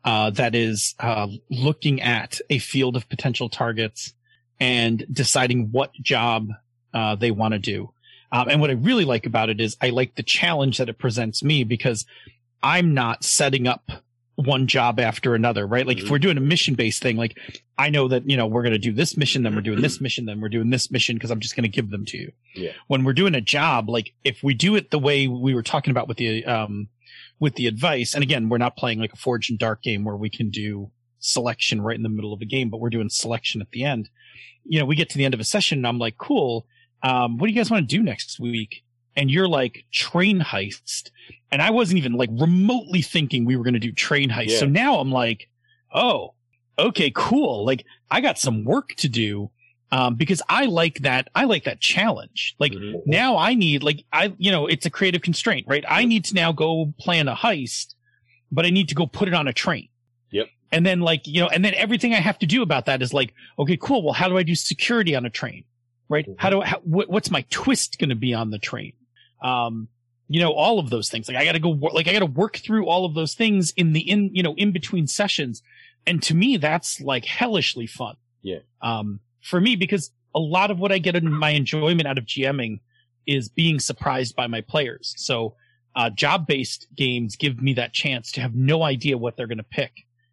[0.05, 4.15] uh, that is uh, looking at a field of potential targets
[4.59, 6.49] and deciding what job
[6.93, 7.93] uh, they want to do.
[8.33, 10.99] Um, and what I really like about it is I like the challenge that it
[10.99, 12.07] presents me because
[12.63, 13.91] I'm not setting up
[14.37, 15.87] one job after another, right?
[15.87, 16.11] Like if Mhm.
[16.11, 17.39] we're doing a mission based thing, like
[17.77, 20.01] I know that, you know, we're going to do this mission, then we're doing this
[20.01, 22.33] mission, then we're doing this mission because I'm just going to give them to you.
[22.55, 22.73] Yeah.
[22.87, 25.91] When we're doing a job, like if we do it the way we were talking
[25.91, 26.89] about with the, um,
[27.39, 30.05] with the advice, and again, we're not playing like a Forged in the Dark game
[30.05, 33.09] where we can do selection right in the middle of a game, but we're doing
[33.11, 34.09] selection at the end.
[34.65, 36.67] You know, we get to the end of a session and I'm like, cool.
[37.03, 38.85] Um, what do you guys want to do next week?
[39.21, 41.11] And you're like train heist.
[41.53, 44.59] And I wasn't even like remotely thinking we were going to do train heist.
[44.59, 45.49] So now I'm like,
[45.93, 46.35] oh,
[46.79, 47.67] okay, cool.
[47.67, 49.51] Like I got some work to do.
[49.93, 52.55] Um, because I like that, I like that challenge.
[52.61, 53.03] Like Mhm.
[53.07, 55.85] now I need, like, I, you know, it's a creative constraint, right?
[55.89, 57.95] I need to now go plan a heist,
[58.53, 59.89] but I need to go put it on a train.
[60.31, 60.49] Yep.
[60.71, 63.13] And then like, you know, and then everything I have to do about that is
[63.13, 64.05] like, okay, cool.
[64.05, 65.65] Well, how do I do security on a train?
[66.09, 66.27] Right?
[66.39, 68.93] How do I, how, what, what's my twist going to be on the train?
[69.43, 69.89] Um,
[70.29, 71.29] you know, all of those things.
[71.29, 73.73] Like I got to go, like I got to work through all of those things
[73.77, 75.63] in the, in, you know, in between sessions.
[76.07, 78.15] And to me, that's like hellishly fun.
[78.43, 78.61] Yeah.
[78.81, 82.25] Um, for me, because a lot of what I get in my enjoyment out of
[82.25, 82.81] GMing
[83.27, 85.15] is being surprised by my players.
[85.17, 85.57] So,
[85.97, 89.59] uh, job based games give me that chance to have no idea what they're going
[89.59, 89.93] to pick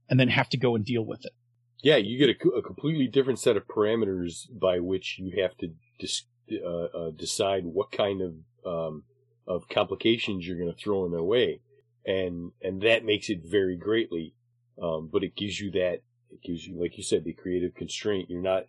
[0.09, 1.33] and then have to go and deal with it.
[1.81, 5.73] Yeah, you get a, a completely different set of parameters by which you have to
[5.99, 8.33] dis- uh, uh, decide what kind of
[8.67, 9.03] um,
[9.47, 11.61] of complications you're going to throw in their way,
[12.05, 14.33] and and that makes it vary greatly.
[14.81, 18.29] Um, but it gives you that it gives you, like you said, the creative constraint.
[18.29, 18.65] You're not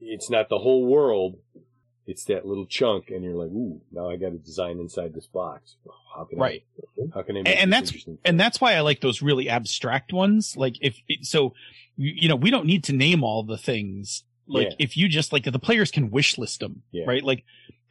[0.00, 1.36] it's not the whole world.
[2.04, 5.26] It's that little chunk, and you're like, ooh, now I got to design inside this
[5.28, 5.76] box.
[6.16, 6.64] How can Right.
[6.98, 7.02] I?
[7.14, 7.42] How can I?
[7.42, 7.92] Make and that's
[8.24, 10.56] and that's why I like those really abstract ones.
[10.56, 11.54] Like if so,
[11.96, 14.24] you you know, we don't need to name all the things.
[14.48, 14.76] Like Yeah.
[14.80, 17.04] if you just like the players can wish list them, Yeah.
[17.06, 17.22] right?
[17.22, 17.44] Like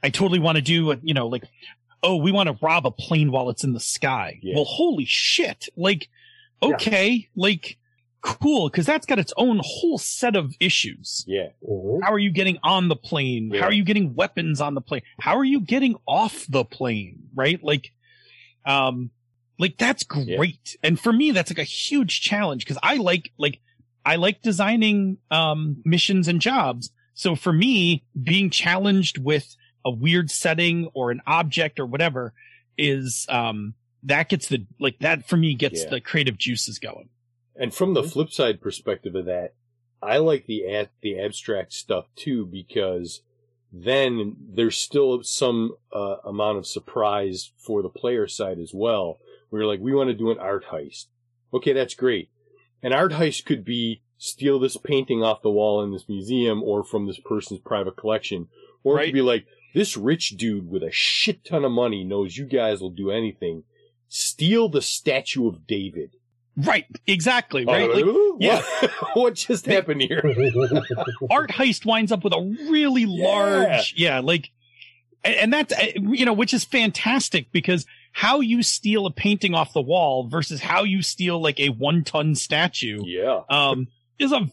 [0.04, 1.44] I totally want to do, a, you know, like
[2.04, 4.40] oh, we want to rob a plane while it's in the sky.
[4.42, 4.56] Yeah.
[4.56, 5.70] Well, holy shit!
[5.78, 6.10] Like
[6.64, 6.70] Yeah.
[6.76, 7.78] okay, like
[8.22, 11.24] cool, because that's got its own whole set of issues.
[11.28, 12.00] yeah, Mhm.
[12.04, 13.50] How are you getting on the plane?
[13.52, 13.62] Yeah.
[13.62, 15.02] How are you getting weapons on the plane?
[15.20, 17.30] How are you getting off the plane?
[17.34, 17.64] Right?
[17.64, 17.92] Like,
[18.66, 19.10] um,
[19.60, 20.38] like that's Yeah.
[20.38, 20.76] great.
[20.84, 23.60] And for me, that's like a huge challenge because I like, like,
[24.06, 26.92] I like designing, um, missions and jobs.
[27.14, 29.56] So for me, being challenged with
[29.86, 32.34] a weird setting or an object or whatever
[32.78, 35.90] is, um, that gets the, like, that for me gets Yeah.
[35.90, 37.10] the creative juices going.
[37.56, 39.54] And from the flip side perspective of that,
[40.02, 43.22] I like the ad, the abstract stuff too because
[43.72, 49.20] then there's still some uh, amount of surprise for the player side as well.
[49.50, 51.06] Where you're like, we want to do an art heist.
[51.54, 52.30] Okay, that's great.
[52.82, 56.84] An art heist could be steal this painting off the wall in this museum or
[56.84, 58.48] from this person's private collection,
[58.84, 62.38] or it could be like this rich dude with a shit ton of money knows
[62.38, 63.64] you guys will do anything.
[64.10, 66.16] Steal the statue of David.
[66.58, 66.86] Right.
[67.08, 67.66] Exactly.
[67.66, 67.90] Right.
[67.90, 68.88] Oh, like, what, yeah.
[69.14, 70.22] what just happened here?
[71.30, 73.28] art heist winds up with a really Yeah.
[73.28, 74.50] large, yeah, like,
[75.24, 79.72] and, that's, uh, you know, which is fantastic because how you steal a painting off
[79.72, 83.42] the wall versus how you steal like a one ton statue, Yeah.
[83.50, 83.88] um,
[84.20, 84.50] is a,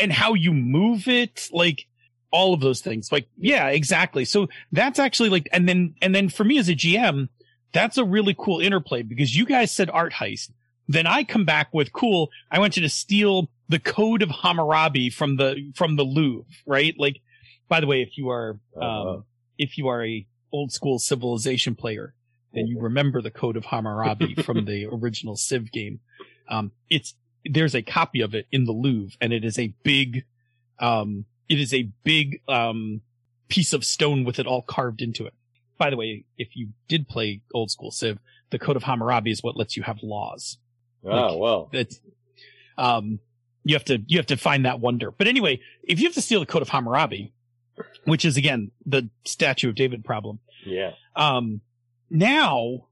[0.00, 1.86] and how you move it, like,
[2.36, 3.10] all of those things.
[3.10, 4.24] Like, yeah, exactly.
[4.24, 7.28] So that's actually like, and then, and then for me as a GM,
[7.72, 10.50] that's a really cool interplay because you guys said art heist.
[10.88, 12.30] Then I come back with cool.
[12.50, 16.94] I want you to steal the code of Hammurabi from the, from the Louvre, right?
[16.98, 17.20] Like,
[17.68, 19.20] by the way, if you are, um, Uh-huh.
[19.58, 22.14] if you are a old school civilization player,
[22.54, 26.00] then you remember the code of Hammurabi from the original Civ game.
[26.48, 27.14] Um, it's,
[27.44, 30.24] there's a copy of it in the Louvre and it is a big,
[30.78, 33.00] um, it is a big, um,
[33.48, 35.34] piece of stone with it all carved into it.
[35.78, 38.18] By the way, if you did play old school Civ,
[38.50, 40.58] the code of Hammurabi is what lets you have laws.
[41.04, 41.68] Oh like- well.
[41.72, 42.00] That's,
[42.78, 43.20] um,
[43.64, 45.10] you have to, you have to find that wonder.
[45.10, 47.32] But anyway, if you have to steal the code of Hammurabi,
[48.04, 50.92] which is again, the statue of David problem, Yeah.
[51.14, 51.60] um,
[52.10, 52.85] now,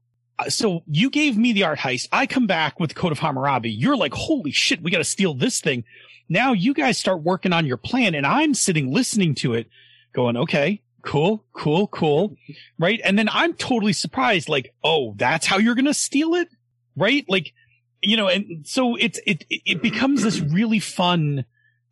[0.49, 2.07] so you gave me the art heist.
[2.11, 3.71] I come back with Code of Hammurabi.
[3.71, 5.83] You're like, holy shit, we got to steal this thing.
[6.27, 9.67] Now you guys start working on your plan and I'm sitting listening to it
[10.13, 12.35] going, okay, cool, cool, cool.
[12.77, 12.99] Right.
[13.03, 14.49] And then I'm totally surprised.
[14.49, 16.49] Like, oh, that's how you're going to steal it.
[16.97, 17.25] Right.
[17.29, 17.53] Like,
[18.01, 21.45] you know, and so it's, it, it becomes this really fun,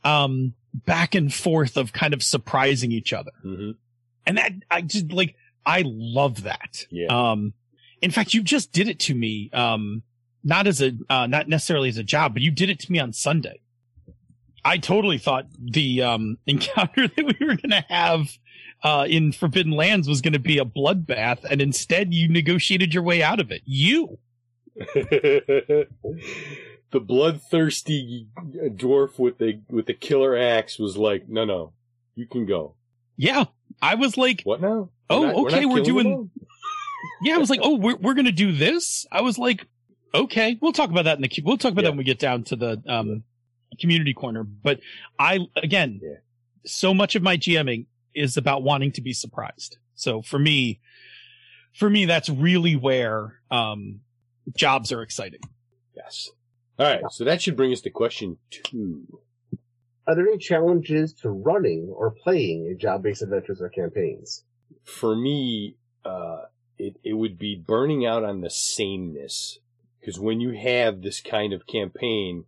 [0.03, 3.32] um, back and forth of kind of surprising each other.
[3.41, 3.72] hmm
[4.26, 6.86] And that, I just like, I love that.
[6.91, 7.07] Yeah.
[7.07, 7.53] Um,
[8.03, 9.49] in fact, you just did it to me.
[9.53, 10.03] Um,
[10.43, 12.99] not as a, uh, not necessarily as a job, but you did it to me
[12.99, 13.61] on Sunday.
[14.65, 18.27] I totally thought the, um, encounter that we were going to have,
[18.84, 21.45] uh, in Forbidden Lands was going to be a bloodbath.
[21.49, 23.61] And instead you negotiated your way out of it.
[23.65, 24.19] You.
[24.75, 25.88] the
[26.93, 31.73] bloodthirsty dwarf with the with the killer axe was like, no, no,
[32.15, 32.75] you can go.
[33.15, 33.45] Yeah.
[33.81, 34.89] I was like, What now?
[35.09, 36.31] Oh, We're not- we're okay, we're doing- them
[37.23, 39.05] yeah, I was like, oh, we're, we're going to do this.
[39.11, 39.65] I was like,
[40.13, 41.88] okay, we'll talk about that in the, we'll talk about Yeah.
[41.89, 43.23] that when we get down to the, um,
[43.80, 44.43] community corner.
[44.43, 44.80] But
[45.17, 46.17] I, again, Yeah.
[46.65, 49.77] so much of my GMing is about wanting to be surprised.
[49.95, 50.80] So for me,
[51.73, 54.01] for me, that's really where, um,
[54.55, 55.39] jobs are exciting.
[55.95, 56.30] Yes.
[56.77, 57.01] All right.
[57.11, 59.05] So that should bring us to question two.
[60.05, 64.43] Are there any challenges to running or playing in job-based adventures or campaigns?
[64.84, 66.39] For me, uh,
[66.84, 69.60] it, it would be burning out on the sameness.
[69.99, 72.43] Because when you have this kind of campaign,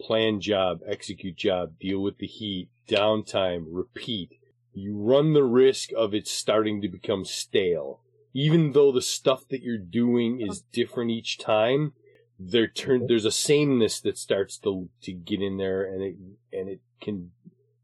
[0.00, 4.38] plan job, execute job, deal with the heat, downtime, repeat,
[4.72, 8.00] you run the risk of it starting to become stale.
[8.32, 11.92] Even though the stuff that you're doing is different each time,
[12.38, 16.16] there turn there's a sameness that starts to to get in there and it
[16.52, 17.32] and it can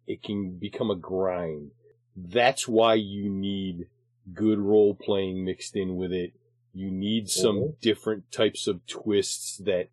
[0.06, 1.72] it can become a grind.
[2.16, 3.88] That's why you need
[4.32, 6.32] good role playing mixed in with it.
[6.72, 7.80] You need some Mhm.
[7.80, 9.88] different types of twists that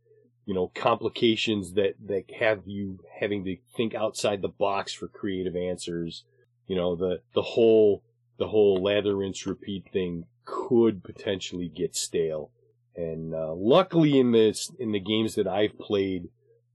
[0.45, 5.55] you know, complications that, that have you having to think outside the box for creative
[5.55, 6.26] answers.
[6.68, 8.03] You know, the, the whole,
[8.38, 12.51] the whole lather, rinse, repeat thing could potentially get stale.
[12.95, 16.27] And, uh, luckily in this, in the games that I've played,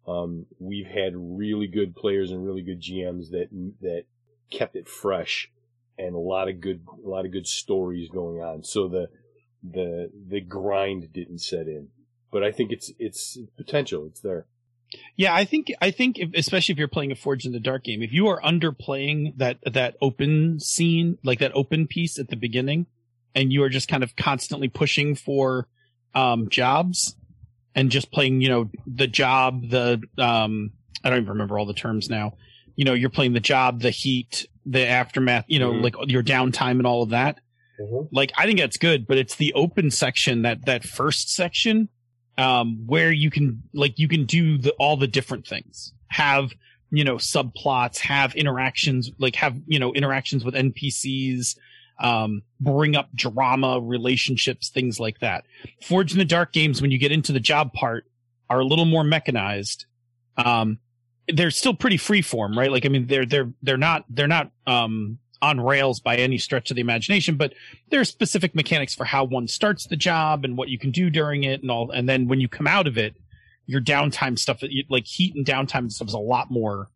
[0.07, 3.49] um, we've had really good players and really good GMs that,
[3.83, 4.05] that
[4.51, 5.51] kept it fresh
[5.99, 8.63] and a lot of good, a lot of good stories going on.
[8.65, 9.09] So the,
[9.63, 11.89] the, the grind didn't set in
[12.31, 14.07] but I think it's it's potential.
[14.07, 14.47] It's there.
[15.17, 17.85] Yeah, I think I think if, especially if you're playing a Forged in the Dark
[17.85, 22.37] game, if you are underplaying that that open scene, like that open piece at the
[22.37, 22.87] beginning,
[23.35, 25.69] and you are just kind of constantly pushing for
[26.15, 27.17] um, jobs
[27.75, 30.73] and just playing, you know, the job, the um,
[31.05, 32.35] I don't even remember all the terms now.
[32.77, 35.83] You know, you're playing the job, the heat, the aftermath, you know, Mhm.
[35.83, 37.41] like your downtime and all of that.
[37.81, 38.09] Mhm.
[38.13, 41.89] Like I think that's good, but it's the open section that that first section
[42.37, 46.53] um, where you can like you can do the all the different things have
[46.91, 51.57] you know subplots have interactions like have you know interactions with npcs
[52.01, 55.45] um, bring up drama relationships things like that
[55.83, 58.05] forged in the dark games when you get into the job part
[58.49, 59.85] are a little more mechanized
[60.37, 60.79] um,
[61.35, 65.19] they're still pretty freeform right like i mean they're they're they're not they're not um,
[65.41, 67.53] on rails by any stretch of the imagination but
[67.91, 71.11] there are specific mechanics for how one starts the job and what you can do
[71.11, 71.91] during it and all.
[71.91, 73.17] And then when you come out of it,
[73.67, 76.89] your downtime stuff, like heat and downtime stuff is a lot more,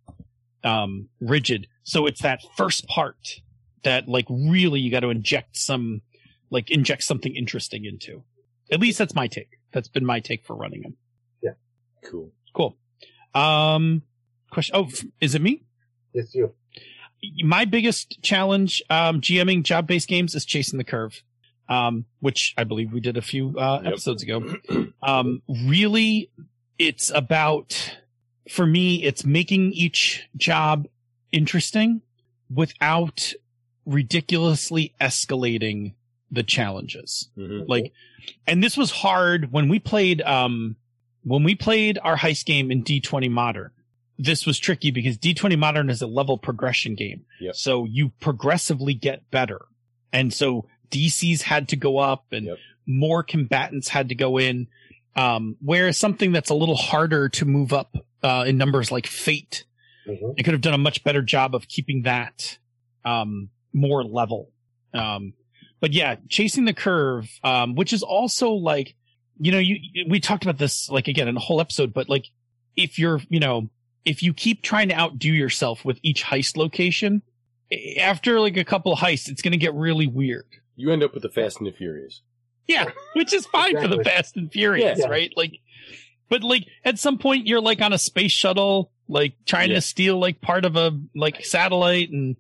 [0.64, 1.66] um, rigid.
[1.82, 3.40] So it's that first part
[3.84, 6.02] that like really you got to inject some,
[6.50, 8.22] like inject something interesting into.
[8.70, 9.58] At least that's my take.
[9.72, 10.96] That's been my take for running them.
[11.42, 11.52] Yeah.
[12.04, 12.32] Cool.
[12.54, 12.76] Cool.
[13.34, 14.02] Um,
[14.52, 14.76] question.
[14.76, 14.88] Oh,
[15.20, 15.62] is it me?
[16.14, 16.52] It's you.
[17.44, 21.22] my biggest challenge um GMing job based games is chasing the curve.
[21.68, 23.92] Um, which I believe we did a few uh Yep.
[23.92, 24.54] episodes ago.
[25.02, 26.30] Um really
[26.78, 27.96] it's about
[28.48, 30.86] for me it's making each job
[31.32, 32.02] interesting
[32.52, 33.32] without
[33.86, 35.94] ridiculously escalating
[36.30, 37.92] the challenges hmm like
[38.46, 40.76] and this was hard when we played um
[41.24, 43.70] when we played our heist game in d20 modern
[44.24, 47.54] this was tricky because d20 modern is a level progression game Yep.
[47.56, 49.60] so you progressively get better
[50.12, 52.56] and so dcs had to go up and Yep.
[52.86, 54.66] more combatants had to go in
[55.16, 59.64] um whereas something that's a little harder to move up uh in numbers like fate
[60.08, 60.34] Mhm.
[60.36, 62.58] it could have done a much better job of keeping that
[63.04, 64.50] um more level
[64.94, 65.32] um
[65.80, 68.94] but yeah chasing the curve um which is also like
[69.38, 69.76] you know you
[70.08, 72.26] we talked about this like again in a whole episode but like
[72.76, 73.68] if you're you know
[74.04, 77.22] if you keep trying to outdo yourself with each heist location
[77.98, 80.44] after like a couple of heists it's going to get really weird
[80.76, 82.22] You end up with the Fast and the Furious.
[82.68, 85.06] yeah, which is fine for the Fast and Furious, Yeah.
[85.08, 85.32] right?
[85.36, 85.58] Like,
[86.28, 89.76] but like at some point you're like on a space shuttle, like trying Yeah.
[89.76, 92.36] to steal like part of a like satellite, and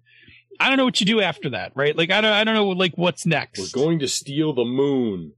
[0.60, 1.96] I don't know what you do after that, right?
[1.96, 3.58] Like I don't, I don't know like what's next.
[3.74, 5.32] We're going to steal the moon.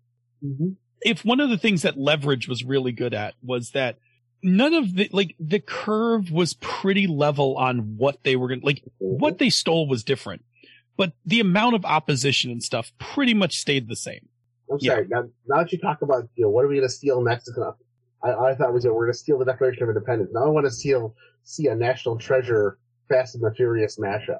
[0.44, 0.76] Mhm.
[1.02, 3.98] if one of the things that leverage was really good at was that
[4.44, 8.66] none of the like the curve was pretty level on what they were going to
[8.66, 9.18] like mm-hmm.
[9.18, 10.44] what they stole was different
[10.96, 14.28] but the amount of opposition and stuff pretty much stayed the same
[14.70, 14.92] I'm Yeah.
[14.92, 15.06] sorry.
[15.08, 17.50] Now, now that you talk about, you know, what are we going to steal next?
[18.22, 20.30] I, I thought was, you know, we're going to steal the Declaration of Independence.
[20.32, 24.38] Now I want to steal, see a national treasure Fast and the Furious mashup.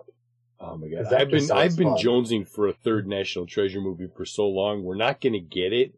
[0.60, 1.12] Oh my god!
[1.12, 1.98] I've been I've been fun.
[1.98, 4.82] jonesing for a third National Treasure movie for so long.
[4.82, 5.94] We're not going to get it,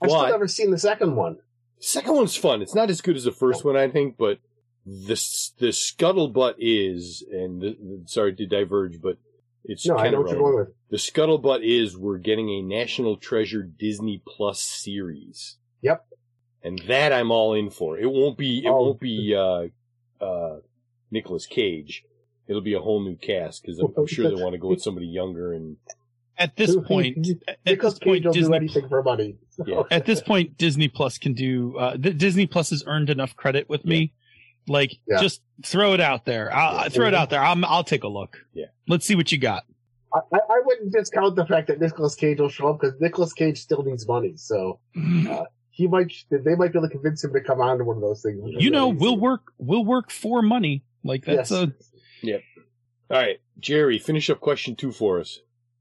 [0.00, 1.36] I've still never seen the second one.
[1.80, 2.62] Second one's fun.
[2.62, 4.38] It's not as good as the first one, I think, but
[4.86, 5.14] the
[5.58, 9.18] the scuttlebutt is, and the, sorry to diverge, but
[9.64, 10.68] it's No, I kind know of what you're going with.
[10.90, 15.56] the scuttlebutt is we're getting a National Treasure Disney Plus series.
[15.82, 16.04] Yep.
[16.64, 17.98] and that I'm all in for.
[17.98, 18.82] It won't be it Oh.
[18.86, 19.68] won't be uh
[20.24, 20.56] uh
[21.10, 22.02] Nicolas Cage.
[22.48, 24.80] It'll be a whole new cast because I'm, I'm sure they want to go with
[24.82, 25.76] somebody younger and
[26.38, 27.16] at this point
[27.48, 29.36] at Nicolas this point Cage will do anything for money.
[29.50, 29.82] So- Yeah.
[29.90, 33.68] at this point disney plus can do uh th- disney plus has earned enough credit
[33.68, 34.12] with me
[34.68, 35.20] like Yeah.
[35.20, 36.88] just throw it out there i'll Yeah.
[36.88, 38.66] throw it out there I'm, i'll take a look Yeah.
[38.86, 39.64] let's see what you got
[40.14, 43.34] I, I I wouldn't discount the fact that Nicolas Cage will show up because Nicolas
[43.34, 44.32] Cage still needs money.
[44.36, 44.80] So
[45.70, 48.02] he might, they might be able to convince him to come on to one of
[48.02, 48.40] those things.
[48.58, 51.62] you know we'll work we'll work for money like that's Yes.
[52.24, 52.42] a
[53.10, 55.40] all right, Jerry, finish up question two for us.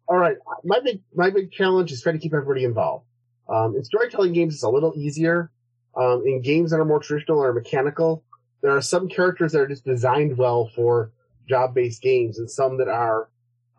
[0.09, 3.05] All right, my big my big challenge is trying to keep everybody involved.
[3.49, 5.51] Um, in storytelling games, it's a little easier.
[5.97, 8.23] Um, in games that are more traditional or mechanical,
[8.61, 11.11] there are some characters that are just designed well for
[11.49, 13.29] job-based games, and some that are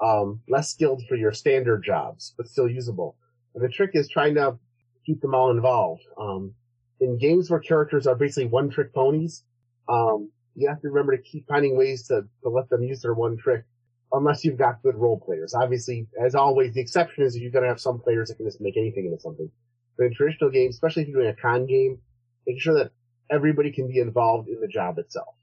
[0.04, 3.16] um, less skilled for your standard jobs, but still usable.
[3.54, 4.58] And the trick is trying to
[5.06, 6.02] keep them all involved.
[6.18, 6.54] Um,
[7.00, 9.44] in games where characters are basically one-trick ponies,
[9.88, 13.14] um, you have to remember to keep finding ways to, to let them use their
[13.14, 13.64] one trick
[14.12, 15.54] unless you've got good role players.
[15.54, 18.60] Obviously, as always, the exception is you're going to have some players that can just
[18.60, 19.50] make anything into something.
[19.96, 21.98] But in traditional games, especially if you're doing a con game,
[22.46, 22.92] making sure that
[23.30, 25.34] everybody can be involved in the job itself.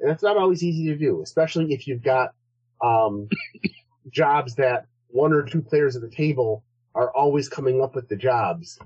[0.00, 2.34] And that's not always easy to do, especially if you've got
[2.82, 3.28] um,
[4.10, 6.64] jobs that one or two players at the table
[6.94, 8.78] are always coming up with the jobs.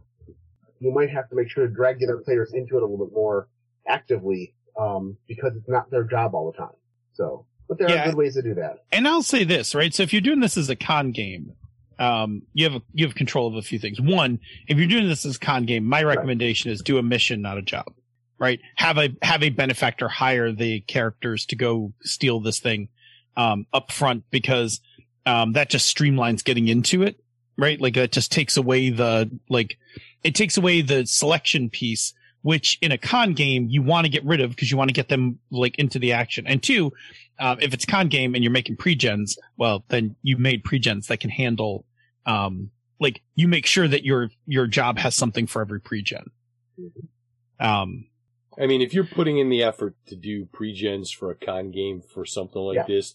[0.81, 3.07] You might have to make sure to drag the other players into it a little
[3.07, 3.49] bit more
[3.89, 6.75] actively um, because it's not their job all the time.
[7.13, 7.47] So,
[7.79, 8.03] but there Yeah.
[8.03, 8.85] are good ways to do that.
[8.93, 9.93] and I'll say this, right?
[9.95, 11.53] So if you're doing this as a con game,
[11.99, 14.01] um, you have a, you have control of a few things.
[14.01, 17.43] One, if you're doing this as a con game, my recommendation is do a mission,
[17.43, 17.93] not a job.
[18.39, 18.59] Right?
[18.75, 22.89] Have a have a benefactor hire the characters to go steal this thing
[23.37, 24.81] um, up front because
[25.27, 27.21] um, that just streamlines getting into it.
[27.57, 27.81] Right?
[27.81, 29.79] Like that just takes away the like
[30.25, 34.25] it takes away the selection piece, which in a con game you want to get
[34.25, 36.47] rid of because you want to get them like into the action.
[36.47, 36.93] And two,
[37.41, 41.21] um, if it's con game and you're making pre-gens, well, then you made pre-gens that
[41.21, 41.85] can handle,
[42.27, 42.71] um,
[43.01, 46.31] like you make sure that your, your job has something for every pre-gen.
[47.59, 48.07] Um,
[48.61, 52.03] I mean, if you're putting in the effort to do pre-gens for a con game
[52.03, 52.85] for something like Yeah.
[52.87, 53.15] this,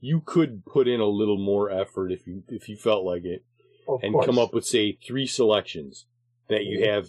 [0.00, 3.44] you could put in a little more effort if you if you felt like it,
[3.88, 4.26] Of and course.
[4.26, 6.06] come up with say three selections
[6.48, 7.08] that you have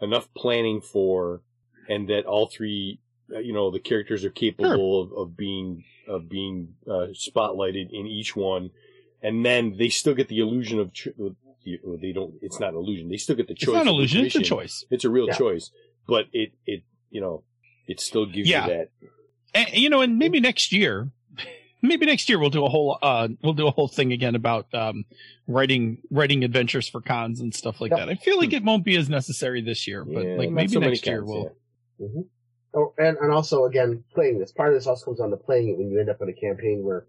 [0.00, 1.40] enough planning for,
[1.88, 3.00] and that all three,
[3.34, 8.06] uh, you know, the characters are capable of, of being of being uh, spotlighted in
[8.06, 8.70] each one,
[9.22, 10.92] and then they still get the illusion of.
[10.92, 11.34] Tr- the-
[11.84, 12.34] well, they don't.
[12.40, 13.10] It's not illusion.
[13.10, 13.60] They still get the choice.
[13.62, 13.74] it's choice.
[13.74, 14.24] not an illusion.
[14.24, 14.84] It's a choice.
[14.90, 15.34] It's a real Yeah.
[15.34, 15.70] choice,
[16.06, 17.42] but it it you know
[17.86, 18.66] it still gives Yeah.
[18.66, 18.88] you that.
[19.54, 21.10] And, you know, and maybe next year,
[21.82, 24.72] maybe next year we'll do a whole, uh, we'll do a whole thing again about,
[24.74, 25.04] um,
[25.46, 27.98] writing, writing adventures for cons and stuff like Yep.
[27.98, 28.08] that.
[28.08, 30.80] I feel like it won't be as necessary this year, but Yeah, like maybe so
[30.80, 31.56] next year cons, we'll,
[31.98, 32.06] yeah.
[32.08, 32.20] hmm
[32.74, 34.52] Oh, and, and also again, playing this.
[34.52, 36.34] Part of this also comes down to playing it when you end up in a
[36.34, 37.06] campaign where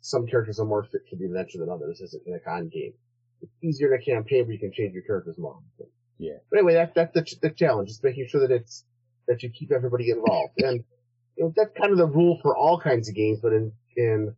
[0.00, 2.94] some characters are more fit for the adventure than others, as in a con game.
[3.42, 5.52] It's easier in a campaign where you can change your characters more.
[5.56, 5.92] often.
[6.18, 6.38] Yeah.
[6.50, 8.84] But anyway, that, that's the, the challenge, is making sure that it's,
[9.28, 10.54] that you keep everybody involved.
[10.62, 10.82] and,
[11.36, 14.34] you know, that's kind of the rule for all kinds of games, but in, in,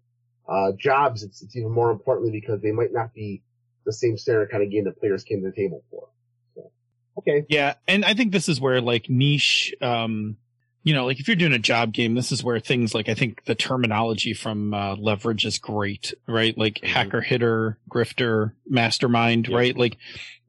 [0.48, 3.42] uh, jobs, it's, it's even more importantly because they might not be
[3.86, 6.08] the same standard kind of game that players came to the table for.
[6.54, 6.70] So,
[7.18, 7.44] okay.
[7.48, 10.36] Yeah, and I think this is where like niche, um,
[10.82, 13.14] you know, like if you're doing a job game, this is where things like I
[13.14, 16.56] think the terminology from uh, Leverage is great, right?
[16.58, 16.88] Like Mhm.
[16.88, 19.56] hacker, hitter, grifter, mastermind, Yeah.
[19.56, 19.76] right?
[19.76, 19.96] Like,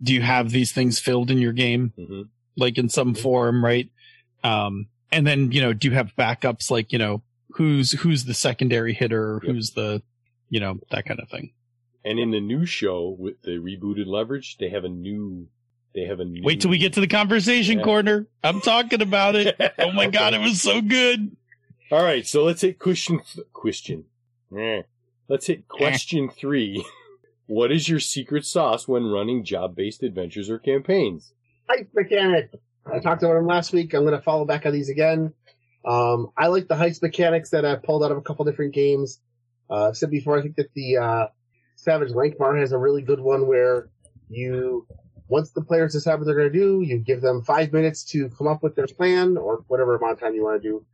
[0.03, 2.23] do you have these things filled in your game, hmm
[2.57, 3.89] like in some form, right?
[4.43, 7.21] Um, and then you know, do you have backups like you know
[7.55, 9.51] who's who's the secondary hitter, Yep.
[9.55, 10.01] who's the,
[10.49, 11.51] you know, that kind of thing.
[12.03, 15.47] And in the new show with the rebooted Leverage, they have a new.
[15.95, 16.41] They have a new.
[16.43, 17.83] Wait till we get to the conversation Yeah.
[17.85, 18.27] corner.
[18.43, 19.55] I'm talking about it.
[19.79, 21.35] Oh my god, it was so good.
[21.91, 23.21] All right, so let's hit question.
[23.33, 24.05] Th- question.
[24.57, 24.81] Eh.
[25.27, 26.85] Let's hit question three.
[27.47, 31.31] What is your secret sauce when running job-based adventures or campaigns?
[31.69, 32.49] Ice mechanic!
[32.87, 33.93] I talked about them last week.
[33.93, 35.31] I'm going to follow back on these again.
[35.85, 39.19] Um, I like the heist mechanics that I've pulled out of a couple different games.
[39.69, 41.27] Uh, I've said before, I think that the uh,
[41.75, 43.89] Savage Lankhmar has a really good one where
[44.29, 44.87] you,
[45.27, 48.29] once the players decide what they're going to do, you give them five minutes to
[48.29, 50.85] come up with their plan or whatever amount of time you want to do.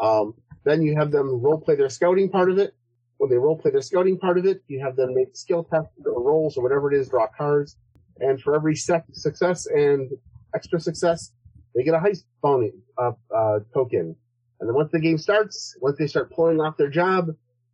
[0.00, 0.34] Um,
[0.64, 2.74] then you have them role play their scouting part of it.
[3.18, 5.92] When they role play their scouting part of it, you have them make skill tests
[6.06, 7.76] or rolls or whatever it is, draw cards.
[8.20, 10.10] And for every success and
[10.54, 11.32] extra success,
[11.74, 14.16] they get a heist bonus uh, uh, token.
[14.60, 17.28] And then once the game starts, once they start pulling off their job,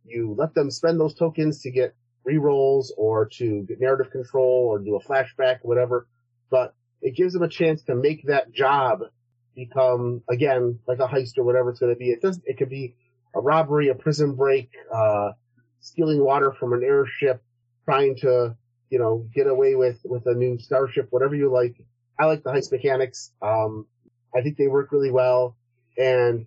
[0.05, 1.95] you let them spend those tokens to get
[2.27, 6.07] rerolls or to get narrative control or do a flashback, whatever.
[6.49, 9.01] But it gives them a chance to make that job
[9.55, 12.09] become again like a heist or whatever it's going to be.
[12.09, 12.39] It does.
[12.45, 12.95] It could be
[13.33, 15.31] a robbery, a prison break, uh,
[15.79, 17.41] stealing water from an airship,
[17.85, 18.55] trying to
[18.89, 21.75] you know get away with with a new starship, whatever you like.
[22.19, 23.31] I like the heist mechanics.
[23.41, 23.87] Um,
[24.35, 25.55] I think they work really well,
[25.97, 26.45] and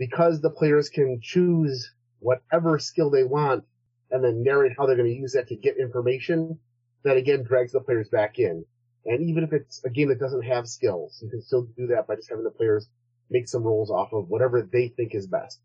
[0.00, 3.62] because the players can choose whatever skill they want
[4.10, 6.58] and then narrate how they're going to use that to get information,
[7.04, 8.64] that again drags the players back in.
[9.04, 12.06] And even if it's a game that doesn't have skills, you can still do that
[12.06, 12.88] by just having the players
[13.28, 15.60] make some rolls off of whatever they think is best.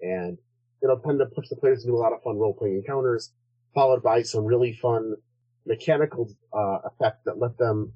[0.00, 0.38] And
[0.82, 3.32] it'll tend to push the players to do a lot of fun role-playing encounters,
[3.74, 5.14] followed by some really fun
[5.66, 7.92] mechanical uh, effects that let them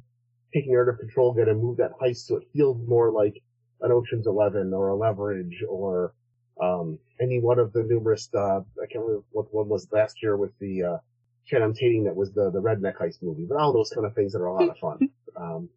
[0.54, 3.42] take narrative control, get and move that heist so it feels more like
[3.82, 6.14] an Ocean's Eleven or a Leverage or
[6.60, 8.28] um, any one of the numerous.
[8.34, 10.96] Uh, I can't remember what one was last year with the uh,
[11.46, 14.32] Channing Tatum that was the the redneck heist movie, but all those kind of things
[14.32, 14.98] that are a lot of fun.
[15.34, 15.70] Um,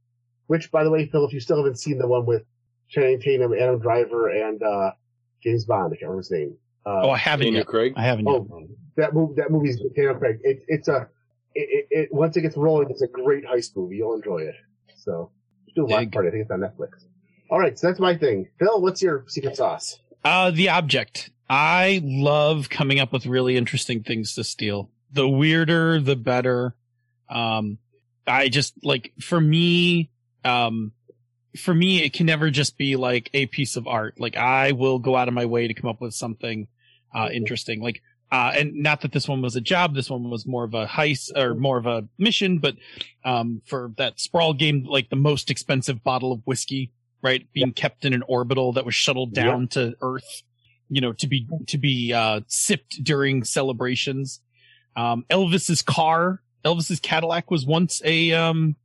[0.47, 2.43] which, by the way, Phil, if you still haven't seen the one with
[2.89, 4.91] Channing Tatum, Adam Driver, and uh,
[5.41, 6.57] James Bond, I can't remember his name.
[6.85, 7.67] Uh, Oh, I haven't Daniel yet.
[7.67, 7.93] Craig.
[7.95, 8.33] I haven't yet.
[8.35, 8.67] Oh,
[8.97, 10.39] that movie, that movie's Daniel Craig.
[10.43, 11.07] It, it's a,
[11.55, 13.95] it, it, it, once it gets rolling, it's a great heist movie.
[13.95, 14.55] You'll enjoy it.
[14.97, 15.31] So,
[15.73, 16.11] do a lot Dig.
[16.11, 16.25] part.
[16.27, 17.05] I think it's on Netflix.
[17.49, 18.47] All right, so that's my thing.
[18.59, 19.99] Phil, what's your secret sauce?
[20.23, 21.29] Uh, the object.
[21.47, 24.89] I love coming up with really interesting things to steal.
[25.11, 26.75] The weirder, the better.
[27.29, 27.77] Um,
[28.25, 30.09] I just like, for me,
[30.43, 30.91] um,
[31.55, 34.19] for me, it can never just be like a piece of art.
[34.19, 36.67] Like I will go out of my way to come up with something,
[37.13, 37.81] uh, interesting.
[37.81, 38.01] Like,
[38.31, 39.93] uh, and not that this one was a job.
[39.93, 42.75] This one was more of a heist or more of a mission, but,
[43.23, 46.91] um, for that sprawl game, like the most expensive bottle of whiskey,
[47.25, 47.45] right?
[47.53, 50.43] Being kept in an orbital that was shuttled down to Earth,
[50.89, 54.39] you know, to be, to be, uh, sipped during celebrations.
[54.95, 58.75] Um, Elvis's car, Elvis's Cadillac was once a, um,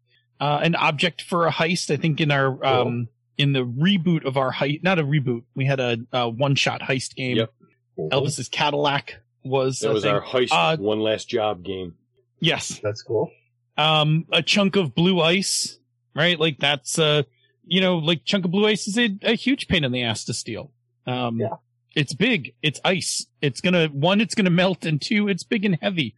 [0.41, 1.93] uh, an object for a heist.
[1.93, 5.43] I think in our, um, in the reboot of our heist, not a reboot.
[5.55, 7.37] We had a, a one shot heist game.
[7.37, 7.53] Yep.
[7.99, 10.15] Elvis's Cadillac was, That was thing.
[10.15, 11.95] our heist Uh, one last job game.
[12.41, 12.81] yes.
[12.83, 13.31] That's cool.
[13.77, 15.79] Um, a chunk of blue ice,
[16.15, 16.41] right?
[16.41, 17.23] Like that's, uh,
[17.71, 20.25] you know, like chunk of blue ice is a, a huge pain in the ass
[20.25, 20.73] to steal.
[21.07, 21.55] Um, Yeah.
[21.95, 22.53] it's big.
[22.63, 23.27] It's ice.
[23.41, 26.17] It's gonna, one, it's gonna melt and two, it's big and heavy.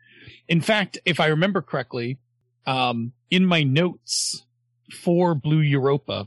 [0.49, 2.19] In fact, if I remember correctly,
[2.67, 4.45] um, in my notes
[4.93, 6.27] for Blue Europa,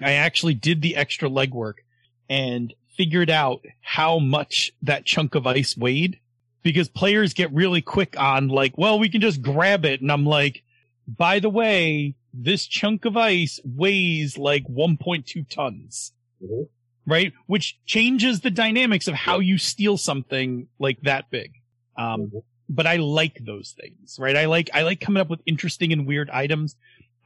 [0.00, 1.74] I actually did the extra legwork
[2.30, 6.18] and figured out how much that chunk of ice weighed
[6.62, 10.00] because players get really quick on like, well, we can just grab it.
[10.00, 10.62] And I'm like,
[11.06, 16.68] by the way, this chunk of ice weighs like 1.2 tons, Mhm.
[17.06, 17.32] right?
[17.46, 21.52] Which changes the dynamics of how you steal something like that big.
[21.96, 22.42] Um, Mhm.
[22.68, 24.36] but I like those things, right?
[24.36, 26.76] I like, I like coming up with interesting and weird items.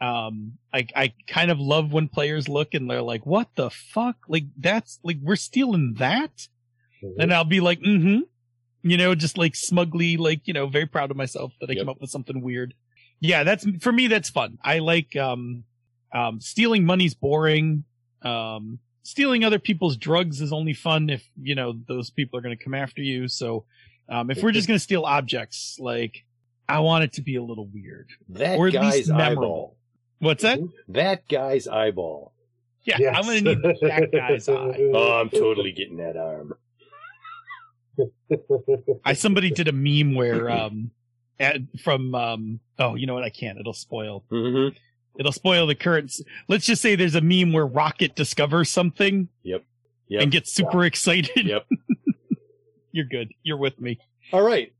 [0.00, 4.16] Um, I, I kind of love when players look and they're like, what the fuck?
[4.28, 6.48] Like that's like, we're stealing that.
[7.02, 7.14] Mhm.
[7.20, 8.20] And I'll be like, mm-hmm.
[8.82, 11.80] You know, just like smugly, like, you know, very proud of myself that I Yep.
[11.80, 12.72] came up with something weird.
[13.20, 14.58] Yeah, that's for me, that's fun.
[14.62, 15.64] I like um
[16.14, 17.84] um stealing money's boring.
[18.22, 22.56] Um stealing other people's drugs is only fun if, you know, those people are gonna
[22.56, 23.28] come after you.
[23.28, 23.64] So
[24.08, 26.24] um if we're just gonna steal objects, like
[26.68, 28.08] I want it to be a little weird.
[28.30, 29.42] That Or at guy's least memorable.
[29.42, 29.76] eyeball.
[30.18, 30.58] What's that?
[30.88, 32.32] That guy's eyeball.
[32.84, 33.14] Yeah, Yes.
[33.16, 34.76] I'm gonna need that guy's eye.
[34.94, 36.54] Oh, I'm totally getting that arm.
[39.04, 40.90] I somebody did a meme where um
[41.38, 44.68] at, from um oh you know what I can't it'll spoil hmm
[45.18, 46.12] it'll spoil the current
[46.48, 49.62] let's just say there's a meme where Rocket discovers something Yep.
[50.10, 51.66] and gets super excited Yep.
[52.92, 53.98] you're good you're with me
[54.32, 54.72] All right.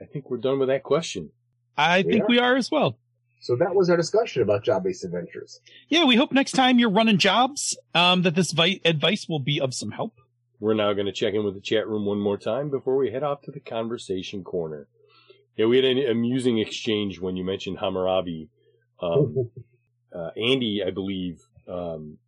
[0.00, 1.30] I think we're done with that question.
[1.76, 2.26] I think Yeah.
[2.28, 2.98] we are as well
[3.40, 5.60] So that was our discussion about job-based adventures.
[5.88, 9.60] yeah we hope next time you're running jobs um that this vi- advice will be
[9.60, 10.14] of some help
[10.60, 13.10] We're now going to check in with the chat room one more time before we
[13.10, 14.88] head off to the conversation corner.
[15.56, 18.48] Yeah, we had an amusing exchange when you mentioned Hammurabi.
[19.00, 19.50] Um,
[20.14, 22.18] uh, Andy, I believe, um,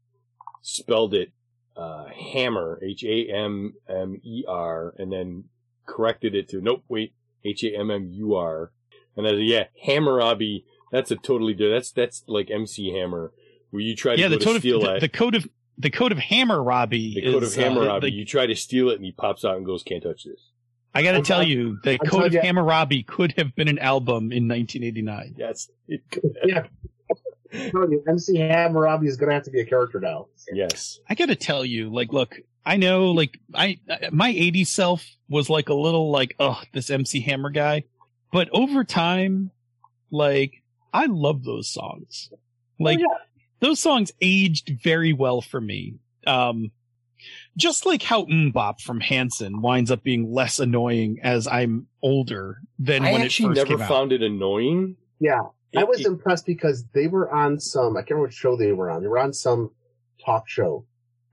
[0.62, 1.32] spelled it
[1.76, 5.44] uh, hammer, H A M M E R, and then
[5.86, 8.70] corrected it to nope, wait, H A M M U R,
[9.16, 10.64] and I said, yeah, Hammurabi.
[10.92, 11.74] That's a totally different.
[11.74, 13.32] That's that's like MC Hammer,
[13.70, 15.00] where you try to yeah, go the to code of steal the, that.
[15.00, 15.48] the code of
[15.80, 17.14] the code of Hammer Robbie.
[17.14, 18.10] The code is, of Hammer uh, Robbie.
[18.10, 20.50] the- you try to steal it, and he pops out and goes, "Can't touch this."
[20.94, 23.68] I got to tell tell- you, the I'm code of you- Hammurabi could have been
[23.68, 25.34] an album in 1989.
[25.38, 26.02] Yes, it,
[26.44, 26.64] Yeah.
[27.52, 30.26] I'm telling you, MC Hammurabi is going to have to be a character now.
[30.52, 31.00] yes.
[31.08, 33.78] I got to tell you, like, look, I know, like, I
[34.12, 37.84] my 80s self was like a little like, oh, this MC Hammer guy,
[38.32, 39.50] but over time,
[40.12, 40.62] like,
[40.92, 42.30] I love those songs.
[42.78, 43.24] Like, Oh, yeah.
[43.60, 45.94] Those songs aged very well for me.
[46.26, 46.70] Um,
[47.56, 53.04] just like how MMMBop from Hanson winds up being less annoying as I'm older than
[53.04, 53.88] I when it actually first never came out.
[53.88, 54.96] found it annoying.
[55.18, 55.42] Yeah.
[55.76, 58.72] I was it- impressed because they were on some, I can't remember what show they
[58.72, 59.02] were on.
[59.02, 59.70] They were on some
[60.24, 60.86] talk show.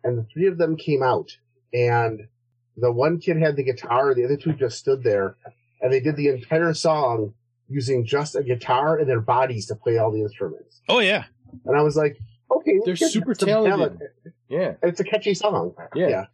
[0.03, 1.31] And the three of them came out.
[1.73, 2.27] And
[2.75, 5.37] the one kid had the guitar, the other two just stood there.
[5.81, 7.33] And they did the entire song
[7.69, 10.81] using just a guitar and their bodies to play all the instruments.
[10.89, 11.25] Oh yeah,
[11.65, 12.17] And I was like,
[12.51, 13.99] okay, They're super have talented.
[13.99, 14.01] talent.
[14.49, 15.73] yeah, It's a catchy song.
[15.95, 16.25] yeah.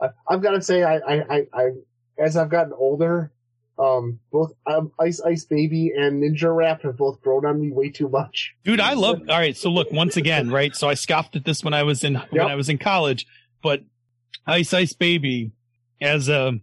[0.00, 1.70] I, I've got to say, I, I, I, I,
[2.18, 3.30] as I've gotten older,
[3.78, 7.90] um, both um, Ice Ice Baby and Ninja Rap have both grown on me way
[7.90, 8.54] too much.
[8.64, 9.20] dude, I love.
[9.28, 10.74] All right, so look once again, right?
[10.76, 13.26] So I scoffed at this when I was in when I was in college,
[13.64, 13.82] but
[14.46, 15.50] Ice Ice Baby,
[16.00, 16.60] as a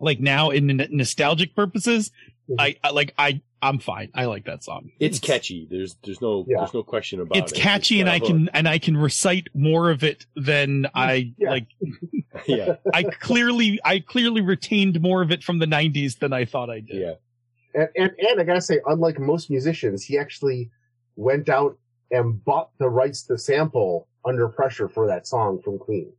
[0.00, 2.10] like now in n- nostalgic purposes,
[2.48, 2.56] Mhm.
[2.58, 4.10] I, I like I I'm fine.
[4.14, 4.90] I like that song.
[5.00, 5.66] It's catchy.
[5.70, 6.58] There's there's no Yeah.
[6.58, 7.42] there's no question about it.
[7.44, 7.56] It's it.
[7.56, 11.32] catchy, and got I a can and I can recite more of it than I
[11.38, 11.50] Yeah.
[11.50, 11.66] like.
[12.46, 16.70] yeah I clearly I clearly retained more of it from the '90s than I thought
[16.70, 17.00] I did.
[17.00, 17.14] yeah.
[17.74, 20.70] And, and, and I gotta say, unlike most musicians, he actually
[21.16, 21.76] went out
[22.10, 26.12] and bought the rights to sample under pressure for that song from Queen.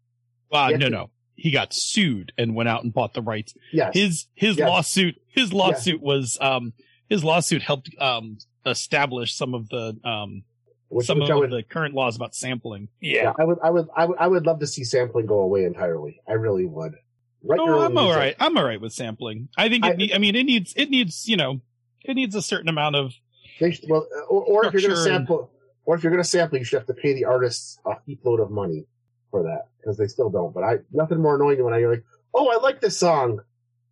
[0.51, 0.77] Uh, Yeah.
[0.77, 1.09] no, no.
[1.37, 3.53] He got sued and went out and bought the rights.
[3.73, 3.93] Yes.
[3.93, 4.67] His his Yes.
[4.69, 6.73] lawsuit his lawsuit was um
[7.09, 10.43] his lawsuit helped um establish some of the um
[10.89, 12.87] which, some which of would, the current laws about sampling.
[13.01, 15.63] yeah, I would, I would, I would, I would love to see sampling go away
[15.65, 16.21] entirely.
[16.27, 16.95] I really would.
[17.43, 18.19] Write Oh, I'm all music.
[18.19, 18.35] right.
[18.39, 19.49] I'm all right with sampling.
[19.57, 19.93] I think it.
[19.93, 21.59] I- need, I mean, it needs it needs you know
[22.03, 23.13] it needs a certain amount of
[23.59, 25.51] They should, well, uh, or, or if you're going to sample,
[25.85, 28.21] or if you're going to sample, you should have to pay the artists a heap
[28.23, 28.85] load of money
[29.31, 30.53] for that because they still don't.
[30.53, 32.03] But I, nothing more annoying than when I hear like,
[32.33, 33.39] oh, I like this song.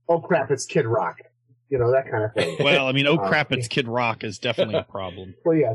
[0.08, 1.18] Oh crap, it's Kid Rock.
[1.74, 2.58] You know that kind of thing.
[2.64, 2.88] well.
[2.88, 3.52] I mean, oh Uh, crap!
[3.52, 5.34] It's Kid Rock is definitely a problem.
[5.46, 5.74] well, yeah,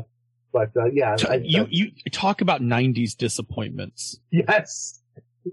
[0.53, 4.17] but uh, yeah, I, you I- you talk about '90s disappointments.
[4.31, 5.01] yes,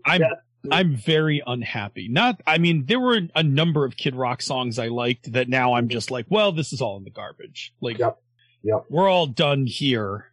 [0.05, 0.28] I'm Yeah.
[0.70, 2.06] I'm very unhappy.
[2.09, 5.74] Not I mean there were a number of Kid Rock songs I liked that now
[5.74, 7.73] I'm just like, well, this is all in the garbage.
[7.81, 8.16] Like Yep.
[8.62, 8.85] Yep.
[8.89, 10.27] we're all done here.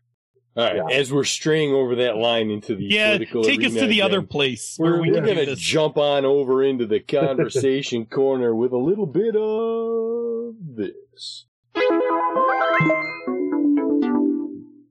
[0.56, 0.76] All right.
[0.76, 0.96] Yeah.
[0.96, 4.22] As we're straying over that line into the Yeah, political take us to the other
[4.22, 8.78] place We're, where we we're gonna jump on over into the conversation corner with a
[8.78, 11.46] little bit of this.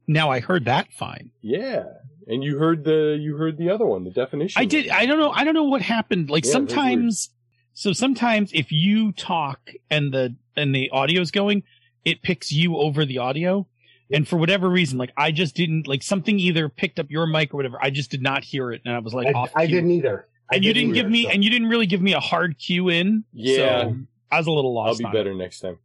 [0.08, 1.30] Now I heard that fine.
[1.40, 1.84] Yeah,
[2.26, 4.60] and you heard the you heard the other one, the definition.
[4.60, 4.88] I did.
[4.88, 5.30] I don't know.
[5.30, 6.28] I don't know what happened.
[6.28, 7.30] Like Yeah, sometimes,
[7.72, 11.62] so sometimes if you talk and the and the audio's going,
[12.04, 13.68] it picks you over the audio.
[14.12, 17.54] And for whatever reason, like I just didn't like something either picked up your mic
[17.54, 17.78] or whatever.
[17.80, 20.28] I just did not hear it, and I was like, I, off I didn't either.
[20.50, 22.20] I and you didn't give either, me, so- and you didn't really give me a
[22.20, 23.24] hard cue in.
[23.32, 23.56] Yeah.
[23.56, 23.96] so
[24.30, 24.92] I was a little lost.
[24.92, 25.18] I'll be on it.
[25.18, 25.78] better next time.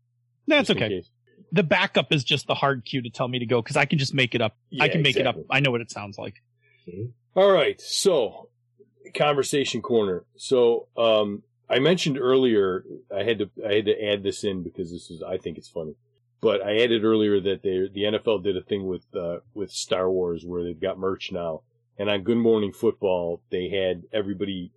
[0.47, 1.03] That's just okay.
[1.51, 3.99] The backup is just the hard cue to tell me to go because I can
[3.99, 4.57] just make it up.
[4.79, 5.41] I can make exactly.
[5.41, 5.47] it up.
[5.49, 6.35] I know what it sounds like.
[7.35, 8.49] All right, so
[9.15, 10.25] conversation corner.
[10.35, 12.83] So um, I mentioned earlier
[13.15, 15.69] I had to I had to add this in because this is I think it's
[15.69, 15.95] funny.
[16.39, 20.09] But I added earlier that they the NFL did a thing with uh, with Star
[20.09, 21.61] Wars where they've got merch now,
[21.97, 24.71] and on Good Morning Football they had everybody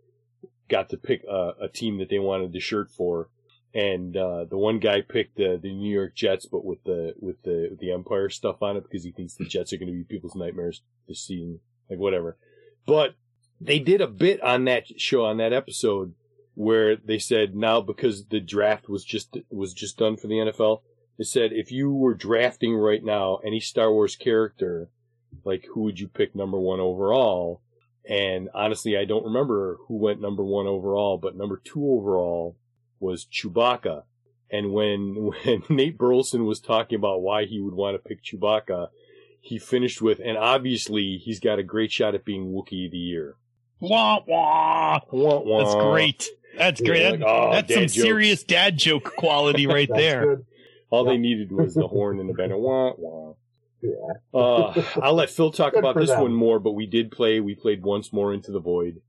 [0.69, 3.29] got to pick a, a team that they wanted the shirt for,
[3.75, 7.43] and uh, the one guy picked the the New York Jets, but with the with
[7.43, 9.99] the with the Empire stuff on it because he thinks the Jets are going to
[9.99, 11.61] be people's nightmares this season,
[11.91, 12.39] like whatever.
[12.87, 13.17] But
[13.61, 16.15] they did a bit on that show on that episode
[16.55, 20.81] where they said now because the draft was just was just done for the NFL,
[21.21, 24.89] they said if you were drafting right now any Star Wars character,
[25.45, 27.61] like who would you pick number one overall?
[28.09, 32.57] And honestly, I don't remember who went number one overall, but number two overall
[33.01, 34.05] was Chewbacca.
[34.51, 38.89] And when when Nate Burleson was talking about why he would want to pick Chewbacca,
[39.43, 42.97] he finished with, and obviously he's got a great shot at being Wookiee of the
[42.97, 43.35] Year.
[43.79, 45.01] Wah wah.
[45.13, 45.65] Wah, wah.
[45.65, 46.29] That's great.
[46.57, 47.21] That's great.
[47.21, 47.93] Like, oh, that's some jokes.
[47.93, 50.25] serious dad joke quality right That's there.
[50.25, 50.47] good.
[50.91, 51.13] All Yeah.
[51.13, 52.59] they needed was the horn and the banner.
[52.67, 53.35] Wah, wah.
[53.83, 53.91] Yeah.
[54.35, 56.21] Uh, I'll let Phil talk Good about this them.
[56.21, 57.41] one more, but we did play.
[57.41, 59.01] We played once more into the void,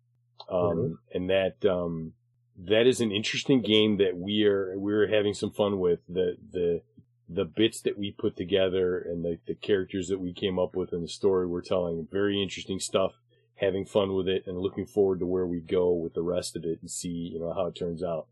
[0.49, 0.98] um, Mhm.
[1.14, 2.14] and that um,
[2.58, 5.99] that is an interesting game that we are we're having some fun with.
[6.08, 6.82] The the
[7.28, 10.91] the bits that we put together and the, the characters that we came up with
[10.94, 12.08] and the story we're telling.
[12.12, 13.14] Very interesting stuff.
[13.56, 16.64] Having fun with it and looking forward to where we go with the rest of
[16.66, 18.28] it and see you know how it turns out.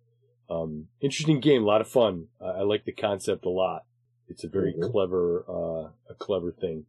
[0.49, 2.27] Um, interesting game, a lot of fun.
[2.41, 3.83] I, I like the concept a lot.
[4.27, 4.91] It's a very Mhm.
[4.91, 6.85] clever, uh, a clever thing.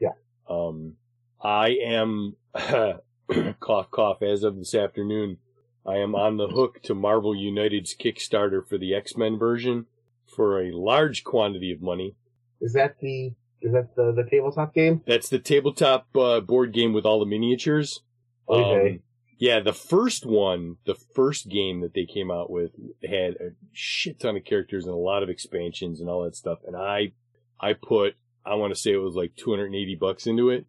[0.00, 0.12] Yeah.
[0.48, 0.96] Um,
[1.40, 2.36] I am,
[3.60, 5.38] cough, cough, as of this afternoon,
[5.84, 9.86] I am on the hook to Marvel United's Kickstarter for the X-Men version
[10.26, 12.14] for a large quantity of money.
[12.60, 15.02] Is that the is that the the tabletop game?
[15.06, 18.02] That's the tabletop uh, board game with all the miniatures.
[18.48, 18.90] Okay.
[18.94, 19.00] Um,
[19.38, 22.70] yeah, the first one, the first game that they came out with
[23.02, 26.58] had a shit ton of characters and a lot of expansions and all that stuff.
[26.66, 27.12] And I,
[27.60, 28.14] I put,
[28.44, 30.66] I want to say it was like 280 bucks into it.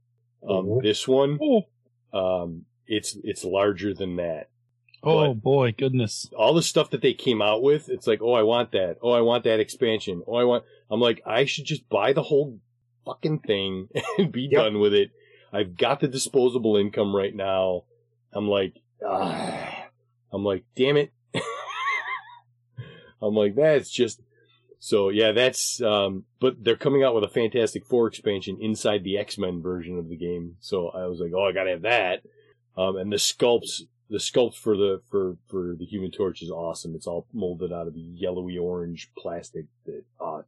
[0.47, 0.83] Um, Mhm.
[0.83, 1.39] this one,
[2.13, 4.49] um, it's, it's larger than that.
[5.03, 6.29] oh But- boy, goodness.
[6.37, 8.97] All the stuff that they came out with, it's like, oh, I want that.
[9.01, 10.23] Oh, I want that expansion.
[10.27, 12.59] Oh, I want, I'm like, I should just buy the whole
[13.05, 13.87] fucking thing
[14.17, 14.51] and be Yep.
[14.61, 15.11] done with it.
[15.53, 17.83] I've got the disposable income right now.
[18.37, 19.87] I'm like, ah.
[20.31, 21.11] I'm like, damn it.
[23.21, 24.21] I'm like, that's just,
[24.79, 29.17] so yeah, that's, um, but they're coming out with a Fantastic Four expansion inside the
[29.17, 30.57] X-Men version of the game.
[30.59, 32.21] So I was like, oh, I gotta have that.
[32.77, 36.93] Um, and the sculpts, the sculpt for the, for, for the Human Torch is awesome.
[36.93, 40.43] It's all molded out of yellowy orange plastic that, uh,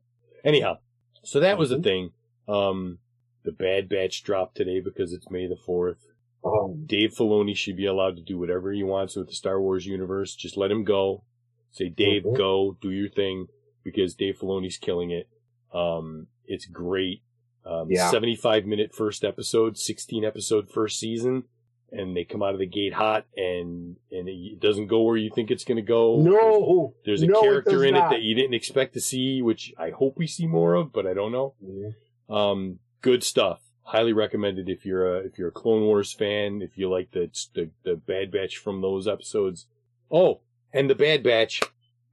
[0.46, 0.78] anyhow.
[1.24, 1.84] So that was the Mhm.
[1.84, 2.12] thing.
[2.48, 3.00] Um,
[3.44, 6.09] the Bad Batch dropped today because it's May the 4th.
[6.44, 9.86] Um, Dave Filoni should be allowed to do whatever he wants with the Star Wars
[9.86, 10.36] universe.
[10.36, 11.24] Just let him go.
[11.72, 12.38] Say, Dave, Mhm.
[12.38, 13.48] go, do your thing,
[13.84, 15.28] because Dave Filoni's killing it.
[15.74, 17.22] Um, it's great.
[17.66, 18.10] Um, Yeah.
[18.10, 21.44] 75 minute first episode, 16 episode first season,
[21.92, 25.30] and they come out of the gate hot, and, and it doesn't go where you
[25.30, 26.20] think it's gonna go.
[26.22, 28.12] no, There's a no, character does in not.
[28.12, 31.06] it that you didn't expect to see, which I hope we see more of, but
[31.06, 31.54] I don't know.
[31.64, 31.96] Mhm.
[32.34, 33.62] Um, good stuff.
[33.92, 36.62] Highly recommended if you're a if you're a Clone Wars fan.
[36.62, 39.66] If you like the the, the Bad Batch from those episodes.
[40.12, 40.42] Oh,
[40.72, 41.62] and the Bad Batch.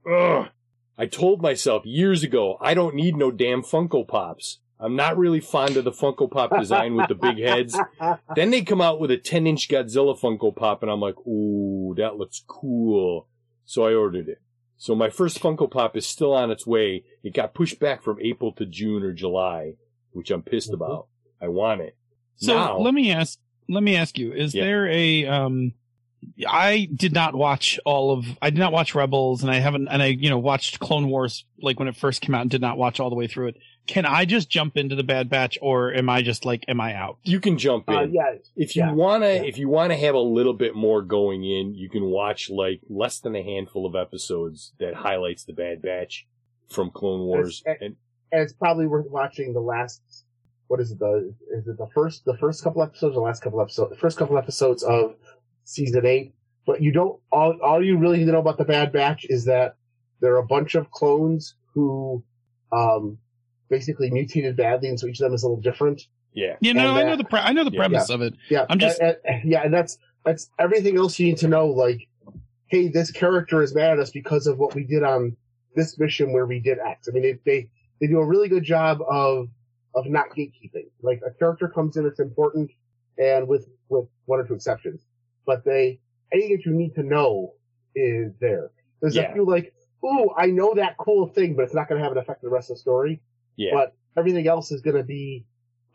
[0.09, 0.47] Ugh.
[0.97, 4.57] I told myself years ago I don't need no damn Funko Pops.
[4.79, 7.77] I'm not really fond of the Funko Pop design with the big heads.
[8.35, 11.93] Then they come out with a 10 inch Godzilla Funko Pop, and I'm like, ooh,
[11.97, 13.27] that looks cool.
[13.65, 14.41] So I ordered it.
[14.77, 17.03] So my first Funko Pop is still on its way.
[17.23, 19.73] It got pushed back from April to June or July,
[20.11, 20.75] which I'm pissed Mhm.
[20.75, 21.07] about.
[21.41, 21.95] I want it.
[22.37, 23.39] So Now- let me ask,
[23.69, 24.63] let me ask you, is Yeah.
[24.65, 25.73] there a, um,
[26.47, 30.01] I did not watch all of, I did not watch Rebels and I haven't, and
[30.01, 32.77] I, you know, watched Clone Wars like when it first came out and did not
[32.77, 33.57] watch all the way through it.
[33.85, 36.93] Can I just jump into the Bad Batch or am I just like, am I
[36.93, 37.19] out?
[37.23, 37.95] You can jump in.
[37.95, 39.43] Uh, yeah, if you yeah, wanna, yeah.
[39.43, 43.19] if you wanna have a little bit more going in, you can watch like less
[43.19, 46.27] than a handful of episodes that highlights the Bad Batch
[46.69, 47.61] from Clone Wars.
[47.65, 47.95] It's- And
[48.29, 50.01] and it's probably worth watching the last.
[50.67, 50.99] What is it?
[50.99, 54.17] The is it the first the first couple episodes, the last couple episodes, the first
[54.17, 55.15] couple episodes of
[55.63, 56.33] season eight.
[56.65, 59.45] But you don't all all you really need to know about the Bad Batch is
[59.45, 59.75] that
[60.19, 62.23] there are a bunch of clones who,
[62.71, 63.17] um,
[63.69, 66.01] basically mutated badly, and so each of them is a little different.
[66.33, 67.77] yeah, You know, And I know the, pre- I know the Yeah.
[67.79, 68.33] premise of it.
[68.49, 71.67] Yeah, I'm just- and- and- yeah, and that's that's everything else you need to know.
[71.67, 72.07] Like,
[72.67, 75.37] hey, this character is mad at us because of what we did on
[75.75, 77.07] this mission where we did X.
[77.07, 77.69] I mean, they they,
[78.01, 79.47] they do a really good job of
[79.97, 80.87] of not gatekeeping.
[81.01, 82.71] Like a character comes in, it's important,
[83.17, 85.01] and with with one or two exceptions,
[85.45, 85.99] but they
[86.31, 87.53] anything that you need to know
[87.95, 88.71] is there.
[89.01, 89.31] There's Yeah.
[89.31, 89.73] a few like,
[90.05, 92.49] ooh, I know that cool thing, but it's not going to have an effect on
[92.49, 93.21] the rest of the story
[93.55, 93.71] yeah.
[93.73, 95.45] but everything else is going to be,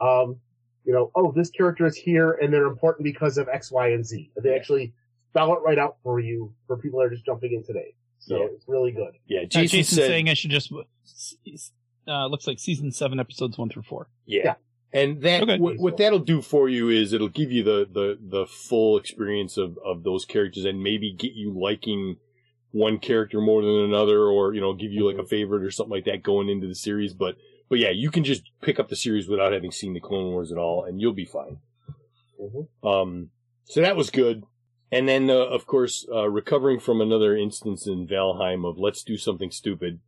[0.00, 0.36] um,
[0.84, 4.04] you know, oh, this character is here and they're important because of X, Y, and
[4.04, 4.30] Z.
[4.36, 4.56] They Yeah.
[4.56, 4.94] actually
[5.30, 7.94] spell it right out for you for people that are just jumping in today.
[8.18, 8.46] So Yeah.
[8.54, 9.14] it's really good.
[9.26, 10.72] yeah, Jason Jason's said, saying I should just,
[12.08, 14.08] uh, looks like season seven, episodes one through four.
[14.26, 14.42] Yeah.
[14.44, 14.54] Yeah.
[14.94, 15.58] And that Okay.
[15.58, 19.56] what, what that'll do for you is it'll give you the, the, the full experience
[19.56, 22.16] of, of those characters and maybe get you liking
[22.72, 25.92] one character more than another or, you know, give you like a favorite or something
[25.92, 27.14] like that going into the series.
[27.14, 27.36] But,
[27.70, 30.52] but yeah, you can just pick up the series without having seen the Clone Wars
[30.52, 31.58] at all and you'll be fine.
[32.38, 32.68] Mhm.
[32.86, 33.30] Um,
[33.64, 34.42] so that was good.
[34.90, 39.16] And then, uh, of course, uh, recovering from another instance in Valheim of let's do
[39.16, 40.00] something stupid,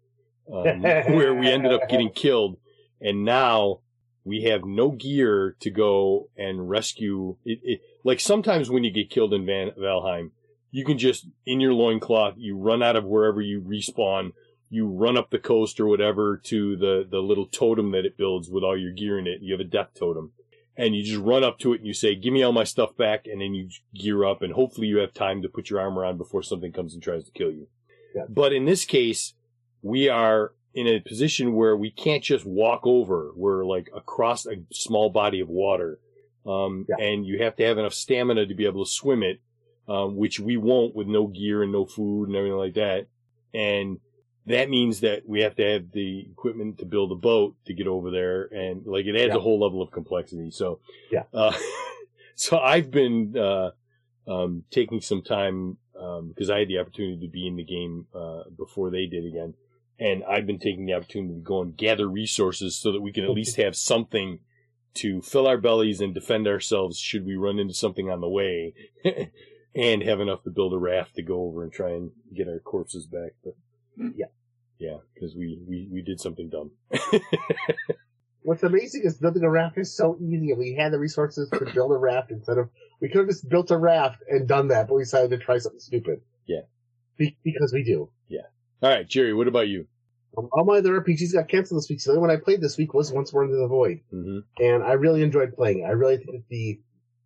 [0.52, 2.58] um, where we ended up getting killed.
[3.00, 3.80] And now
[4.24, 7.80] we have no gear to go and rescue it, it.
[8.02, 10.30] Like sometimes when you get killed in Van, Valheim,
[10.70, 14.32] you can just, in your loincloth, you run out of wherever you respawn,
[14.70, 18.50] you run up the coast or whatever to the, the little totem that it builds
[18.50, 19.38] with all your gear in it.
[19.40, 20.32] You have a death totem.
[20.76, 22.96] And you just run up to it and you say, give me all my stuff
[22.96, 23.26] back.
[23.26, 26.18] And then you gear up and hopefully you have time to put your armor on
[26.18, 27.68] before something comes and tries to kill you.
[28.16, 28.24] Yeah.
[28.28, 29.34] But in this case,
[29.84, 33.30] we are in a position where we can't just walk over.
[33.36, 36.00] We're like across a small body of water.
[36.46, 36.96] Um, Yeah.
[37.06, 39.40] and you have to have enough stamina to be able to swim it,
[39.86, 43.06] um, which we won't with no gear and no food and everything like that.
[43.54, 44.00] And
[44.46, 47.86] that means that we have to have the equipment to build a boat to get
[47.86, 48.42] over there.
[48.44, 49.36] And like it adds Yeah.
[49.36, 50.50] a whole level of complexity.
[50.50, 50.80] So,
[51.10, 51.24] Yeah.
[51.32, 51.52] uh,
[52.34, 53.70] so I've been, uh,
[54.26, 58.06] um, taking some time, um, because I had the opportunity to be in the game,
[58.14, 59.54] uh, before they did again.
[59.98, 63.24] And I've been taking the opportunity to go and gather resources so that we can
[63.24, 64.40] at least have something
[64.94, 68.74] to fill our bellies and defend ourselves should we run into something on the way
[69.74, 72.60] and have enough to build a raft to go over and try and get our
[72.60, 73.32] corpses back.
[73.42, 73.54] But
[73.96, 74.10] hmm.
[74.16, 74.26] Yeah.
[74.78, 76.70] yeah, because we, we, we did something dumb.
[78.42, 81.64] What's amazing is building a raft is so easy, and we had the resources to
[81.72, 82.68] build a raft instead of
[83.00, 85.56] we could have just built a raft and done that, but we decided to try
[85.56, 86.20] something stupid.
[86.46, 86.60] Yeah.
[87.16, 88.10] Be- because we do.
[88.84, 89.86] All right, Jerry, what about you?
[90.36, 92.76] All my other RPGs got canceled this week, so the only one I played this
[92.76, 95.84] week was Once More Into the Void, hmm and I really enjoyed playing it.
[95.84, 96.80] I really think that the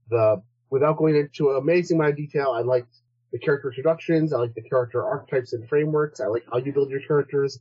[0.08, 2.94] the without going into an amazing amount of detail, I liked
[3.32, 6.90] the character introductions, I like the character archetypes and frameworks, I like how you build
[6.90, 7.58] your characters,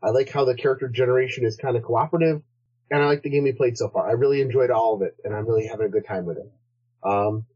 [0.00, 2.42] I like how the character generation is kind of cooperative,
[2.88, 4.08] and I like the game we played so far.
[4.08, 6.52] I really enjoyed all of it, and I'm really having a good time with it.
[7.02, 7.46] Um,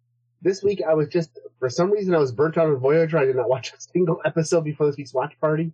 [0.43, 3.17] this week I was just, for some reason I was burnt out on Voyager.
[3.17, 5.73] I did not watch a single episode before this week's watch party.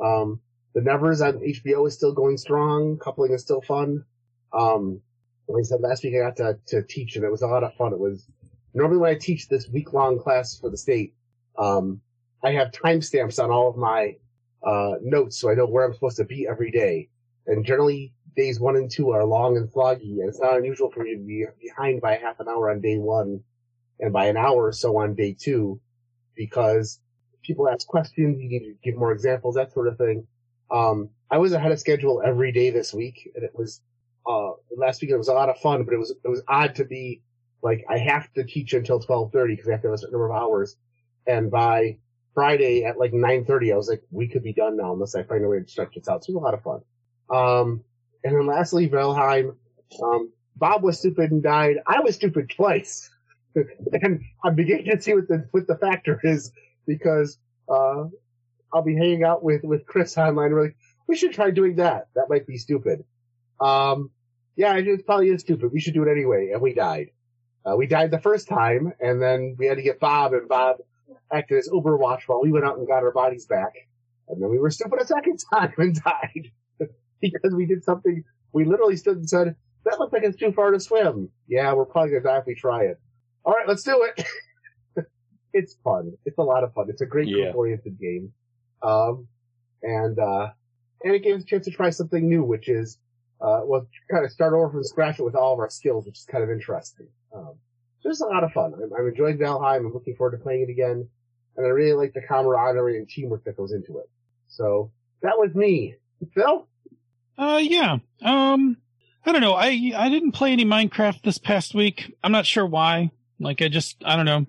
[0.00, 0.40] Um,
[0.74, 2.98] the Nevers on HBO is still going strong.
[2.98, 4.04] Coupling is still fun.
[4.52, 5.00] Um,
[5.48, 7.64] like I said last week, I got to, to teach and it was a lot
[7.64, 7.92] of fun.
[7.92, 8.26] It was
[8.74, 11.14] normally when I teach this week long class for the state,
[11.58, 12.00] um,
[12.42, 14.16] I have timestamps on all of my,
[14.62, 17.08] uh, notes so I know where I'm supposed to be every day.
[17.46, 21.02] And generally days one and two are long and floggy and it's not unusual for
[21.02, 23.42] me to be behind by half an hour on day one
[24.00, 25.80] and by an hour or so on day two
[26.34, 26.98] because
[27.42, 30.26] people ask questions, you need to give more examples, that sort of thing.
[30.70, 33.80] Um, I was ahead of schedule every day this week, and it was
[34.28, 35.10] uh, last week.
[35.10, 37.22] It was a lot of fun, but it was it was odd to be
[37.62, 40.12] like I have to teach until twelve thirty because I have to have a certain
[40.12, 40.76] number of hours,
[41.26, 41.98] and by
[42.34, 45.22] Friday at like nine thirty, I was like, we could be done now unless I
[45.24, 46.24] find a way to stretch this out.
[46.24, 46.80] So it was a lot of fun.
[47.30, 47.84] Um,
[48.24, 49.56] and then lastly, Valheim.
[50.02, 51.76] Um, Bob was stupid and died.
[51.86, 53.10] I was stupid twice,
[53.54, 56.52] and I'm beginning to see what the what the factor is
[56.86, 57.38] because
[57.68, 58.04] uh,
[58.72, 60.52] I'll be hanging out with, with Chris online.
[60.52, 60.76] We're like,
[61.06, 62.08] we should try doing that.
[62.14, 63.04] That might be stupid.
[63.60, 64.10] Um,
[64.56, 65.72] yeah, it probably is stupid.
[65.72, 66.50] We should do it anyway.
[66.52, 67.10] And we died.
[67.64, 70.78] Uh, we died the first time, and then we had to get Bob, and Bob
[71.32, 73.72] acted as Overwatch while we went out and got our bodies back.
[74.28, 76.50] And then we were stupid a second time and died
[77.20, 78.24] because we did something.
[78.52, 79.54] We literally stood and said,
[79.84, 82.54] "That looks like it's too far to swim." Yeah, we're probably gonna die if we
[82.54, 83.00] try it.
[83.44, 84.26] All right, let's do it.
[85.52, 86.12] It's fun.
[86.24, 86.86] It's a lot of fun.
[86.88, 87.44] It's a great Yeah.
[87.44, 88.32] group oriented game.
[88.82, 89.28] Um,
[89.82, 90.50] and, uh,
[91.04, 92.98] and it gave us a chance to try something new, which is,
[93.40, 96.24] uh, well, kind of start over from scratch with all of our skills, which is
[96.24, 97.08] kind of interesting.
[97.34, 97.54] Um,
[98.00, 98.72] so it's a lot of fun.
[98.74, 99.78] I'm, I'm enjoying Valheim.
[99.86, 101.08] I'm looking forward to playing it again.
[101.56, 104.08] And I really like the camaraderie and teamwork that goes into it.
[104.48, 104.90] So
[105.22, 105.96] that was me.
[106.34, 106.66] Phil?
[107.36, 107.98] Uh, yeah.
[108.22, 108.76] Um,
[109.24, 109.54] I don't know.
[109.54, 112.14] I I didn't play any Minecraft this past week.
[112.22, 113.10] I'm not sure why.
[113.38, 114.46] Like, I just I don't know.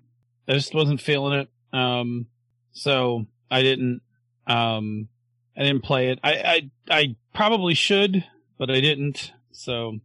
[0.47, 1.49] I just wasn't feeling it.
[1.77, 2.27] Um,
[2.73, 4.01] so I didn't.
[4.47, 5.07] Um,
[5.55, 6.19] I didn't play it.
[6.23, 8.23] I I I probably should,
[8.57, 9.31] but I didn't.
[9.51, 9.99] So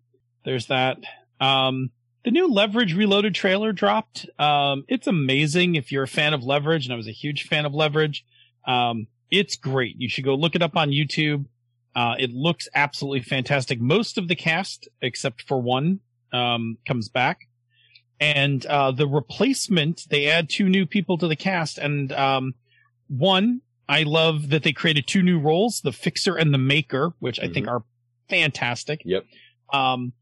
[0.44, 0.98] there's that.
[1.40, 1.90] Um,
[2.24, 4.26] the new Leverage Reloaded trailer dropped.
[4.38, 7.64] Um, it's amazing if you're a fan of Leverage, and I was a huge fan
[7.64, 8.24] of Leverage.
[8.66, 9.96] Um, it's great.
[9.98, 11.46] You should go look it up on YouTube.
[11.94, 13.80] Uh, it looks absolutely fantastic.
[13.80, 16.00] Most of the cast, except for one,
[16.32, 17.47] um, comes back.
[18.20, 21.78] And, uh, the replacement, they add two new people to the cast.
[21.78, 22.54] And, um,
[23.08, 27.38] one, I love that they created two new roles, the fixer and the maker, which
[27.40, 27.84] I think are
[28.28, 29.02] fantastic.
[29.04, 29.24] Yep.
[29.72, 30.12] Um,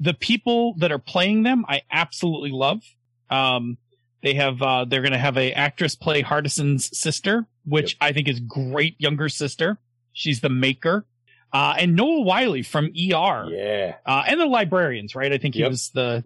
[0.00, 2.82] the people that are playing them, I absolutely love.
[3.30, 3.78] Um,
[4.22, 8.28] they have, uh, they're going to have a actress play Hardison's sister, which I think
[8.28, 9.78] is great younger sister.
[10.12, 11.06] She's the maker.
[11.52, 13.46] Uh, and Noah Wyle from ER.
[13.48, 13.94] Yeah.
[14.04, 15.32] Uh, and the librarians, right?
[15.32, 15.70] I think he Yep.
[15.70, 16.24] was the.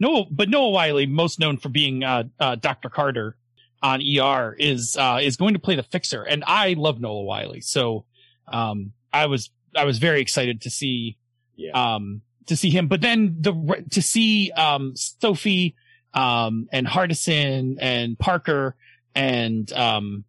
[0.00, 2.88] Noah, but Noah Wyle, most known for being, uh, uh, Dr.
[2.90, 3.36] Carter
[3.82, 6.22] on ER is, uh, is going to play the fixer.
[6.22, 7.54] And I love Noah Wyle.
[7.60, 8.04] So,
[8.48, 11.16] um, I was, I was very excited to see,
[11.56, 11.72] Yeah.
[11.94, 15.76] um, to see him, but then the, to see, um, Sophie,
[16.12, 18.76] um, and Hardison and Parker
[19.14, 20.24] and, um,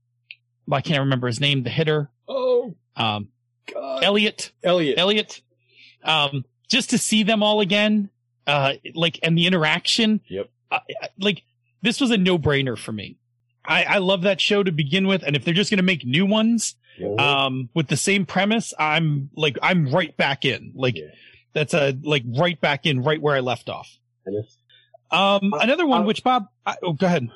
[0.67, 2.09] well, I can't remember his name, the hitter.
[2.27, 3.29] oh, um,
[3.73, 4.03] God.
[4.03, 4.97] Eliot, Eliot.
[4.97, 5.41] Eliot,
[6.03, 8.09] um, just to see them all again,
[8.47, 10.21] uh, like, and the interaction.
[10.27, 10.49] Yep.
[10.71, 10.79] Uh,
[11.19, 11.43] like,
[11.81, 13.17] this was a no brainer for me.
[13.67, 15.23] I, I love that show to begin with.
[15.23, 17.19] And if they're just going to make new ones, Mhm.
[17.19, 20.71] um, with the same premise, I'm like, I'm right back in.
[20.75, 21.07] Like, Yeah.
[21.53, 23.97] that's a, like, right back in, right where I left off.
[25.11, 27.27] Um, Uh, another one, uh, which Bob, I, oh, go ahead.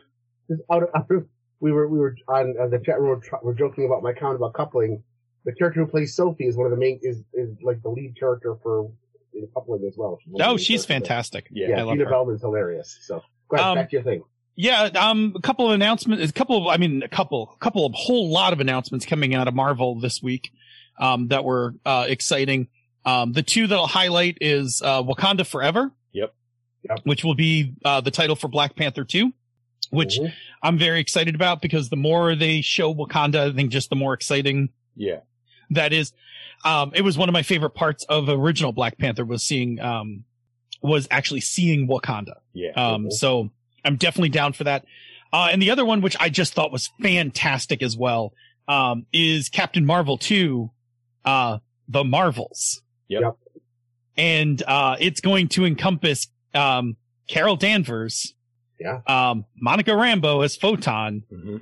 [0.71, 1.27] out of, out of
[1.59, 3.21] we were we were on uh, the chat room.
[3.31, 5.03] We're, we're joking about my comment about coupling.
[5.45, 8.17] The character who plays Sophie is one of the main is is like the lead
[8.17, 8.89] character for
[9.33, 9.47] in
[9.87, 10.19] as well.
[10.41, 11.47] Oh, she's fantastic.
[11.51, 11.69] Yeah.
[11.69, 12.37] Yeah, I love Gina her.
[12.41, 12.97] Hilarious.
[13.01, 14.23] So go ahead, Um, back to your thing.
[14.55, 17.85] Yeah, um, a couple of announcements, a couple of, I mean, a couple, a couple
[17.85, 20.51] of whole lot of announcements coming out of Marvel this week,
[20.99, 22.67] um, that were, uh, exciting.
[23.05, 25.93] Um, the two that I'll highlight is, uh, Wakanda Forever.
[26.11, 26.33] Yep.
[26.89, 26.99] Yep.
[27.05, 29.31] Which will be, uh, the title for Black Panther 2,
[29.91, 30.33] which Mhm.
[30.61, 34.13] I'm very excited about because the more they show Wakanda, I think just the more
[34.13, 35.21] exciting Yeah.
[35.69, 36.11] that is.
[36.65, 40.23] Um, it was one of my favorite parts of original Black Panther was seeing, um,
[40.81, 42.35] was actually seeing Wakanda.
[42.53, 42.71] Yeah.
[42.71, 43.11] Um, Mhm.
[43.13, 43.49] so
[43.85, 44.85] I'm definitely down for that.
[45.31, 48.33] Uh, and the other one, which I just thought was fantastic as well,
[48.67, 50.69] um, is Captain Marvel 2,
[51.25, 52.81] uh, The Marvels.
[53.07, 53.21] Yep.
[53.21, 53.37] Yep.
[54.17, 58.33] And, uh, it's going to encompass, um, Carol Danvers.
[58.79, 59.01] Yeah.
[59.07, 61.57] Um, Monica Rambeau as Photon hmm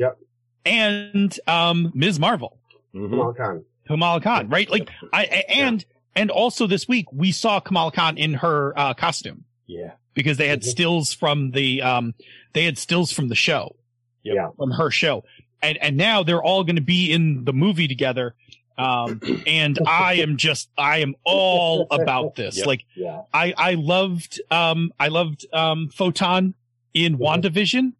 [0.65, 2.19] and, um, Ms.
[2.19, 2.57] Marvel,
[2.93, 3.63] hmm Kamala Khan.
[3.87, 4.69] Kamala Khan, right?
[4.69, 5.85] Like, I, I- and,
[6.15, 9.91] and also this week we saw Kamala Khan in her, uh, costume Yeah.
[10.13, 10.65] because they had Mhm.
[10.65, 12.13] stills from the um
[12.53, 13.75] they had stills from the show.
[14.23, 14.35] Yep.
[14.35, 14.47] Yeah.
[14.57, 15.23] From her show.
[15.61, 18.35] And and now they're all going to be in the movie together.
[18.77, 22.57] Um and I am just I am all about this.
[22.57, 22.67] Yep.
[22.67, 23.21] Like Yeah.
[23.33, 26.55] I I loved um I loved um Photon
[26.93, 27.21] in Mhm.
[27.21, 27.93] WandaVision.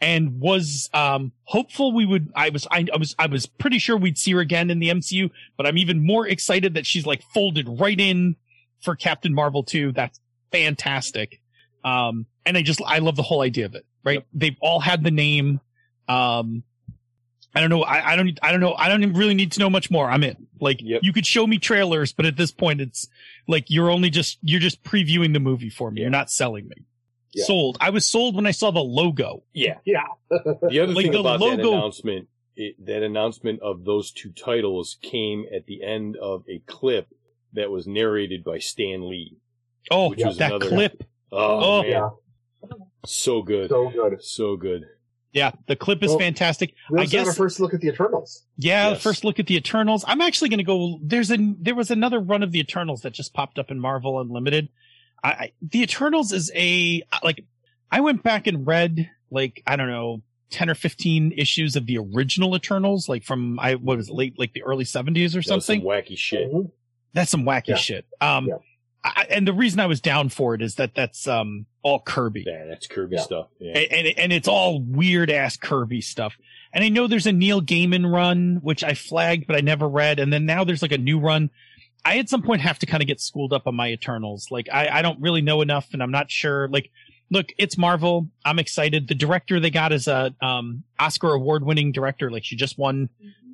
[0.00, 0.08] Yep.
[0.08, 3.96] And was um hopeful we would I was I, I was I was pretty sure
[3.96, 7.22] we'd see her again in the MCU, but I'm even more excited that she's like
[7.34, 8.36] folded right in
[8.82, 9.92] for Captain Marvel 2.
[9.92, 10.18] That's
[10.52, 11.40] fantastic.
[11.84, 14.24] Um and I just I love the whole idea of it, right?
[14.32, 15.60] They've all had the name.
[16.08, 16.62] Um
[17.54, 17.82] I don't know.
[17.82, 18.38] I, I don't.
[18.42, 18.74] I don't know.
[18.74, 20.08] I don't really need to know much more.
[20.08, 20.46] I'm in.
[20.60, 21.00] Like Yep.
[21.02, 23.08] you could show me trailers, but at this point, it's
[23.48, 26.00] like you're only just you're just previewing the movie for me.
[26.00, 26.04] Yeah.
[26.04, 26.76] You're not selling me.
[27.32, 27.44] Yeah.
[27.44, 27.76] Sold.
[27.80, 29.44] I was sold when I saw the logo.
[29.52, 29.78] Yeah.
[29.84, 30.02] Yeah.
[30.30, 34.32] The other Like thing the about that logo- announcement, it, that announcement of those two
[34.32, 37.06] titles came at the end of a clip
[37.52, 39.36] that was narrated by Stan Lee.
[39.90, 41.04] Oh, Which was that another- clip.
[41.32, 41.82] Oh, Oh.
[41.82, 41.90] man.
[41.90, 42.08] Yeah.
[43.06, 43.70] So good.
[43.70, 44.22] So good.
[44.24, 44.84] So good.
[45.32, 46.74] Yeah, the clip is Well, fantastic.
[46.90, 48.44] We I guess- our first look at the Eternals.
[48.58, 49.02] Yeah, Yes.
[49.02, 50.04] first look at the Eternals.
[50.08, 50.98] I'm actually going to go.
[51.02, 54.20] There's a there was another run of the Eternals that just popped up in Marvel
[54.20, 54.70] Unlimited.
[55.22, 57.44] I, I the Eternals is a like
[57.90, 61.98] I went back and read like I don't know ten or fifteen issues of the
[61.98, 65.36] original Eternals, like from I what was it, late like the early 70s or That
[65.36, 65.82] was some something.
[65.82, 66.52] wacky shit.
[66.52, 66.70] Mhm.
[67.12, 67.76] That's some wacky Yeah.
[67.76, 68.06] shit.
[68.20, 68.54] Um, Yeah.
[69.02, 72.44] I, and the reason I was down for it is that that's um all Kirby.
[72.46, 73.22] Yeah, that's Kirby Yeah.
[73.22, 73.46] stuff.
[73.58, 73.78] Yeah.
[73.78, 76.36] and, and and it's all weird ass Kirby stuff.
[76.72, 80.18] And I know there's a Neil Gaiman run which I flagged but I never read,
[80.18, 81.50] and then now there's like a new run.
[82.04, 84.48] I at some point have to kind of get schooled up on my Eternals.
[84.50, 86.68] Like I I don't really know enough, and I'm not sure.
[86.68, 86.90] Like,
[87.30, 88.28] look, it's Marvel.
[88.44, 89.08] I'm excited.
[89.08, 92.30] The director they got is a um Oscar award winning director.
[92.30, 93.08] Like she just won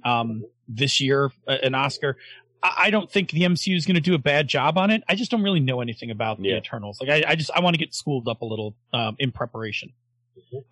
[0.05, 2.16] um this year uh, an Oscar.
[2.62, 5.02] I I don't think the MCU is going to do a bad job on it.
[5.09, 6.98] I just don't really know anything about the Eternals.
[7.01, 9.93] Like I, I just I want to get schooled up a little um, in preparation.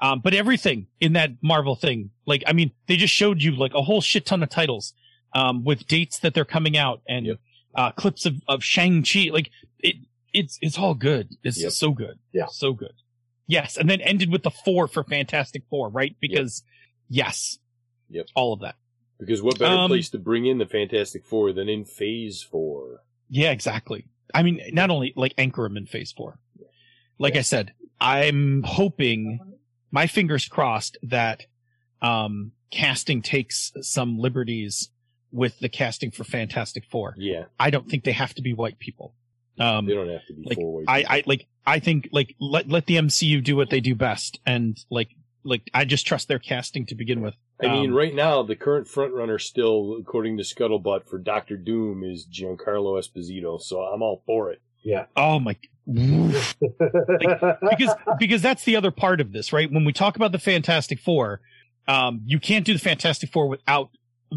[0.01, 3.75] Um, but everything in that Marvel thing, like I mean, they just showed you like
[3.75, 4.95] a whole shit ton of titles
[5.35, 7.39] um, with dates that they're coming out and Yep.
[7.75, 9.31] Uh, clips of of Shang Chi.
[9.33, 9.97] Like it,
[10.33, 11.31] it's it's all good.
[11.43, 11.73] It's Yep.
[11.73, 12.19] so good.
[12.33, 12.47] Yeah.
[12.51, 12.93] so good.
[13.47, 16.17] Yes, and then ended with the four for Fantastic Four, right?
[16.21, 16.63] Because
[17.09, 17.59] yes,
[18.09, 18.27] Yep.
[18.35, 18.77] all of that.
[19.21, 23.03] Because what better Um, place to bring in the Fantastic Four than in Phase Four?
[23.29, 24.07] Yeah, exactly.
[24.33, 26.39] I mean, not only like anchor them in phase four.
[27.19, 29.39] Like I said, I'm hoping
[29.91, 31.47] my fingers crossed that
[32.03, 34.91] um casting takes some liberties
[35.35, 37.15] with the casting for Fantastic Four.
[37.19, 39.15] Yeah, I don't think they have to be white people.
[39.59, 40.87] Um they don't have to be like, four ways.
[40.89, 44.41] I, I like I think like let let the MCU do what they do best
[44.47, 45.11] and like
[45.45, 47.35] like I just trust their casting to begin with.
[47.63, 52.03] I mean, Um, right now the current frontrunner still, according to Scuttlebutt, for Doctor Doom
[52.03, 53.61] is Giancarlo Esposito.
[53.61, 54.61] So I'm all for it.
[54.83, 55.07] Yeah.
[55.17, 55.57] Oh my
[55.87, 59.71] because because that's the other part of this, right?
[59.71, 61.41] When we talk about the Fantastic Four,
[61.87, 63.91] um, you can't do the Fantastic Four without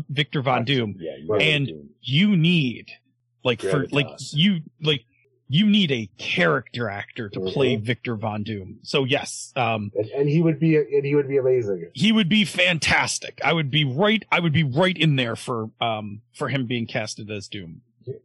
[0.10, 0.96] Victor Von Doom.
[1.00, 1.42] Yeah, Right.
[1.42, 1.86] And- do it.
[2.02, 2.92] You need
[3.44, 5.04] like for like you like
[5.50, 7.82] you need a character actor to play Mhm.
[7.82, 8.80] Victor Von Doom.
[8.84, 11.90] So yes, um, And, and he would be and he would be amazing.
[11.94, 13.40] he would be fantastic.
[13.44, 14.24] I would be right.
[14.32, 17.82] I would be right in there for um for him being casted as Doom.
[18.06, 18.16] Yeah.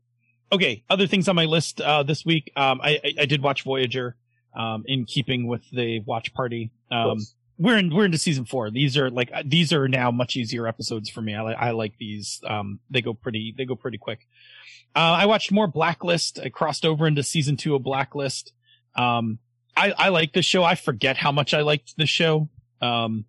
[0.52, 2.50] Okay, other things on my list uh, this week.
[2.56, 4.16] Um, I, I I did watch Voyager.
[4.54, 6.70] Um, in keeping with the watch party.
[6.90, 7.18] Um.
[7.62, 8.70] We're in we're into season four.
[8.70, 11.34] These are like uh, these are now much easier episodes for me.
[11.34, 12.40] I like I like these.
[12.46, 14.26] Um, they go pretty they go pretty quick.
[14.94, 16.40] Uh, I watched more Blacklist.
[16.40, 18.52] I crossed over into season two of Blacklist.
[18.96, 19.38] Um,
[19.76, 20.64] I I like this show.
[20.64, 22.48] I forget how much I liked this show.
[22.80, 23.26] Um,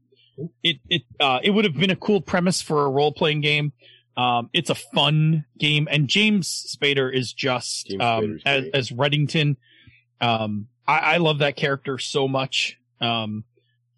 [0.63, 3.71] it it uh it would have been a cool premise for a role playing game.
[4.17, 9.57] Um, it's a fun game, and James Spader is just James um as, as Reddington.
[10.19, 12.77] Um, I, I love that character so much.
[12.99, 13.43] Um,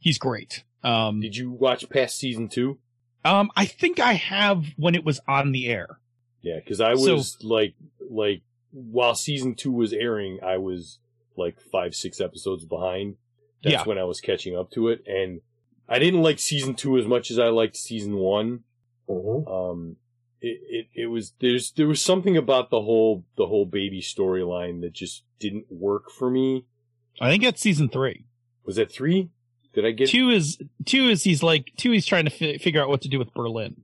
[0.05, 0.63] he's great.
[0.83, 2.77] Um, Did you watch past season two?
[3.25, 5.99] um, I think I have when it was on the air.
[6.43, 7.73] Yeah, because I So- was like,
[8.07, 10.99] like while season two was airing, I was
[11.35, 13.15] like five, six episodes behind.
[13.63, 13.83] That's Yeah.
[13.85, 15.41] when I was catching up to it, and
[15.89, 18.63] I didn't like season two as much as I liked season one.
[19.09, 19.47] Mhm.
[19.49, 19.95] Um,
[20.41, 24.81] it, it it was there's there was something about the whole the whole baby storyline
[24.81, 26.65] that just didn't work for me.
[27.19, 28.25] I think it's season three.
[28.65, 29.29] Was that three?
[29.75, 30.09] Did I get?
[30.09, 31.91] two is two is he's like two.
[31.91, 33.75] He's trying to fi- figure out what to do with Berlin.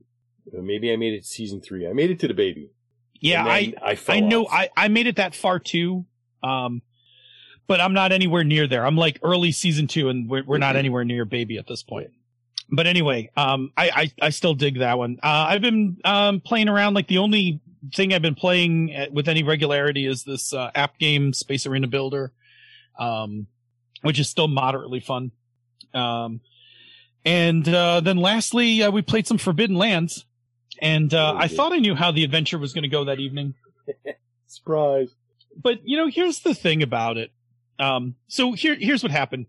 [0.52, 1.86] Maybe I made it to season three.
[1.86, 2.70] I made it to the baby.
[3.20, 4.52] Yeah, I I I know off.
[4.52, 6.06] I I made it that far too.
[6.42, 6.82] Um,
[7.68, 8.84] but I'm not anywhere near there.
[8.84, 10.78] I'm like early season two, and we're we're not Mhm.
[10.80, 12.10] anywhere near baby at this point.
[12.70, 15.18] But anyway, um, I, I I still dig that one.
[15.22, 16.94] Uh, I've been um playing around.
[16.94, 17.60] Like the only
[17.94, 21.86] thing I've been playing at, with any regularity is this uh, app game, Space Arena
[21.86, 22.32] Builder,
[22.98, 23.46] um,
[24.02, 25.30] which is still moderately fun.
[25.94, 26.40] Um,
[27.24, 30.24] and uh, then lastly, uh, we played some Forbidden Lands,
[30.80, 33.20] and uh, Oh, I thought I knew how the adventure was going to go that
[33.20, 33.54] evening.
[34.46, 35.14] Surprise.
[35.60, 37.30] But you know, here's the thing about it.
[37.78, 39.46] Um, so here, here's what happened.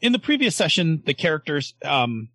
[0.00, 2.28] In the previous session, the characters um,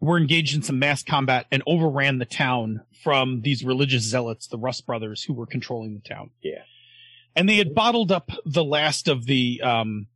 [0.00, 4.58] were engaged in some mass combat and overran the town from these religious zealots, the
[4.58, 6.30] Rust brothers, who were controlling the town.
[6.42, 6.62] Yeah.
[7.34, 10.06] And they had bottled up the last of the um,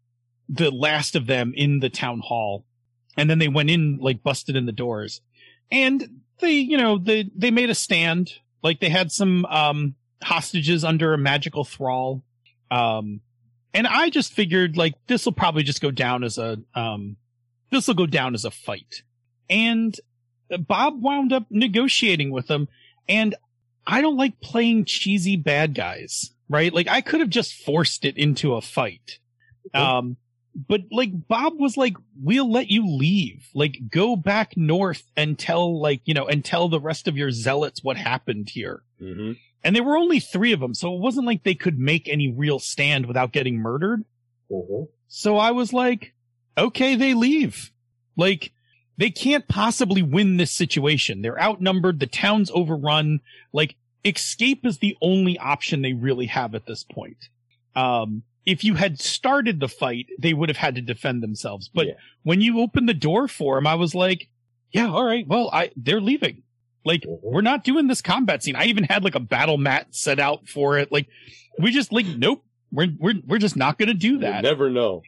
[0.50, 2.64] the last of them in the town hall,
[3.16, 5.20] and then they went in like busted in the doors,
[5.70, 8.32] and they you know they they made a stand.
[8.62, 12.22] Like they had some um, hostages under a magical thrall.
[12.70, 13.20] Um,
[13.72, 17.16] and I just figured like this will probably just go down as a um,
[17.70, 19.02] this will go down as a fight.
[19.48, 19.98] And
[20.66, 22.68] Bob wound up negotiating with them,
[23.08, 23.34] and
[23.86, 26.72] I don't like playing cheesy bad guys, right?
[26.72, 29.18] Like I could have just forced it into a fight.
[29.74, 30.16] Um,
[30.54, 33.48] but like Bob was like, we'll let you leave.
[33.54, 37.30] Like go back north and tell like, you know, and tell the rest of your
[37.30, 38.82] zealots what happened here.
[39.00, 39.32] Mm-hmm.
[39.62, 42.32] And there were only three of them, so it wasn't like they could make any
[42.32, 44.04] real stand without getting murdered.
[44.50, 44.88] Mhm.
[45.08, 46.14] So I was like,
[46.56, 47.70] okay, they leave.
[48.16, 48.52] Like,
[48.96, 51.22] they can't possibly win this situation.
[51.22, 52.00] They're outnumbered.
[52.00, 53.20] The town's overrun.
[53.52, 57.28] Like, escape is the only option they really have at this point.
[57.74, 61.68] Um, if you had started the fight, they would have had to defend themselves.
[61.72, 61.92] But Yeah.
[62.22, 64.28] when you opened the door for them, I was like,
[64.72, 66.42] yeah, all right, well, I, they're leaving.
[66.84, 67.18] Like, Mhm.
[67.22, 68.56] we're not doing this combat scene.
[68.56, 70.90] I even had like a battle mat set out for it.
[70.90, 71.08] Like,
[71.58, 74.42] we just like, nope, we're, we're, we're just not going to do You that.
[74.42, 75.02] never know.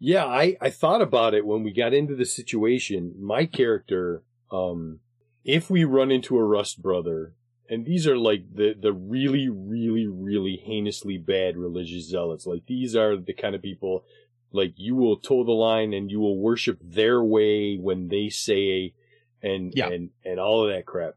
[0.00, 3.14] Yeah, I, I thought about it when we got into the situation.
[3.18, 5.00] My character, um,
[5.44, 7.34] if we run into a Rust brother,
[7.74, 12.46] and these are like the, the really, really, really heinously bad religious zealots.
[12.46, 14.04] Like these are the kind of people,
[14.52, 18.94] like you will toe the line and you will worship their way when they say,
[19.42, 19.88] and, Yeah.
[19.88, 21.14] and, and all of that crap.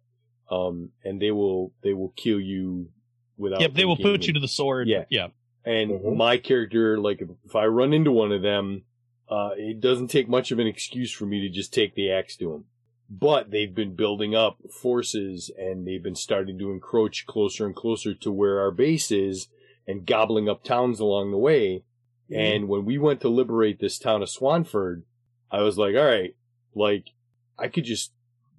[0.49, 2.89] Um, and they will, they will kill you
[3.37, 3.61] without.
[3.61, 4.87] Yep, they will put you to the sword.
[4.87, 5.05] Yeah.
[5.09, 5.27] Yeah.
[5.65, 6.15] And Mhm.
[6.15, 8.83] my character, like, if, if I run into one of them,
[9.29, 12.37] uh, it doesn't take much of an excuse for me to just take the axe
[12.37, 12.65] to them.
[13.09, 18.13] But they've been building up forces and they've been starting to encroach closer and closer
[18.13, 19.47] to where our base is
[19.87, 21.83] and gobbling up towns along the way.
[22.29, 25.03] And when we went to liberate this town of Swanford,
[25.49, 26.35] I was like, all right,
[26.75, 27.11] like,
[27.57, 28.11] I could just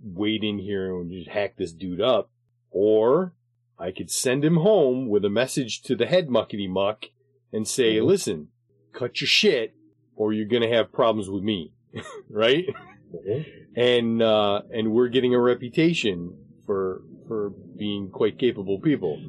[0.02, 2.30] wait in here and just hack this dude up.
[2.70, 3.34] Or
[3.78, 7.06] I could send him home with a message to the head muckety muck
[7.52, 8.06] and say, Mhm.
[8.06, 8.48] listen,
[8.94, 9.74] cut your shit
[10.16, 11.72] or you're going to have problems with me.
[12.30, 12.64] right?
[13.14, 13.46] Mhm.
[13.76, 16.36] And, uh, and we're getting a reputation
[16.66, 19.20] for, for being quite capable people.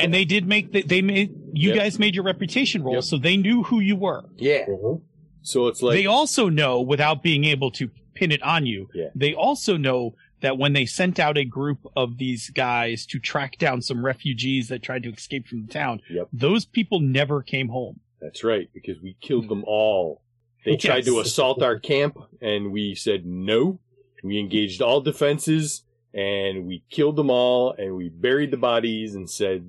[0.00, 1.76] And they did make the, they made you Yep.
[1.78, 3.04] guys made your reputation roll, Yep.
[3.04, 4.24] so they knew who you were.
[4.38, 4.66] Yeah.
[4.66, 5.02] Mhm.
[5.42, 8.88] So it's like, they also know without being able to pin it on you.
[8.94, 9.10] Yeah.
[9.14, 13.58] They also know that when they sent out a group of these guys to track
[13.58, 16.28] down some refugees that tried to escape from the town, Yep.
[16.32, 18.00] those people never came home.
[18.22, 20.22] That's right, because we killed them all.
[20.64, 23.80] They tried to assault our camp, and we said no.
[24.22, 25.82] We engaged all defenses,
[26.14, 29.68] and we killed them all, and we buried the bodies, and said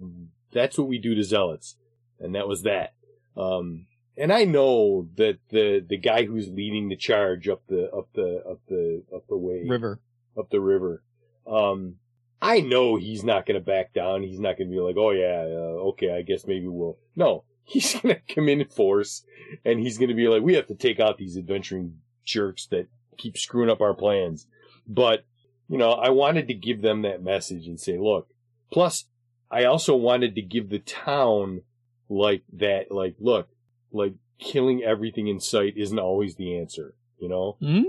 [0.51, 1.75] that's what we do to zealots,
[2.19, 2.93] and that was that.
[3.35, 8.07] Um, and I know that the the guy who's leading the charge up the up
[8.13, 9.99] the up the up the way River.
[10.37, 11.03] up the river.
[11.45, 11.95] Um,
[12.41, 14.23] I know he's not going to back down.
[14.23, 16.97] He's not going to be like, oh yeah, uh, okay, I guess maybe we'll.
[17.15, 19.23] No, he's to come in force,
[19.63, 22.87] and he's to be like, we have to take out these adventuring jerks that
[23.17, 24.47] keep screwing up our plans.
[24.87, 25.25] But
[25.67, 28.27] you know, I wanted to give them that message and say, look.
[28.71, 29.05] Plus,
[29.49, 31.61] I also wanted to give the town
[32.09, 33.47] like that, like, look,
[33.91, 36.95] like killing everything in sight isn't always the answer.
[37.19, 37.83] You know Hmm?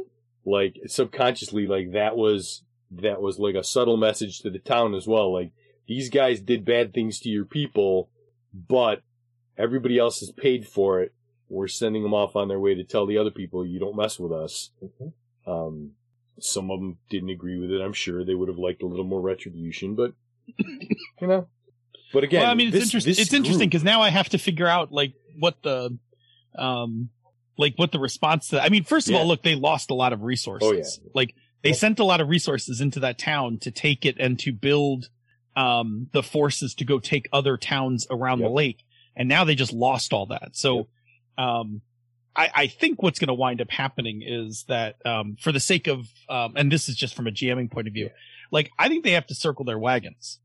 [0.44, 2.62] like subconsciously like that was
[2.92, 5.50] that was like a subtle message to the town as well like
[5.88, 8.08] these guys did bad things to your people
[8.54, 9.02] but
[9.58, 11.12] everybody else has paid for it
[11.48, 14.18] we're sending them off on their way to tell the other people you don't mess
[14.18, 14.70] with us
[15.46, 15.92] um
[16.40, 19.04] some of them didn't agree with it i'm sure they would have liked a little
[19.04, 20.12] more retribution but
[21.20, 21.46] you know
[22.12, 23.10] but again well, I mean, it's, this- interesting.
[23.10, 25.98] this it's interesting because now I have to figure out like what the,
[26.56, 27.10] um,
[27.58, 28.62] like what the response to.
[28.62, 29.18] I mean, first of Yeah.
[29.20, 30.68] all, look, they lost a lot of resources.
[30.68, 30.72] Oh,
[31.04, 31.10] yeah.
[31.14, 34.52] Like they sent a lot of resources into that town to take it and to
[34.52, 35.08] build,
[35.56, 38.48] um, the forces to go take other towns around Yep.
[38.48, 38.84] the lake,
[39.16, 40.51] and now they just lost all that.
[40.52, 40.88] So,
[41.38, 41.82] um.
[42.38, 45.86] I, I think what's going to wind up happening is that, um, for the sake
[45.86, 48.10] of, um, and this is just from a jamming point of view,
[48.51, 50.38] like I think they have to circle their wagons.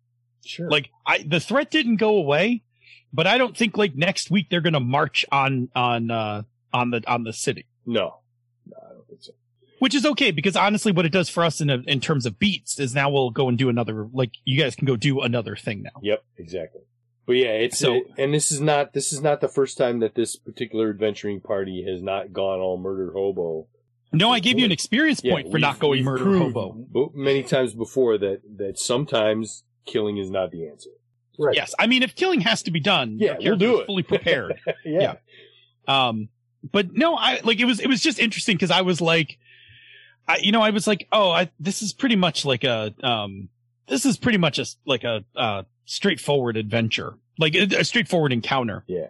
[0.45, 2.63] sure Like I, the threat didn't go away,
[3.11, 6.43] but I don't think like next week they're going to march on on uh
[6.73, 8.19] on the on the city, no
[8.65, 9.33] no i don't think so
[9.79, 12.37] which is okay because honestly, what it does for us in a, in terms of
[12.37, 14.07] beats is now we'll go and do another.
[14.13, 15.99] Like you guys can go do another thing now.
[16.03, 16.81] Yep, exactly.
[17.25, 19.99] But yeah, it's So- so, and this is not this is not the first time
[19.99, 23.67] that this particular adventuring party has not gone all murder hobo.
[24.13, 26.73] No, I gave you an experience Yeah, point for not going murder proved hobo.
[26.89, 30.89] bo- many times before that that sometimes killing is not the answer.
[31.39, 31.55] Right.
[31.55, 33.85] Yes, I mean if killing has to be done, Yeah, your we'll do it.
[33.85, 34.59] fully prepared.
[34.85, 35.15] yeah.
[35.87, 36.27] Um,
[36.71, 39.37] but no, I like it was it was just interesting because I was like,
[40.27, 43.49] I you know I was like, oh, I this is pretty much like a um,
[43.87, 48.33] this is pretty much a s- like a uh straightforward adventure, like a, a straightforward
[48.33, 48.83] encounter.
[48.87, 49.07] Yeah.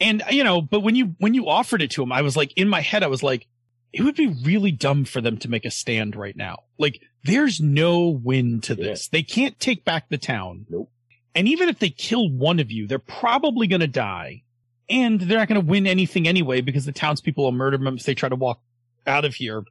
[0.00, 2.52] And you know, but when you when you offered it to him, I was like
[2.56, 3.46] in my head, I was like,
[3.92, 6.58] it would be really dumb for them to make a stand right now.
[6.78, 9.08] Like, there's no win to this.
[9.08, 10.66] They can't take back the town.
[10.68, 10.90] Nope.
[11.34, 14.42] And even if they kill one of you, they're probably going to die.
[14.90, 18.04] And they're not going to win anything anyway because the townspeople will murder them if
[18.04, 18.60] they try to walk
[19.06, 19.62] out of here.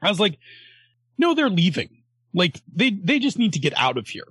[0.00, 0.38] I was like,
[1.18, 2.02] no, they're leaving.
[2.32, 4.26] Like, they, they just need to get out of here.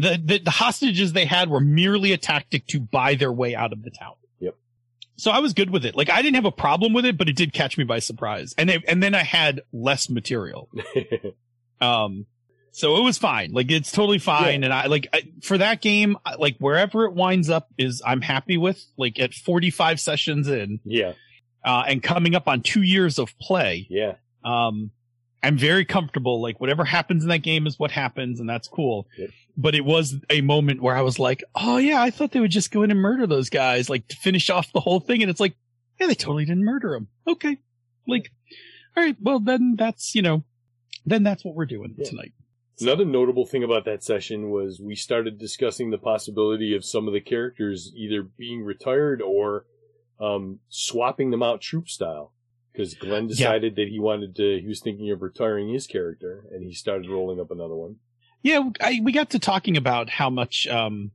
[0.00, 3.72] The, the, the hostages they had were merely a tactic to buy their way out
[3.72, 4.14] of the town.
[4.38, 4.54] Yep.
[5.16, 5.94] So I was good with it.
[5.96, 8.54] Like, I didn't have a problem with it, but it did catch me by surprise.
[8.56, 10.70] And they, and then I had less material.
[11.80, 12.26] Um,
[12.72, 13.52] so it was fine.
[13.52, 14.62] Like it's totally fine.
[14.64, 18.56] And I like I, for that game, like wherever it winds up is I'm happy
[18.56, 18.84] with.
[18.96, 21.12] Like at 45 sessions in, yeah,
[21.64, 24.14] uh, and coming up on two years of play, yeah,
[24.44, 24.92] um,
[25.42, 26.40] I'm very comfortable.
[26.42, 29.06] Like whatever happens in that game is what happens, and that's cool.
[29.18, 29.30] Yep.
[29.56, 32.50] But it was a moment where I was like, oh yeah, I thought they would
[32.50, 35.22] just go in and murder those guys, like to finish off the whole thing.
[35.22, 35.54] And it's like,
[35.98, 37.08] yeah, they totally didn't murder them.
[37.26, 37.58] Okay.
[38.06, 38.30] Like,
[38.96, 40.44] all right, well then that's, you know,
[41.06, 42.08] then that's what we're doing Yeah.
[42.08, 42.32] tonight.
[42.80, 47.12] Another notable thing about that session was we started discussing the possibility of some of
[47.12, 49.66] the characters either being retired or
[50.18, 52.32] um, swapping them out troop style.
[52.72, 56.64] Because Glenn decided that he wanted to, he was thinking of retiring his character, and
[56.64, 57.96] he started rolling up another one.
[58.42, 61.10] Yeah, I, we got to talking about how much um,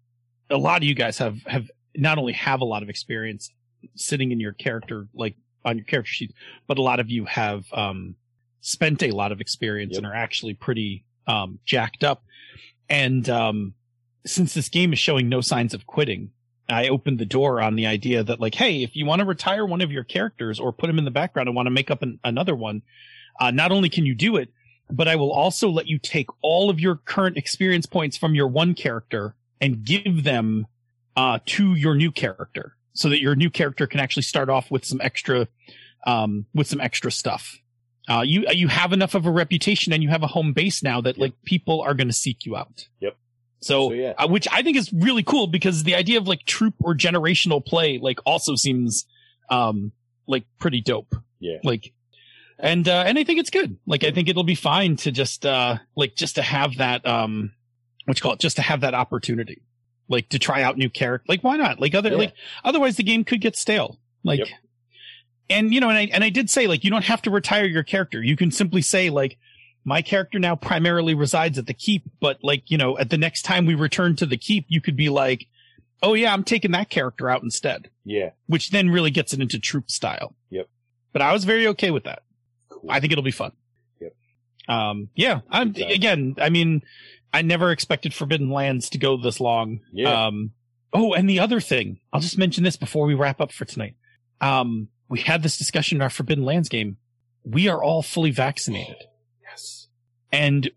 [0.50, 3.52] a lot of you guys have have not only have a lot of experience
[3.96, 6.34] sitting in your character like on your character sheet,
[6.68, 8.16] but a lot of you have um,
[8.62, 9.98] spent a lot of experience Yep.
[10.00, 12.24] and are actually pretty um, jacked up.
[12.90, 13.74] And um,
[14.26, 16.32] since this game is showing no signs of quitting,
[16.68, 19.66] I opened the door on the idea that like, hey, if you want to retire
[19.66, 22.02] one of your characters or put him in the background and want to make up
[22.02, 22.82] an, another one,
[23.40, 24.50] uh, not only can you do it,
[24.90, 28.48] but I will also let you take all of your current experience points from your
[28.48, 30.68] one character and give them
[31.16, 34.86] uh, to your new character, so that your new character can actually start off with
[34.86, 35.48] some extra,
[36.06, 37.58] um, with some extra stuff.
[38.08, 41.02] Uh, you you have enough of a reputation and you have a home base now
[41.02, 42.88] that like people are going to seek you out.
[43.00, 43.18] Yep.
[43.66, 44.14] So, So, yeah.
[44.18, 47.66] uh, which I think is really cool because the idea of like troop or generational
[47.66, 49.06] play like also seems
[49.50, 49.92] um
[50.28, 51.16] like pretty dope.
[51.40, 51.58] Yeah.
[51.64, 51.92] Like
[52.60, 53.78] and uh, and I think it's good.
[53.88, 57.54] Like I think it'll be fine to just uh like just to have that um
[58.06, 59.62] what you call it just to have that opportunity,
[60.08, 61.26] like to try out new character.
[61.28, 61.80] Like why not?
[61.80, 62.18] Like other Yeah.
[62.18, 62.34] like
[62.64, 64.00] otherwise the game could get stale.
[64.24, 64.40] Like.
[64.40, 64.48] Yep.
[65.50, 67.66] And you know, and I and I did say like you don't have to retire
[67.66, 68.22] your character.
[68.24, 69.38] You can simply say like
[69.86, 73.44] my character now primarily resides at the keep, but like, you know, at the next
[73.44, 75.48] time we return to the keep, you could be like,
[76.02, 78.32] oh yeah, I'm taking that character out instead, Yeah.
[78.48, 80.36] which then really gets it into troop style.
[80.50, 80.68] Yep.
[81.14, 82.24] But I was very okay with that.
[82.70, 82.90] Cool.
[82.90, 83.52] I think it'll be fun.
[84.02, 84.14] Yep.
[84.68, 86.82] Um, yeah, I'm again, I mean,
[87.32, 89.82] I never expected Forbidden Lands to go this long.
[89.94, 90.26] Yeah.
[90.28, 90.52] Um,
[90.94, 93.96] oh, and the other thing, I'll just mention this before we wrap up for tonight.
[94.42, 96.98] Um, we had this discussion in our Forbidden Lands game.
[97.44, 98.98] We are all fully vaccinated.
[100.36, 100.70] And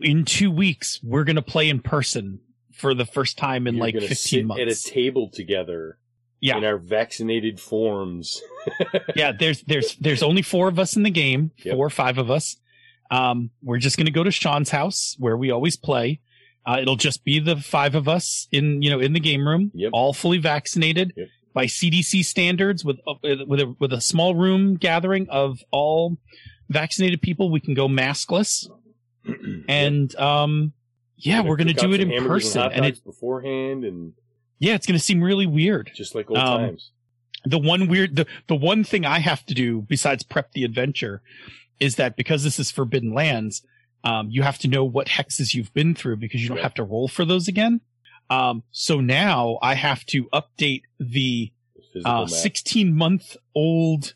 [0.00, 2.40] in two weeks, we're going to play in person
[2.72, 4.62] for the first time in You're like 15 sit months.
[4.62, 5.98] at a table together
[6.40, 6.56] Yeah.
[6.58, 8.40] in our vaccinated forms.
[9.16, 9.32] yeah.
[9.32, 11.74] There's, there's, there's only four of us in the game, Yep.
[11.74, 12.56] four or five of us.
[13.10, 16.20] Um, we're just going to go to Sean's house where we always play.
[16.66, 19.70] Uh, it'll just be the five of us in, you know, in the game room,
[19.74, 19.90] Yep.
[19.92, 21.28] all fully vaccinated Yep.
[21.52, 23.14] by CDC standards with, uh,
[23.46, 26.16] with a, with a small room gathering of all
[26.70, 27.50] vaccinated people.
[27.52, 28.66] We can go maskless
[29.68, 30.72] and, um,
[31.16, 34.12] yeah, we're going to do it in person hot and it, beforehand and
[34.58, 35.90] yeah, it's going to seem really weird.
[35.94, 36.90] just like old Um, times.
[37.44, 41.20] the one weird the, the one thing i have to do besides prep the adventure
[41.80, 43.62] is that because this is forbidden lands
[44.04, 46.62] um, you have to know what hexes you've been through because you don't Right.
[46.64, 47.80] have to roll for those again
[48.30, 51.52] um, so now i have to update the
[52.04, 54.14] uh, 16 month old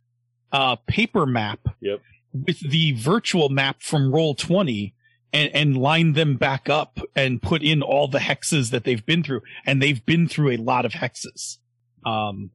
[0.53, 2.01] uh, paper map Yep.
[2.33, 4.95] with the virtual map from roll 20
[5.33, 9.23] and, and line them back up and put in all the hexes that they've been
[9.23, 11.59] through and they've been through a lot of hexes
[12.07, 12.51] um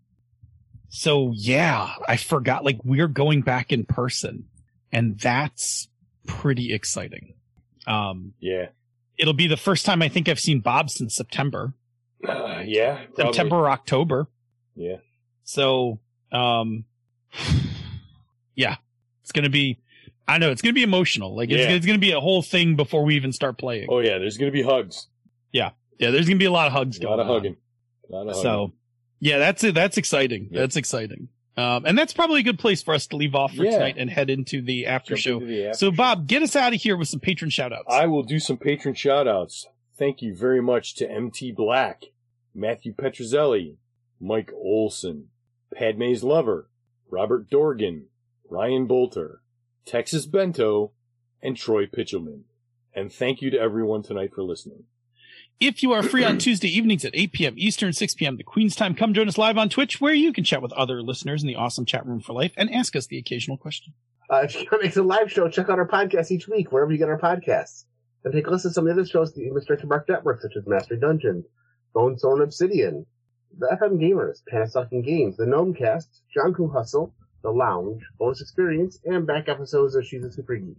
[0.90, 4.46] so yeah i forgot like we're going back in person
[4.92, 5.88] and that's
[6.28, 7.34] pretty exciting
[7.88, 8.68] um Yeah.
[9.18, 11.74] it'll be the first time i think i've seen bob since september
[12.28, 13.06] Uh, yeah.
[13.16, 13.26] probably.
[13.34, 14.28] september or october
[14.76, 14.98] Yeah.
[15.44, 16.00] so,
[16.32, 16.86] um,
[18.56, 18.76] yeah,
[19.22, 19.80] it's gonna be.
[20.28, 21.36] I know it's gonna be emotional.
[21.36, 21.72] Like it's, Yeah.
[21.76, 23.88] it's gonna be a whole thing before we even start playing.
[23.90, 24.18] Oh yeah.
[24.20, 25.08] There's gonna be hugs.
[25.52, 26.12] Yeah, yeah.
[26.12, 27.34] there's gonna be a lot of hugs A going lot of on.
[27.36, 27.58] hugging.
[28.10, 28.42] A lot of hugging.
[28.42, 28.74] So,
[29.20, 29.76] yeah, that's it.
[29.76, 30.44] That's exciting.
[30.52, 30.60] Yep.
[30.62, 31.28] That's exciting.
[31.56, 33.72] Um, and that's probably a good place for us to leave off for Yeah.
[33.74, 35.46] tonight and head into the after Jump show.
[35.46, 35.92] the after So.
[35.92, 37.86] Bob, get us out of here with some patron shout outs.
[37.90, 39.68] I will do some patron shout outs.
[40.00, 42.06] Thank you very much to MT Black,
[42.56, 43.76] Matthew Petrozelli,
[44.20, 45.28] Mike Olson,
[45.76, 46.70] Padme's Lover,
[47.12, 48.08] Robert Dorgan,
[48.50, 49.42] Ryan Bolter,
[49.86, 50.92] Texas Bento,
[51.42, 52.44] and Troy Pitchelman.
[52.96, 54.86] And thank you to everyone tonight for listening.
[55.60, 57.54] If you are free on Tuesday evenings at 8 p.m.
[57.58, 58.38] Eastern, 6 p.m.
[58.38, 61.02] the Queen's time, come join us live on Twitch where you can chat with other
[61.02, 63.94] listeners in the awesome chat room for life and ask us the occasional question.
[64.32, 66.72] Uh, if you want to make a live show, check out our podcast each week,
[66.72, 67.86] wherever you get our podcasts.
[68.24, 70.08] And take a listen to some of the other shows that you the Misdirected Mark
[70.08, 71.44] Network, such as Mastery Dungeon,
[71.94, 73.06] Bone Sword Obsidian,
[73.58, 77.14] the FM Gamers, Pandas Talking Games, the Gnome Cast, Jianghu Hustle,
[77.44, 80.78] The Lounge, Bonus Experience, and back episodes of She's a Super Geek.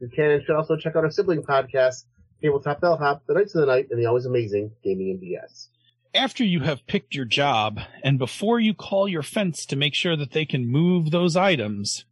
[0.00, 2.04] You can and should also check out our sibling podcasts,
[2.42, 5.68] Tabletop Bellhop, The Knights of the Night, and the always amazing Gaming and BS.
[6.14, 10.16] after you have picked your job and before you call your fence to make sure
[10.16, 12.04] that they can move those items,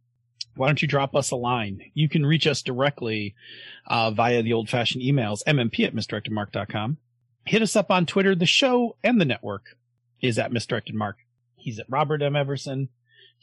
[0.55, 1.79] why don't you drop us a line?
[1.93, 3.33] You can reach us directly
[3.87, 6.97] uh, via the old fashioned emails, mmp at misdirectedmark.com.
[7.45, 8.35] Hit us up on Twitter.
[8.35, 9.77] The show and the network
[10.21, 11.17] is at misdirected mark.
[11.55, 12.35] He's at Robert M.
[12.35, 12.89] Everson.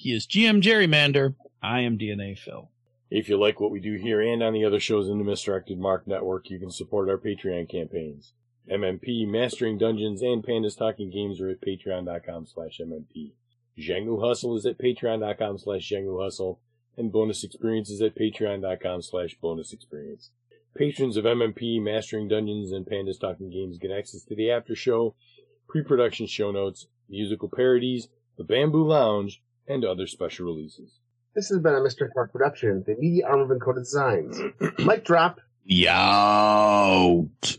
[0.02, 1.34] He is GM Gerrymander.
[1.62, 2.70] I am DNA Phil.
[3.10, 5.78] If you like what we do here and on the other shows in the Misdirected
[5.78, 8.32] Mark Network, you can support our Patreon campaigns.
[8.66, 13.32] MMP, Mastering Dungeons, and Pandas Talking Games are at patreon.com slash MMP.
[13.78, 16.60] Jianghu Hustle is at patreon.com slash Jianghu Hustle,
[16.96, 20.30] and Bonus Experience is at patreon.com slash Bonus Experience.
[20.74, 25.14] Patrons of MMP, Mastering Dungeons, and Pandas Talking Games get access to the after show,
[25.68, 28.08] pre-production show notes, musical parodies,
[28.38, 30.98] the Bamboo Lounge, and other special releases.
[31.34, 32.12] This has been a Mr.
[32.12, 34.40] Park production, the Media arm of Encoded Designs.
[34.78, 35.40] Mic drop.
[35.70, 37.58] Yout.